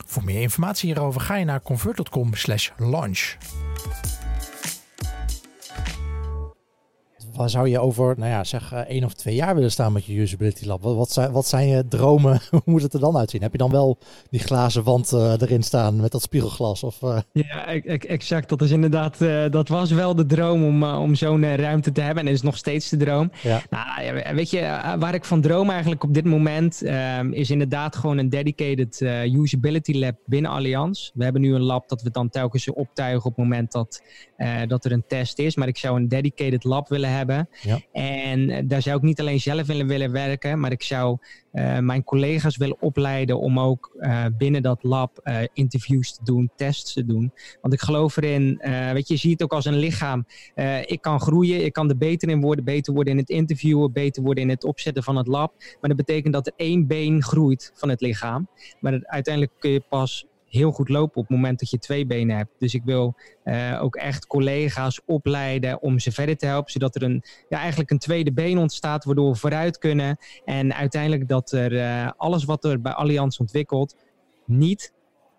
Voor 0.06 0.24
meer 0.24 0.42
informatie 0.42 0.90
hierover 0.94 1.22
ga 1.22 1.36
je 1.36 1.46
naar 1.46 1.62
convert.com/launch. 1.62 3.38
waar 7.36 7.50
zou 7.50 7.68
je 7.68 7.80
over, 7.80 8.16
nou 8.18 8.32
ja, 8.32 8.44
zeg 8.44 8.74
uh, 8.74 8.80
één 8.80 9.04
of 9.04 9.14
twee 9.14 9.36
jaar 9.36 9.56
willen 9.56 9.72
staan 9.72 9.94
met 9.94 10.06
je 10.06 10.20
usability 10.20 10.66
lab? 10.66 10.82
Wat, 10.82 10.96
wat, 10.96 11.12
zijn, 11.12 11.32
wat 11.32 11.48
zijn 11.48 11.68
je 11.68 11.88
dromen? 11.88 12.42
Hoe 12.50 12.62
moet 12.66 12.82
het 12.82 12.94
er 12.94 13.00
dan 13.00 13.18
uitzien? 13.18 13.42
Heb 13.42 13.52
je 13.52 13.58
dan 13.58 13.72
wel 13.72 13.98
die 14.30 14.40
glazen 14.40 14.84
wand 14.84 15.12
uh, 15.12 15.32
erin 15.32 15.64
staan 15.64 15.96
met 15.96 16.12
dat 16.12 16.22
spiegelglas? 16.22 16.84
Of, 16.84 17.02
uh... 17.02 17.18
Ja, 17.32 17.66
exact. 17.98 18.50
Dat 18.50 18.62
is 18.62 18.72
inderdaad, 18.72 19.18
dat 19.52 19.68
was 19.68 19.92
wel 19.92 20.16
de 20.16 20.26
droom 20.26 20.64
om, 20.64 20.84
om 20.84 21.16
zo'n 21.16 21.56
ruimte 21.56 21.92
te 21.92 22.02
hebben. 22.02 22.28
En 22.28 22.32
is 22.32 22.42
nog 22.42 22.58
steeds 22.58 22.90
de 22.90 22.98
droom. 22.98 23.32
Ja. 23.42 23.62
Nou, 23.70 24.22
weet 24.36 24.50
je, 24.50 24.60
waar 25.00 25.14
ik 25.14 25.26
van 25.26 25.42
droom 25.42 25.70
eigenlijk 25.70 26.04
op 26.04 26.14
dit 26.14 26.26
moment 26.26 26.82
ehm, 26.82 27.32
is 27.32 27.50
inderdaad 27.50 27.96
gewoon 27.96 28.18
een 28.18 28.30
dedicated 28.30 29.02
usability 29.34 29.94
lab 29.94 30.16
binnen 30.26 30.52
Allianz. 30.52 31.12
We 31.14 31.24
hebben 31.24 31.42
nu 31.42 31.56
een 31.56 31.62
lab 31.62 31.90
dat 31.90 32.02
we 32.02 32.12
dan 32.12 32.30
telkens 32.30 32.70
optuigen 32.74 33.26
op 33.26 33.36
het 33.36 33.46
moment 33.46 33.72
dat, 33.72 34.02
dat 34.68 34.86
er 34.86 34.92
een 34.92 35.04
test 35.08 35.40
is. 35.40 35.56
Maar 35.56 35.68
ik 35.68 35.78
zou 35.78 35.98
een 35.98 36.08
dedicated 36.08 36.64
lab 36.64 36.90
willen 36.90 37.10
hebben 37.10 37.21
ja. 37.28 37.80
En 37.92 38.50
eh, 38.50 38.64
daar 38.66 38.82
zou 38.82 38.98
ik 38.98 39.04
niet 39.04 39.20
alleen 39.20 39.40
zelf 39.40 39.68
willen, 39.68 39.88
willen 39.88 40.12
werken, 40.12 40.60
maar 40.60 40.72
ik 40.72 40.84
zou 40.84 41.18
uh, 41.54 41.78
mijn 41.78 42.04
collega's 42.04 42.58
willen 42.58 42.82
opleiden 42.82 43.40
om 43.40 43.60
ook 43.60 43.96
uh, 44.00 44.26
binnen 44.38 44.62
dat 44.62 44.84
lab 44.84 45.20
uh, 45.24 45.38
interviews 45.54 46.14
te 46.14 46.24
doen, 46.24 46.52
tests 46.56 46.94
te 46.94 47.06
doen. 47.06 47.34
Want 47.62 47.74
ik 47.74 47.82
geloof 47.82 48.18
erin, 48.18 48.62
weet 48.94 49.08
je, 49.08 49.14
je 49.14 49.20
ziet 49.20 49.32
het 49.32 49.44
ook 49.44 49.54
als 49.54 49.66
een 49.66 49.78
lichaam. 49.78 50.26
ik 50.86 51.02
kan 51.02 51.22
groeien, 51.22 51.66
ik 51.66 51.74
kan 51.74 51.90
er 51.90 51.98
beter 51.98 52.30
in 52.30 52.42
worden, 52.42 52.66
beter 52.66 52.94
worden 52.94 53.14
in 53.14 53.20
het 53.20 53.30
interviewen, 53.30 53.92
beter 53.92 54.24
worden 54.24 54.44
in 54.44 54.50
het 54.50 54.64
opzetten 54.64 55.04
van 55.04 55.16
het 55.16 55.28
lab. 55.28 55.54
Maar 55.58 55.90
dat 55.90 56.06
betekent 56.06 56.34
dat 56.34 56.48
er 56.48 56.54
één 56.56 56.88
been 56.88 57.24
groeit 57.24 57.72
van 57.74 57.90
het 57.90 58.02
lichaam. 58.02 58.48
Maar 58.80 59.00
uiteindelijk 59.04 59.54
kun 59.60 59.72
je 59.72 59.84
pas 59.90 60.26
heel 60.52 60.72
goed 60.72 60.90
lopen 60.90 61.22
op 61.22 61.28
het 61.28 61.36
moment 61.36 61.60
dat 61.60 61.70
je 61.70 61.78
twee 61.78 62.06
benen 62.06 62.38
hebt. 62.38 62.52
Dus 62.58 62.74
ik 62.74 62.84
wil 62.84 63.16
ook 63.80 63.96
echt 63.96 64.28
collega's 64.28 65.02
opleiden 65.06 65.82
om 65.82 66.00
ze 66.00 66.12
verder 66.12 66.38
te 66.38 66.46
helpen, 66.46 66.72
zodat 66.72 66.96
er 66.96 67.04
een, 67.04 67.24
ja, 67.50 67.58
eigenlijk 67.58 67.92
een 67.92 68.00
tweede 68.00 68.34
been 68.34 68.58
ontstaat, 68.58 69.06
waardoor 69.06 69.32
we 69.32 69.38
vooruit 69.38 69.78
kunnen. 69.78 70.18
En 70.46 70.74
uiteindelijk 70.74 71.28
dat 71.28 71.52
er 71.52 72.12
alles 72.18 72.44
wat 72.44 72.66
er 72.66 72.82
bij 72.82 72.94
Allianz 72.94 73.38
ontwikkelt, 73.38 73.96
niet 74.46 74.94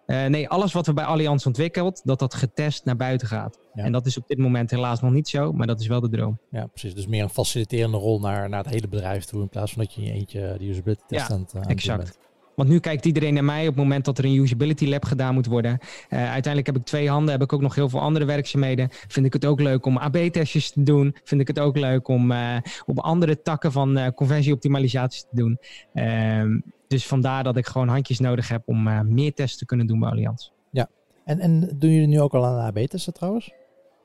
uh, 0.07 0.27
nee, 0.27 0.49
alles 0.49 0.73
wat 0.73 0.87
we 0.87 0.93
bij 0.93 1.05
Allianz 1.05 1.47
ontwikkelt, 1.47 2.01
dat 2.05 2.19
dat 2.19 2.35
getest 2.35 2.85
naar 2.85 2.97
buiten 2.97 3.29
gaat. 3.29 3.59
En 3.75 3.93
dat 3.93 4.07
is 4.07 4.19
op 4.19 4.29
dit 4.29 4.39
moment 4.39 4.71
helaas 4.71 5.01
nog 5.01 5.13
niet 5.13 5.29
zo, 5.29 5.53
maar 5.53 5.67
dat 5.67 5.81
is 5.81 5.87
wel 5.87 6.01
de 6.01 6.09
droom. 6.09 6.39
Ja, 6.51 6.67
precies. 6.67 6.95
Dus 6.95 7.07
meer 7.07 7.23
een 7.23 7.29
faciliterende 7.29 7.97
rol 7.97 8.21
naar, 8.21 8.49
naar 8.49 8.63
het 8.63 8.73
hele 8.73 8.89
bedrijf 8.89 9.25
toe, 9.25 9.41
in 9.41 9.49
plaats 9.49 9.73
van 9.73 9.83
dat 9.83 9.95
je 9.95 10.01
in 10.01 10.07
je 10.07 10.13
eentje 10.13 10.55
die 10.59 10.71
usability 10.71 11.03
test 11.07 11.29
ja, 11.29 11.35
aan 11.35 11.41
het, 11.41 11.67
exact. 11.67 12.19
Want 12.55 12.69
nu 12.69 12.79
kijkt 12.79 13.05
iedereen 13.05 13.35
naar 13.35 13.45
mij 13.45 13.61
op 13.61 13.67
het 13.67 13.77
moment 13.77 14.05
dat 14.05 14.19
er 14.19 14.25
een 14.25 14.37
usability 14.37 14.89
lab 14.89 15.05
gedaan 15.05 15.35
moet 15.35 15.47
worden. 15.47 15.79
Uh, 15.81 16.19
uiteindelijk 16.19 16.67
heb 16.67 16.77
ik 16.77 16.85
twee 16.85 17.09
handen, 17.09 17.31
heb 17.33 17.43
ik 17.43 17.53
ook 17.53 17.61
nog 17.61 17.75
heel 17.75 17.89
veel 17.89 18.01
andere 18.01 18.25
werkzaamheden. 18.25 18.89
Vind 18.91 19.27
ik 19.27 19.33
het 19.33 19.45
ook 19.45 19.61
leuk 19.61 19.87
om 19.87 19.97
AB-testjes 19.97 20.71
te 20.71 20.83
doen. 20.83 21.17
Vind 21.25 21.41
ik 21.41 21.49
het 21.49 21.59
ook 21.59 21.77
leuk 21.77 22.09
om 22.09 22.31
uh, 22.31 22.57
op 22.87 22.99
andere 22.99 23.43
takken 23.43 23.73
van 23.73 23.99
uh, 23.99 24.07
conversieoptimalisatie 24.09 25.23
te 25.31 25.37
doen. 25.37 25.59
Ehm, 25.95 26.61
dus 26.89 27.07
vandaar 27.07 27.45
dat 27.45 27.57
ik 27.57 27.67
gewoon 27.67 27.89
handjes 27.89 28.19
nodig 28.19 28.49
heb 28.49 28.63
om 28.65 29.09
meer 29.15 29.35
tests 29.35 29.59
te 29.59 29.67
kunnen 29.67 29.87
doen 29.87 30.01
bij 30.01 30.11
Allianz. 30.11 30.51
Ja, 30.71 30.89
en, 31.25 31.41
en 31.41 31.61
doen 31.79 31.91
jullie 31.91 32.07
nu 32.07 32.21
ook 32.21 32.35
al 32.35 32.45
aan 32.45 32.67
AB-testen 32.67 33.13
trouwens? 33.13 33.53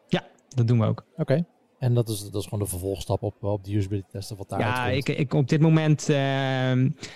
Ja, 0.07 0.23
dat 0.47 0.67
doen 0.67 0.79
we 0.79 0.85
ook. 0.85 1.05
Oké. 1.15 1.45
En 1.79 1.93
dat 1.93 2.09
is, 2.09 2.19
dat 2.19 2.41
is 2.41 2.43
gewoon 2.43 2.59
de 2.59 2.69
vervolgstap 2.69 3.23
op, 3.23 3.43
op 3.43 3.63
de 3.63 3.75
usability 3.75 4.07
testen 4.11 4.37
wat 4.37 4.49
daar 4.49 4.59
Ja, 4.59 4.87
ik, 4.87 5.09
ik, 5.09 5.33
op 5.33 5.49
dit 5.49 5.61
moment 5.61 6.09
uh, 6.09 6.17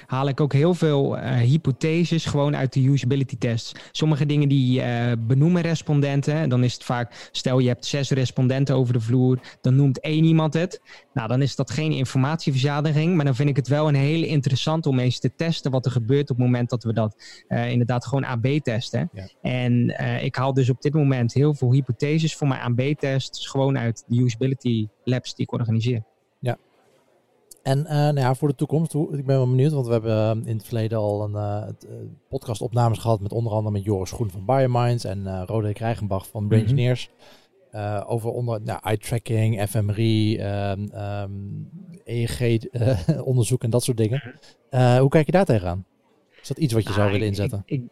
haal 0.06 0.28
ik 0.28 0.40
ook 0.40 0.54
heel 0.54 0.74
veel 0.74 1.18
uh, 1.18 1.36
hypotheses 1.38 2.26
gewoon 2.26 2.56
uit 2.56 2.74
de 2.74 2.88
usability 2.88 3.38
tests. 3.38 3.72
Sommige 3.92 4.26
dingen 4.26 4.50
die 4.50 4.82
uh, 4.82 5.12
benoemen 5.20 5.62
respondenten. 5.62 6.50
Dan 6.50 6.64
is 6.64 6.74
het 6.74 6.84
vaak, 6.84 7.30
stel 7.32 7.60
je 7.60 7.68
hebt 7.68 7.86
zes 7.86 8.10
respondenten 8.10 8.76
over 8.76 8.94
de 8.94 9.00
vloer, 9.00 9.40
dan 9.62 9.76
noemt 9.76 10.00
één 10.00 10.24
iemand 10.24 10.54
het. 10.54 10.82
Nou, 11.14 11.28
dan 11.28 11.42
is 11.42 11.56
dat 11.56 11.72
geen 11.72 11.92
informatieverzadiging, 11.92 13.16
maar 13.16 13.26
dan 13.26 13.36
vind 13.36 13.50
ik 13.50 13.56
het 13.56 13.68
wel 13.68 13.88
een 13.88 13.96
hele 13.96 14.28
interessant 14.28 14.86
om 14.86 15.00
eens 15.00 15.20
te 15.20 15.36
testen 15.36 15.72
wat 15.72 15.86
er 15.86 15.92
gebeurt 15.92 16.30
op 16.30 16.38
het 16.38 16.46
moment 16.46 16.70
dat 16.70 16.84
we 16.84 16.94
dat 16.94 17.24
inderdaad 17.48 18.06
gewoon 18.06 18.26
AB 18.26 18.46
testen. 18.46 19.10
Ja. 19.14 19.28
En 19.42 19.96
ik 20.24 20.36
haal 20.36 20.54
dus 20.54 20.70
op 20.70 20.82
dit 20.82 20.94
moment 20.94 21.34
heel 21.34 21.54
veel 21.54 21.72
hypotheses 21.72 22.36
voor 22.36 22.48
mijn 22.48 22.62
AB-tests 22.62 23.48
gewoon 23.48 23.78
uit 23.78 24.04
de 24.08 24.22
usability 24.22 24.51
labs 25.04 25.36
die 25.36 25.46
ik 25.46 25.52
organiseer. 25.52 26.04
Ja. 26.40 26.58
En 27.64 27.80
uh, 27.80 27.88
nou 27.88 28.20
ja, 28.20 28.36
voor 28.36 28.48
de 28.48 28.56
toekomst, 28.56 28.94
ik 28.94 29.26
ben 29.26 29.36
wel 29.38 29.50
benieuwd, 29.50 29.72
want 29.72 29.86
we 29.86 29.92
hebben 29.92 30.12
eh, 30.12 30.48
in 30.50 30.58
het 30.58 30.66
verleden 30.66 30.98
al 30.98 31.24
een 31.24 31.34
uh, 31.34 32.00
podcastopnames 32.30 32.98
gehad 32.98 33.22
met 33.22 33.32
onder 33.32 33.54
andere 33.54 33.72
met 33.72 33.84
Joris 33.84 34.12
Groen 34.12 34.30
van 34.30 34.46
Biominds 34.46 35.04
en 35.04 35.20
uh, 35.20 35.44
Roderick 35.46 35.78
Rijgenbach 35.78 36.28
van 36.28 36.48
Brain 36.48 36.64
mhm. 36.64 36.72
Engineers. 36.72 37.10
over 38.06 38.30
onder 38.30 38.62
nou, 38.62 38.80
eye 38.84 38.98
tracking, 38.98 39.70
fMRI, 39.70 40.40
um, 40.40 40.92
um, 40.96 41.70
EEG-onderzoek 42.04 43.64
en 43.64 43.70
dat 43.70 43.84
soort 43.84 43.98
dingen. 43.98 44.36
Mhm. 44.72 45.00
hoe 45.00 45.10
kijk 45.10 45.26
je 45.26 45.32
daar 45.32 45.46
tegenaan? 45.46 45.86
Is 46.42 46.48
dat 46.48 46.58
iets 46.58 46.74
wat 46.74 46.88
je 46.88 46.94
zou 46.94 47.06
ah, 47.06 47.12
willen 47.12 47.28
inzetten? 47.28 47.64
Ik, 47.66 47.82
ik, 47.82 47.90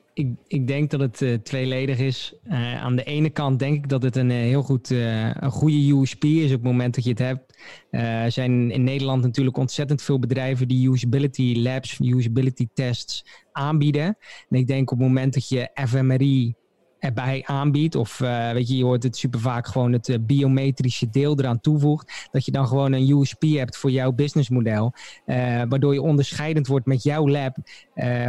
ik, 0.48 0.68
denk 0.68 0.90
dat 0.90 1.00
het 1.00 1.22
uh, 1.22 1.34
tweeledig 1.34 2.00
is. 2.00 2.34
Uh, 2.48 2.82
aan 2.82 2.96
de 2.96 3.04
ene 3.04 3.30
kant 3.30 3.60
denk 3.60 3.76
ik 3.76 3.90
dat 3.90 4.04
het 4.04 4.16
een 4.16 4.30
uh, 4.30 4.38
heel 4.38 4.64
goed, 4.64 4.90
een 4.90 5.52
goede 5.52 5.94
USP 5.94 6.24
is 6.24 6.46
op 6.46 6.52
het 6.52 6.64
moment 6.64 6.96
dat 6.96 7.04
je 7.04 7.10
het 7.10 7.20
hebt. 7.20 7.58
er 7.90 8.32
zijn 8.32 8.72
in 8.72 8.84
Nederland 8.84 9.22
natuurlijk 9.22 9.58
ontzettend 9.58 10.02
veel 10.02 10.20
bedrijven 10.20 10.68
die 10.68 10.92
usability 10.92 11.54
labs, 11.58 12.00
usability 12.00 12.68
tests 12.74 13.26
aanbieden. 13.52 14.18
En 14.50 14.58
ik 14.58 14.68
denk 14.68 14.92
op 14.92 14.98
het 14.98 15.08
moment 15.08 15.34
dat 15.34 15.50
je 15.50 15.70
fMRI 15.88 16.56
erbij 17.00 17.44
aanbiedt. 17.46 17.96
Of 17.96 18.20
uh, 18.20 18.52
weet 18.52 18.68
je, 18.68 18.78
je 18.78 18.84
hoort 18.84 19.04
het 19.04 19.18
super 19.18 19.40
vaak 19.40 19.68
gewoon 19.68 19.92
het 19.92 20.08
uh, 20.08 20.18
biometrische 20.22 21.10
deel 21.10 21.40
eraan 21.40 21.62
toevoegt. 21.62 22.28
Dat 22.32 22.46
je 22.46 22.52
dan 22.52 22.68
gewoon 22.68 22.94
een 22.94 23.10
USP 23.10 23.42
hebt 23.42 23.78
voor 23.78 23.92
jouw 23.92 24.12
businessmodel. 24.12 24.94
Uh, 25.26 25.36
waardoor 25.70 25.94
je 25.94 26.02
onderscheidend 26.02 26.68
wordt 26.68 26.86
met 26.86 27.04
jouw 27.04 27.30
lab. 27.30 27.58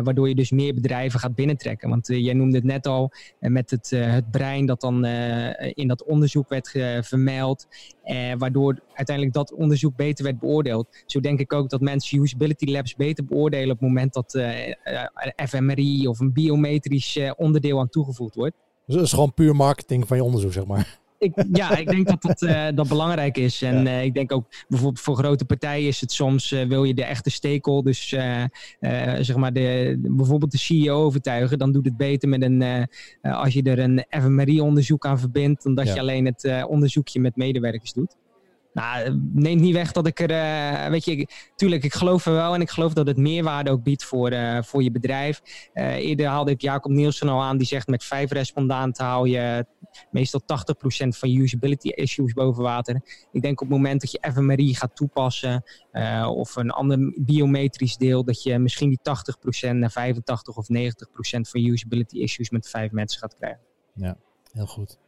waardoor 0.02 0.28
je 0.28 0.34
dus 0.34 0.50
meer 0.50 0.74
bedrijven 0.74 1.20
gaat 1.20 1.34
binnentrekken. 1.34 1.88
Want 1.88 2.06
jij 2.06 2.34
noemde 2.34 2.56
het 2.56 2.64
net 2.64 2.86
al 2.86 3.12
met 3.38 3.70
het, 3.70 3.90
het 3.90 4.30
brein 4.30 4.66
dat 4.66 4.80
dan 4.80 5.04
in 5.74 5.88
dat 5.88 6.04
onderzoek 6.04 6.48
werd 6.48 6.70
vermeld. 7.00 7.66
Waardoor 8.38 8.80
uiteindelijk 8.94 9.36
dat 9.36 9.52
onderzoek 9.52 9.96
beter 9.96 10.24
werd 10.24 10.38
beoordeeld. 10.38 10.88
Zo 11.06 11.20
denk 11.20 11.40
ik 11.40 11.52
ook 11.52 11.70
dat 11.70 11.80
mensen 11.80 12.22
usability 12.22 12.70
labs 12.70 12.94
beter 12.94 13.24
beoordelen 13.24 13.70
op 13.70 13.80
het 13.80 13.88
moment 13.88 14.12
dat 14.12 14.40
fMRI 15.48 16.06
of 16.06 16.20
een 16.20 16.32
biometrisch 16.32 17.18
onderdeel 17.36 17.78
aan 17.78 17.88
toegevoegd 17.88 18.34
wordt. 18.34 18.56
Dus 18.86 18.94
het 18.94 19.04
is 19.04 19.12
gewoon 19.12 19.34
puur 19.34 19.56
marketing 19.56 20.06
van 20.06 20.16
je 20.16 20.24
onderzoek, 20.24 20.52
zeg 20.52 20.66
maar. 20.66 20.98
Ik, 21.20 21.44
ja, 21.52 21.76
ik 21.76 21.88
denk 21.88 22.06
dat 22.06 22.22
dat, 22.22 22.42
uh, 22.42 22.66
dat 22.74 22.88
belangrijk 22.88 23.36
is. 23.36 23.62
En 23.62 23.86
uh, 23.86 24.04
ik 24.04 24.14
denk 24.14 24.32
ook 24.32 24.46
bijvoorbeeld 24.68 25.00
voor 25.00 25.16
grote 25.16 25.44
partijen 25.44 25.88
is 25.88 26.00
het 26.00 26.12
soms, 26.12 26.52
uh, 26.52 26.62
wil 26.62 26.84
je 26.84 26.94
de 26.94 27.04
echte 27.04 27.30
stakeholders, 27.30 28.08
zeg 29.20 29.36
maar 29.36 29.52
de, 29.52 29.98
bijvoorbeeld 30.00 30.50
de 30.50 30.58
CEO 30.58 31.04
overtuigen, 31.04 31.58
dan 31.58 31.72
doet 31.72 31.84
het 31.84 31.96
beter 31.96 32.28
met 32.28 32.42
een, 32.42 32.88
als 33.22 33.52
je 33.52 33.62
er 33.62 33.78
een 33.78 34.04
FMRI-onderzoek 34.08 35.06
aan 35.06 35.18
verbindt, 35.18 35.62
dan 35.62 35.74
dat 35.74 35.86
je 35.86 36.00
alleen 36.00 36.24
het 36.24 36.64
onderzoekje 36.68 37.20
met 37.20 37.36
medewerkers 37.36 37.92
doet. 37.92 38.16
Nou, 38.72 39.20
neemt 39.32 39.60
niet 39.60 39.74
weg 39.74 39.92
dat 39.92 40.06
ik 40.06 40.20
er, 40.20 40.30
uh, 40.30 40.90
weet 40.90 41.04
je, 41.04 41.28
tuurlijk, 41.56 41.84
ik 41.84 41.92
geloof 41.92 42.26
er 42.26 42.32
wel 42.32 42.54
en 42.54 42.60
ik 42.60 42.70
geloof 42.70 42.92
dat 42.92 43.06
het 43.06 43.16
meerwaarde 43.16 43.70
ook 43.70 43.82
biedt 43.82 44.04
voor, 44.04 44.32
uh, 44.32 44.62
voor 44.62 44.82
je 44.82 44.90
bedrijf. 44.90 45.42
Uh, 45.74 45.94
eerder 45.94 46.26
haalde 46.26 46.50
ik 46.50 46.60
Jacob 46.60 46.92
Nielsen 46.92 47.28
al 47.28 47.42
aan, 47.42 47.56
die 47.56 47.66
zegt 47.66 47.86
met 47.86 48.04
vijf 48.04 48.30
respondenten 48.30 49.04
haal 49.04 49.24
je 49.24 49.66
meestal 50.10 50.40
80% 50.40 51.16
van 51.16 51.28
usability 51.28 51.88
issues 51.88 52.32
boven 52.32 52.62
water. 52.62 53.26
Ik 53.32 53.42
denk 53.42 53.60
op 53.60 53.68
het 53.68 53.76
moment 53.76 54.00
dat 54.00 54.10
je 54.10 54.32
FMRI 54.32 54.74
gaat 54.74 54.96
toepassen 54.96 55.64
of 56.26 56.56
een 56.56 56.70
ander 56.70 57.12
biometrisch 57.16 57.96
deel, 57.96 58.24
dat 58.24 58.42
je 58.42 58.58
misschien 58.58 58.88
die 58.88 59.00
80% 59.68 59.70
naar 59.70 59.90
85 59.90 60.56
of 60.56 60.66
90% 60.68 60.70
van 61.40 61.60
usability 61.60 62.18
issues 62.18 62.50
met 62.50 62.68
vijf 62.68 62.90
mensen 62.90 63.20
gaat 63.20 63.36
krijgen. 63.36 63.60
Ja, 63.94 64.16
heel 64.52 64.66
goed 64.66 64.98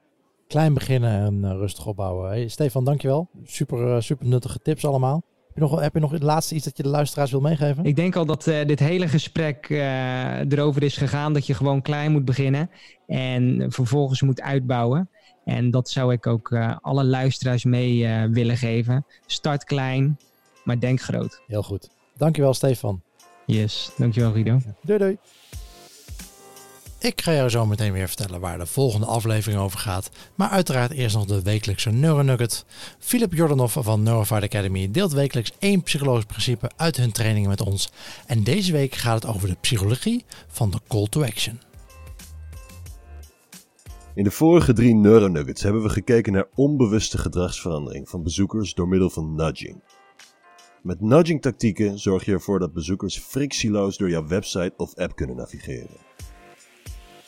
klein 0.53 0.75
beginnen 0.75 1.25
en 1.25 1.45
uh, 1.45 1.51
rustig 1.51 1.87
opbouwen. 1.87 2.29
Hey, 2.29 2.49
Stefan, 2.49 2.85
dankjewel. 2.85 3.29
Super, 3.45 3.95
uh, 3.95 4.01
super 4.01 4.27
nuttige 4.27 4.59
tips 4.59 4.85
allemaal. 4.85 5.23
Heb 5.47 5.55
je, 5.55 5.61
nog, 5.61 5.81
heb 5.81 5.95
je 5.95 6.01
nog 6.01 6.11
het 6.11 6.23
laatste 6.23 6.55
iets 6.55 6.65
dat 6.65 6.77
je 6.77 6.83
de 6.83 6.89
luisteraars 6.89 7.31
wil 7.31 7.41
meegeven? 7.41 7.85
Ik 7.85 7.97
denk 7.97 8.17
al 8.17 8.27
dat 8.27 8.47
uh, 8.47 8.65
dit 8.65 8.79
hele 8.79 9.09
gesprek 9.09 9.67
erover 10.49 10.83
is 10.83 10.97
gegaan 10.97 11.33
dat 11.33 11.47
je 11.47 11.55
gewoon 11.55 11.83
klein 11.83 12.13
moet 12.13 12.25
beginnen 12.25 12.71
en 13.07 13.67
vervolgens 13.69 14.23
moet 14.23 14.41
uitbouwen. 14.41 15.11
En 15.45 15.71
dat 15.71 15.91
zou 15.91 16.13
ik 16.13 16.27
ook 16.27 16.57
alle 16.81 17.05
luisteraars 17.05 17.65
mee 17.65 18.09
willen 18.29 18.57
geven. 18.57 19.07
Start 19.27 19.65
klein, 19.65 20.19
maar 20.65 20.81
denk 20.81 21.01
groot. 21.01 21.43
Heel 21.47 21.63
goed. 21.63 21.91
Dankjewel 22.17 22.55
Stefan. 22.55 23.03
Yes, 23.47 23.91
dankjewel 23.97 24.33
Guido. 24.33 24.59
Doei 24.83 24.99
doei. 24.99 25.19
Ik 27.03 27.21
ga 27.21 27.33
jou 27.33 27.49
zo 27.49 27.67
meteen 27.67 27.93
weer 27.93 28.09
vertellen 28.09 28.41
waar 28.41 28.59
de 28.59 28.67
volgende 28.67 29.07
aflevering 29.07 29.61
over 29.61 29.79
gaat. 29.79 30.11
Maar 30.35 30.49
uiteraard 30.49 30.93
eerst 30.93 31.17
nog 31.17 31.25
de 31.25 31.43
wekelijkse 31.43 31.91
Neuronugget. 31.91 32.65
Philip 32.99 33.33
Jordanov 33.33 33.77
van 33.79 34.03
Neurofire 34.03 34.47
Academy 34.47 34.91
deelt 34.91 35.13
wekelijks 35.13 35.53
één 35.59 35.83
psychologisch 35.83 36.25
principe 36.25 36.71
uit 36.77 36.97
hun 36.97 37.13
trainingen 37.13 37.49
met 37.49 37.61
ons. 37.61 37.93
En 38.27 38.43
deze 38.43 38.73
week 38.73 38.95
gaat 38.95 39.23
het 39.23 39.35
over 39.35 39.49
de 39.49 39.57
psychologie 39.61 40.25
van 40.49 40.71
de 40.71 40.79
call 40.89 41.07
to 41.09 41.23
action. 41.23 41.61
In 44.15 44.25
de 44.25 44.31
vorige 44.31 44.73
drie 44.73 44.95
Neuronuggets 44.95 45.63
hebben 45.63 45.83
we 45.83 45.89
gekeken 45.89 46.33
naar 46.33 46.49
onbewuste 46.55 47.19
gedragsverandering 47.19 48.09
van 48.09 48.23
bezoekers 48.23 48.75
door 48.75 48.89
middel 48.89 49.11
van 49.11 49.35
nudging. 49.35 49.83
Met 50.83 51.01
nudging 51.01 51.43
tactieken 51.43 51.99
zorg 51.99 52.25
je 52.25 52.33
ervoor 52.33 52.59
dat 52.59 52.73
bezoekers 52.73 53.19
frictieloos 53.19 53.97
door 53.97 54.11
jouw 54.11 54.27
website 54.27 54.73
of 54.77 54.95
app 54.95 55.17
kunnen 55.17 55.37
navigeren. 55.37 56.02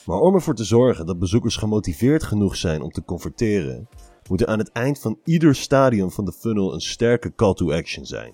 Maar 0.05 0.19
om 0.19 0.33
ervoor 0.33 0.55
te 0.55 0.63
zorgen 0.63 1.05
dat 1.05 1.19
bezoekers 1.19 1.55
gemotiveerd 1.55 2.23
genoeg 2.23 2.55
zijn 2.55 2.81
om 2.81 2.89
te 2.89 3.03
converteren, 3.03 3.87
moet 4.29 4.41
er 4.41 4.47
aan 4.47 4.59
het 4.59 4.71
eind 4.71 4.99
van 4.99 5.19
ieder 5.23 5.55
stadium 5.55 6.11
van 6.11 6.25
de 6.25 6.31
funnel 6.31 6.73
een 6.73 6.81
sterke 6.81 7.35
call 7.35 7.53
to 7.53 7.71
action 7.71 8.05
zijn. 8.05 8.33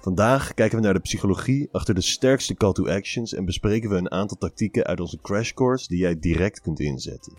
Vandaag 0.00 0.54
kijken 0.54 0.78
we 0.78 0.84
naar 0.84 0.94
de 0.94 1.00
psychologie 1.00 1.68
achter 1.72 1.94
de 1.94 2.00
sterkste 2.00 2.54
call 2.54 2.72
to 2.72 2.88
actions 2.88 3.34
en 3.34 3.44
bespreken 3.44 3.90
we 3.90 3.96
een 3.96 4.10
aantal 4.10 4.36
tactieken 4.36 4.84
uit 4.84 5.00
onze 5.00 5.20
crash 5.20 5.52
course 5.52 5.88
die 5.88 5.98
jij 5.98 6.18
direct 6.18 6.60
kunt 6.60 6.80
inzetten. 6.80 7.38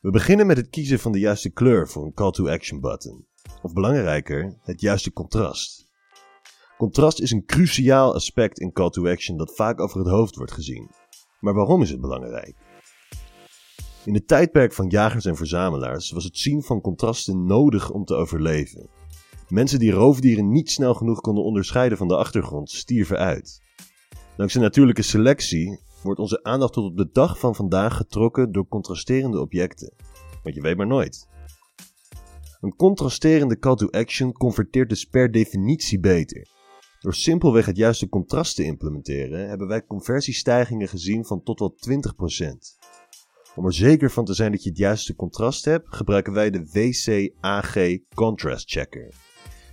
We 0.00 0.10
beginnen 0.10 0.46
met 0.46 0.56
het 0.56 0.70
kiezen 0.70 0.98
van 0.98 1.12
de 1.12 1.18
juiste 1.18 1.50
kleur 1.50 1.88
voor 1.88 2.04
een 2.04 2.14
call 2.14 2.30
to 2.30 2.48
action 2.48 2.80
button. 2.80 3.26
Of 3.62 3.72
belangrijker, 3.72 4.58
het 4.62 4.80
juiste 4.80 5.12
contrast. 5.12 5.86
Contrast 6.76 7.20
is 7.20 7.30
een 7.30 7.44
cruciaal 7.44 8.14
aspect 8.14 8.58
in 8.58 8.72
call 8.72 8.90
to 8.90 9.08
action 9.08 9.36
dat 9.36 9.54
vaak 9.54 9.80
over 9.80 9.98
het 9.98 10.08
hoofd 10.08 10.36
wordt 10.36 10.52
gezien. 10.52 10.90
Maar 11.40 11.54
waarom 11.54 11.82
is 11.82 11.90
het 11.90 12.00
belangrijk? 12.00 12.54
In 14.04 14.14
het 14.14 14.28
tijdperk 14.28 14.72
van 14.72 14.88
jagers 14.88 15.24
en 15.24 15.36
verzamelaars 15.36 16.10
was 16.10 16.24
het 16.24 16.38
zien 16.38 16.62
van 16.62 16.80
contrasten 16.80 17.44
nodig 17.44 17.90
om 17.90 18.04
te 18.04 18.14
overleven. 18.14 18.88
Mensen 19.48 19.78
die 19.78 19.90
roofdieren 19.90 20.52
niet 20.52 20.70
snel 20.70 20.94
genoeg 20.94 21.20
konden 21.20 21.44
onderscheiden 21.44 21.98
van 21.98 22.08
de 22.08 22.16
achtergrond 22.16 22.70
stierven 22.70 23.16
uit. 23.16 23.62
Dankzij 24.36 24.60
natuurlijke 24.60 25.02
selectie 25.02 25.80
wordt 26.02 26.20
onze 26.20 26.42
aandacht 26.42 26.72
tot 26.72 26.84
op 26.84 26.96
de 26.96 27.08
dag 27.12 27.38
van 27.38 27.54
vandaag 27.54 27.96
getrokken 27.96 28.52
door 28.52 28.68
contrasterende 28.68 29.40
objecten. 29.40 29.92
Want 30.42 30.54
je 30.54 30.60
weet 30.60 30.76
maar 30.76 30.86
nooit. 30.86 31.28
Een 32.60 32.76
contrasterende 32.76 33.58
call 33.58 33.74
to 33.74 33.88
action 33.90 34.32
converteert 34.32 34.88
dus 34.88 35.04
per 35.04 35.30
definitie 35.30 36.00
beter. 36.00 36.57
Door 37.00 37.14
simpelweg 37.14 37.66
het 37.66 37.76
juiste 37.76 38.08
contrast 38.08 38.56
te 38.56 38.64
implementeren, 38.64 39.48
hebben 39.48 39.68
wij 39.68 39.86
conversiestijgingen 39.86 40.88
gezien 40.88 41.24
van 41.24 41.42
tot 41.42 41.58
wel 41.58 41.76
20%. 41.88 42.78
Om 43.54 43.66
er 43.66 43.74
zeker 43.74 44.10
van 44.10 44.24
te 44.24 44.34
zijn 44.34 44.52
dat 44.52 44.62
je 44.62 44.68
het 44.68 44.78
juiste 44.78 45.14
contrast 45.14 45.64
hebt, 45.64 45.96
gebruiken 45.96 46.32
wij 46.32 46.50
de 46.50 46.68
WCAG 46.72 47.76
Contrast 48.14 48.70
Checker. 48.70 49.14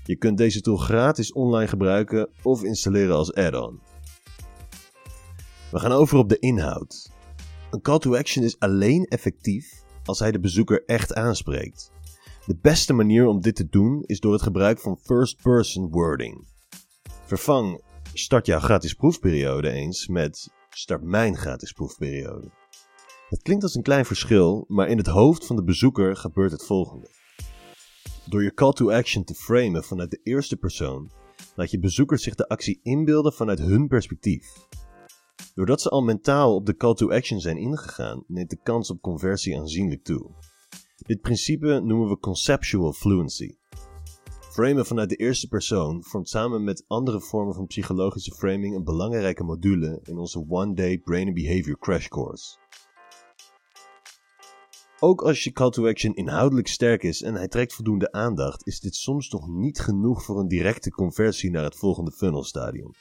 Je 0.03 0.15
kunt 0.15 0.37
deze 0.37 0.61
tool 0.61 0.77
gratis 0.77 1.33
online 1.33 1.67
gebruiken 1.67 2.29
of 2.43 2.63
installeren 2.63 3.15
als 3.15 3.33
add-on. 3.33 3.79
We 5.71 5.79
gaan 5.79 5.91
over 5.91 6.17
op 6.17 6.29
de 6.29 6.39
inhoud. 6.39 7.11
Een 7.71 7.81
call 7.81 7.99
to 7.99 8.15
action 8.15 8.43
is 8.43 8.59
alleen 8.59 9.05
effectief 9.05 9.83
als 10.03 10.19
hij 10.19 10.31
de 10.31 10.39
bezoeker 10.39 10.83
echt 10.85 11.13
aanspreekt. 11.13 11.91
De 12.45 12.57
beste 12.61 12.93
manier 12.93 13.25
om 13.25 13.41
dit 13.41 13.55
te 13.55 13.67
doen 13.69 14.03
is 14.05 14.19
door 14.19 14.33
het 14.33 14.41
gebruik 14.41 14.79
van 14.79 14.97
first-person 14.97 15.89
wording. 15.89 16.53
Vervang 17.25 17.81
start 18.13 18.45
jouw 18.45 18.59
gratis 18.59 18.93
proefperiode 18.93 19.69
eens 19.69 20.07
met 20.07 20.49
start 20.69 21.03
mijn 21.03 21.37
gratis 21.37 21.71
proefperiode. 21.71 22.51
Het 23.29 23.41
klinkt 23.41 23.63
als 23.63 23.75
een 23.75 23.81
klein 23.81 24.05
verschil, 24.05 24.65
maar 24.67 24.87
in 24.87 24.97
het 24.97 25.07
hoofd 25.07 25.45
van 25.45 25.55
de 25.55 25.63
bezoeker 25.63 26.15
gebeurt 26.15 26.51
het 26.51 26.65
volgende. 26.65 27.09
Door 28.25 28.43
je 28.43 28.53
call 28.53 28.71
to 28.71 28.91
action 28.91 29.23
te 29.23 29.33
framen 29.33 29.83
vanuit 29.83 30.11
de 30.11 30.19
eerste 30.23 30.57
persoon, 30.57 31.11
laat 31.55 31.71
je 31.71 31.79
bezoekers 31.79 32.23
zich 32.23 32.35
de 32.35 32.47
actie 32.47 32.79
inbeelden 32.83 33.33
vanuit 33.33 33.59
hun 33.59 33.87
perspectief. 33.87 34.67
Doordat 35.53 35.81
ze 35.81 35.89
al 35.89 36.01
mentaal 36.01 36.55
op 36.55 36.65
de 36.65 36.75
call 36.75 36.93
to 36.93 37.11
action 37.11 37.39
zijn 37.39 37.57
ingegaan, 37.57 38.23
neemt 38.27 38.49
de 38.49 38.59
kans 38.63 38.89
op 38.89 39.01
conversie 39.01 39.57
aanzienlijk 39.57 40.03
toe. 40.03 40.31
Dit 40.97 41.21
principe 41.21 41.79
noemen 41.83 42.09
we 42.09 42.19
conceptual 42.19 42.93
fluency. 42.93 43.55
Framen 44.55 44.85
vanuit 44.85 45.09
de 45.09 45.15
eerste 45.15 45.47
persoon 45.47 46.03
vormt 46.03 46.29
samen 46.29 46.63
met 46.63 46.83
andere 46.87 47.21
vormen 47.21 47.53
van 47.53 47.65
psychologische 47.65 48.31
framing 48.31 48.75
een 48.75 48.83
belangrijke 48.83 49.43
module 49.43 49.99
in 50.03 50.17
onze 50.17 50.45
One 50.49 50.73
Day 50.73 50.97
Brain 50.97 51.25
and 51.25 51.35
Behavior 51.35 51.79
Crash 51.79 52.07
Course. 52.07 52.57
Ook 54.99 55.21
als 55.21 55.43
je 55.43 55.51
call 55.51 55.69
to 55.69 55.87
action 55.87 56.15
inhoudelijk 56.15 56.67
sterk 56.67 57.03
is 57.03 57.21
en 57.21 57.33
hij 57.33 57.47
trekt 57.47 57.73
voldoende 57.73 58.11
aandacht, 58.11 58.67
is 58.67 58.79
dit 58.79 58.95
soms 58.95 59.29
nog 59.29 59.47
niet 59.47 59.79
genoeg 59.79 60.23
voor 60.23 60.39
een 60.39 60.47
directe 60.47 60.91
conversie 60.91 61.51
naar 61.51 61.63
het 61.63 61.75
volgende 61.75 62.11
funnelstadium. 62.11 62.91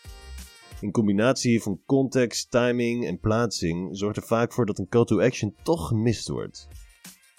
In 0.80 0.90
combinatie 0.90 1.62
van 1.62 1.80
context, 1.86 2.50
timing 2.50 3.06
en 3.06 3.20
plaatsing 3.20 3.96
zorgt 3.96 4.16
er 4.16 4.22
vaak 4.22 4.52
voor 4.52 4.66
dat 4.66 4.78
een 4.78 4.88
call 4.88 5.04
to 5.04 5.20
action 5.20 5.54
toch 5.62 5.88
gemist 5.88 6.28
wordt. 6.28 6.68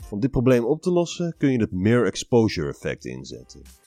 Om 0.09 0.19
dit 0.19 0.31
probleem 0.31 0.65
op 0.65 0.81
te 0.81 0.91
lossen 0.91 1.35
kun 1.37 1.51
je 1.51 1.59
het 1.59 1.71
mere 1.71 2.05
exposure 2.05 2.69
effect 2.69 3.05
inzetten. 3.05 3.84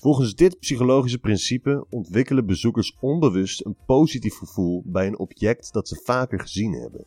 Volgens 0.00 0.34
dit 0.34 0.58
psychologische 0.58 1.18
principe 1.18 1.86
ontwikkelen 1.90 2.46
bezoekers 2.46 2.96
onbewust 3.00 3.64
een 3.64 3.76
positief 3.86 4.36
gevoel 4.36 4.82
bij 4.86 5.06
een 5.06 5.18
object 5.18 5.72
dat 5.72 5.88
ze 5.88 6.00
vaker 6.04 6.40
gezien 6.40 6.72
hebben. 6.72 7.06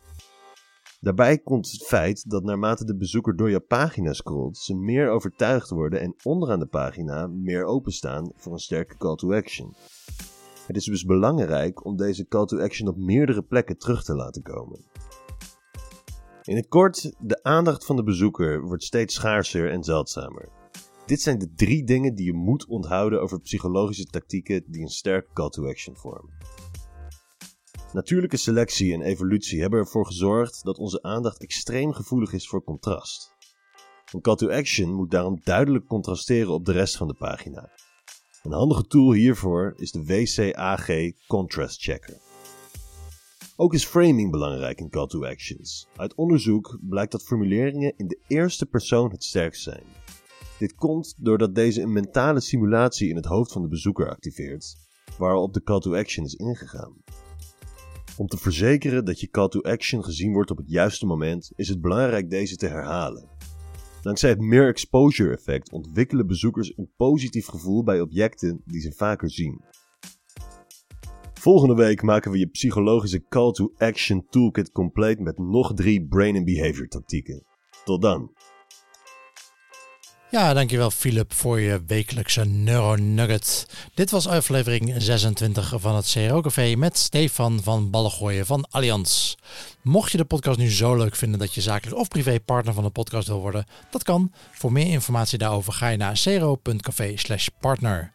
Daarbij 1.00 1.38
komt 1.38 1.70
het 1.70 1.86
feit 1.86 2.30
dat 2.30 2.44
naarmate 2.44 2.84
de 2.84 2.96
bezoeker 2.96 3.36
door 3.36 3.50
je 3.50 3.60
pagina 3.60 4.12
scrolt, 4.12 4.58
ze 4.58 4.74
meer 4.74 5.10
overtuigd 5.10 5.70
worden 5.70 6.00
en 6.00 6.14
onderaan 6.22 6.58
de 6.58 6.66
pagina 6.66 7.26
meer 7.26 7.64
openstaan 7.64 8.32
voor 8.36 8.52
een 8.52 8.58
sterke 8.58 8.96
call 8.96 9.16
to 9.16 9.32
action. 9.32 9.74
Het 10.66 10.76
is 10.76 10.84
dus 10.84 11.04
belangrijk 11.04 11.84
om 11.84 11.96
deze 11.96 12.26
call 12.26 12.46
to 12.46 12.58
action 12.58 12.88
op 12.88 12.96
meerdere 12.96 13.42
plekken 13.42 13.78
terug 13.78 14.04
te 14.04 14.14
laten 14.14 14.42
komen. 14.42 14.80
In 16.42 16.56
het 16.56 16.68
kort, 16.68 17.12
de 17.18 17.42
aandacht 17.42 17.84
van 17.84 17.96
de 17.96 18.02
bezoeker 18.02 18.62
wordt 18.62 18.84
steeds 18.84 19.14
schaarser 19.14 19.70
en 19.70 19.82
zeldzamer. 19.82 20.61
Dit 21.06 21.20
zijn 21.20 21.38
de 21.38 21.52
drie 21.54 21.84
dingen 21.84 22.14
die 22.14 22.24
je 22.24 22.32
moet 22.32 22.66
onthouden 22.66 23.22
over 23.22 23.40
psychologische 23.40 24.04
tactieken 24.04 24.64
die 24.66 24.82
een 24.82 24.88
sterke 24.88 25.32
call 25.32 25.48
to 25.48 25.68
action 25.68 25.96
vormen. 25.96 26.30
Natuurlijke 27.92 28.36
selectie 28.36 28.92
en 28.92 29.02
evolutie 29.02 29.60
hebben 29.60 29.78
ervoor 29.78 30.06
gezorgd 30.06 30.64
dat 30.64 30.78
onze 30.78 31.02
aandacht 31.02 31.42
extreem 31.42 31.92
gevoelig 31.92 32.32
is 32.32 32.48
voor 32.48 32.64
contrast. 32.64 33.32
Een 34.12 34.20
call 34.20 34.36
to 34.36 34.48
action 34.50 34.94
moet 34.94 35.10
daarom 35.10 35.40
duidelijk 35.44 35.86
contrasteren 35.86 36.52
op 36.52 36.64
de 36.64 36.72
rest 36.72 36.96
van 36.96 37.08
de 37.08 37.14
pagina. 37.14 37.70
Een 38.42 38.52
handige 38.52 38.86
tool 38.86 39.12
hiervoor 39.12 39.72
is 39.76 39.92
de 39.92 40.04
WCAG 40.04 40.88
Contrast 41.26 41.82
Checker. 41.82 42.16
Ook 43.56 43.74
is 43.74 43.84
framing 43.84 44.30
belangrijk 44.30 44.78
in 44.78 44.90
call 44.90 45.06
to 45.06 45.24
actions. 45.24 45.88
Uit 45.96 46.14
onderzoek 46.14 46.78
blijkt 46.80 47.12
dat 47.12 47.22
formuleringen 47.22 47.92
in 47.96 48.08
de 48.08 48.18
eerste 48.26 48.66
persoon 48.66 49.10
het 49.10 49.24
sterkst 49.24 49.62
zijn. 49.62 49.82
Dit 50.58 50.74
komt 50.74 51.14
doordat 51.18 51.54
deze 51.54 51.80
een 51.82 51.92
mentale 51.92 52.40
simulatie 52.40 53.08
in 53.08 53.16
het 53.16 53.24
hoofd 53.24 53.52
van 53.52 53.62
de 53.62 53.68
bezoeker 53.68 54.10
activeert, 54.10 54.76
waarop 55.18 55.54
de 55.54 55.62
call 55.62 55.80
to 55.80 55.94
action 55.94 56.24
is 56.24 56.34
ingegaan. 56.34 56.94
Om 58.16 58.26
te 58.26 58.36
verzekeren 58.36 59.04
dat 59.04 59.20
je 59.20 59.30
call 59.30 59.48
to 59.48 59.60
action 59.60 60.04
gezien 60.04 60.32
wordt 60.32 60.50
op 60.50 60.56
het 60.56 60.70
juiste 60.70 61.06
moment, 61.06 61.52
is 61.54 61.68
het 61.68 61.80
belangrijk 61.80 62.30
deze 62.30 62.56
te 62.56 62.66
herhalen. 62.66 63.28
Dankzij 64.02 64.30
het 64.30 64.40
mere 64.40 64.66
exposure 64.66 65.32
effect 65.32 65.72
ontwikkelen 65.72 66.26
bezoekers 66.26 66.76
een 66.76 66.90
positief 66.96 67.46
gevoel 67.46 67.84
bij 67.84 68.00
objecten 68.00 68.62
die 68.64 68.80
ze 68.80 68.92
vaker 68.92 69.30
zien. 69.30 69.60
Volgende 71.34 71.74
week 71.74 72.02
maken 72.02 72.30
we 72.30 72.38
je 72.38 72.46
psychologische 72.46 73.24
call 73.28 73.52
to 73.52 73.72
action 73.76 74.26
toolkit 74.30 74.72
compleet 74.72 75.20
met 75.20 75.38
nog 75.38 75.74
drie 75.74 76.06
brain 76.06 76.36
and 76.36 76.44
behavior 76.44 76.88
tactieken. 76.88 77.44
Tot 77.84 78.02
dan! 78.02 78.30
Ja, 80.32 80.54
dankjewel 80.54 80.90
Philip 80.90 81.32
voor 81.32 81.60
je 81.60 81.82
wekelijkse 81.86 82.44
Neuronugget. 82.44 83.66
Dit 83.94 84.10
was 84.10 84.26
aflevering 84.26 84.94
26 84.98 85.74
van 85.76 85.96
het 85.96 86.10
CRO 86.10 86.40
Café 86.40 86.74
met 86.76 86.98
Stefan 86.98 87.62
van 87.62 87.90
Ballengooien 87.90 88.46
van 88.46 88.66
Allianz. 88.70 89.34
Mocht 89.82 90.10
je 90.10 90.16
de 90.16 90.24
podcast 90.24 90.58
nu 90.58 90.70
zo 90.70 90.96
leuk 90.96 91.16
vinden 91.16 91.38
dat 91.38 91.54
je 91.54 91.60
zakelijk 91.60 91.98
of 91.98 92.08
privé 92.08 92.40
partner 92.40 92.74
van 92.74 92.84
de 92.84 92.90
podcast 92.90 93.28
wil 93.28 93.40
worden, 93.40 93.66
dat 93.90 94.02
kan. 94.02 94.32
Voor 94.52 94.72
meer 94.72 94.86
informatie 94.86 95.38
daarover 95.38 95.72
ga 95.72 95.88
je 95.88 95.96
naar 95.96 96.20
cro.café 96.22 97.14
partner. 97.60 98.10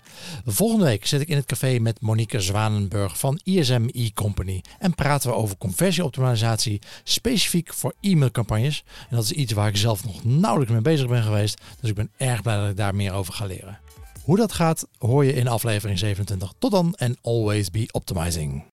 Volgende 0.45 0.85
week 0.85 1.05
zit 1.05 1.21
ik 1.21 1.27
in 1.27 1.35
het 1.35 1.45
café 1.45 1.79
met 1.79 2.01
Monique 2.01 2.41
Zwanenburg 2.41 3.19
van 3.19 3.39
ISM 3.43 3.87
E-Company 3.91 4.61
en 4.79 4.95
praten 4.95 5.29
we 5.29 5.35
over 5.35 5.57
conversieoptimalisatie 5.57 6.81
specifiek 7.03 7.73
voor 7.73 7.93
e-mailcampagnes. 8.01 8.83
En 9.09 9.15
dat 9.15 9.23
is 9.23 9.31
iets 9.31 9.53
waar 9.53 9.67
ik 9.67 9.77
zelf 9.77 10.05
nog 10.05 10.23
nauwelijks 10.23 10.73
mee 10.73 10.81
bezig 10.81 11.07
ben 11.07 11.23
geweest, 11.23 11.61
dus 11.79 11.89
ik 11.89 12.06
ben 12.17 12.27
erg 12.27 12.41
blij 12.41 12.55
dat 12.57 12.69
ik 12.69 12.77
daar 12.77 12.95
meer 12.95 13.13
over 13.13 13.33
ga 13.33 13.45
leren. 13.45 13.79
Hoe 14.23 14.37
dat 14.37 14.51
gaat 14.51 14.87
hoor 14.97 15.25
je 15.25 15.33
in 15.33 15.47
aflevering 15.47 15.99
27. 15.99 16.53
Tot 16.59 16.71
dan 16.71 16.93
en 16.93 17.17
always 17.21 17.71
be 17.71 17.89
optimizing. 17.91 18.63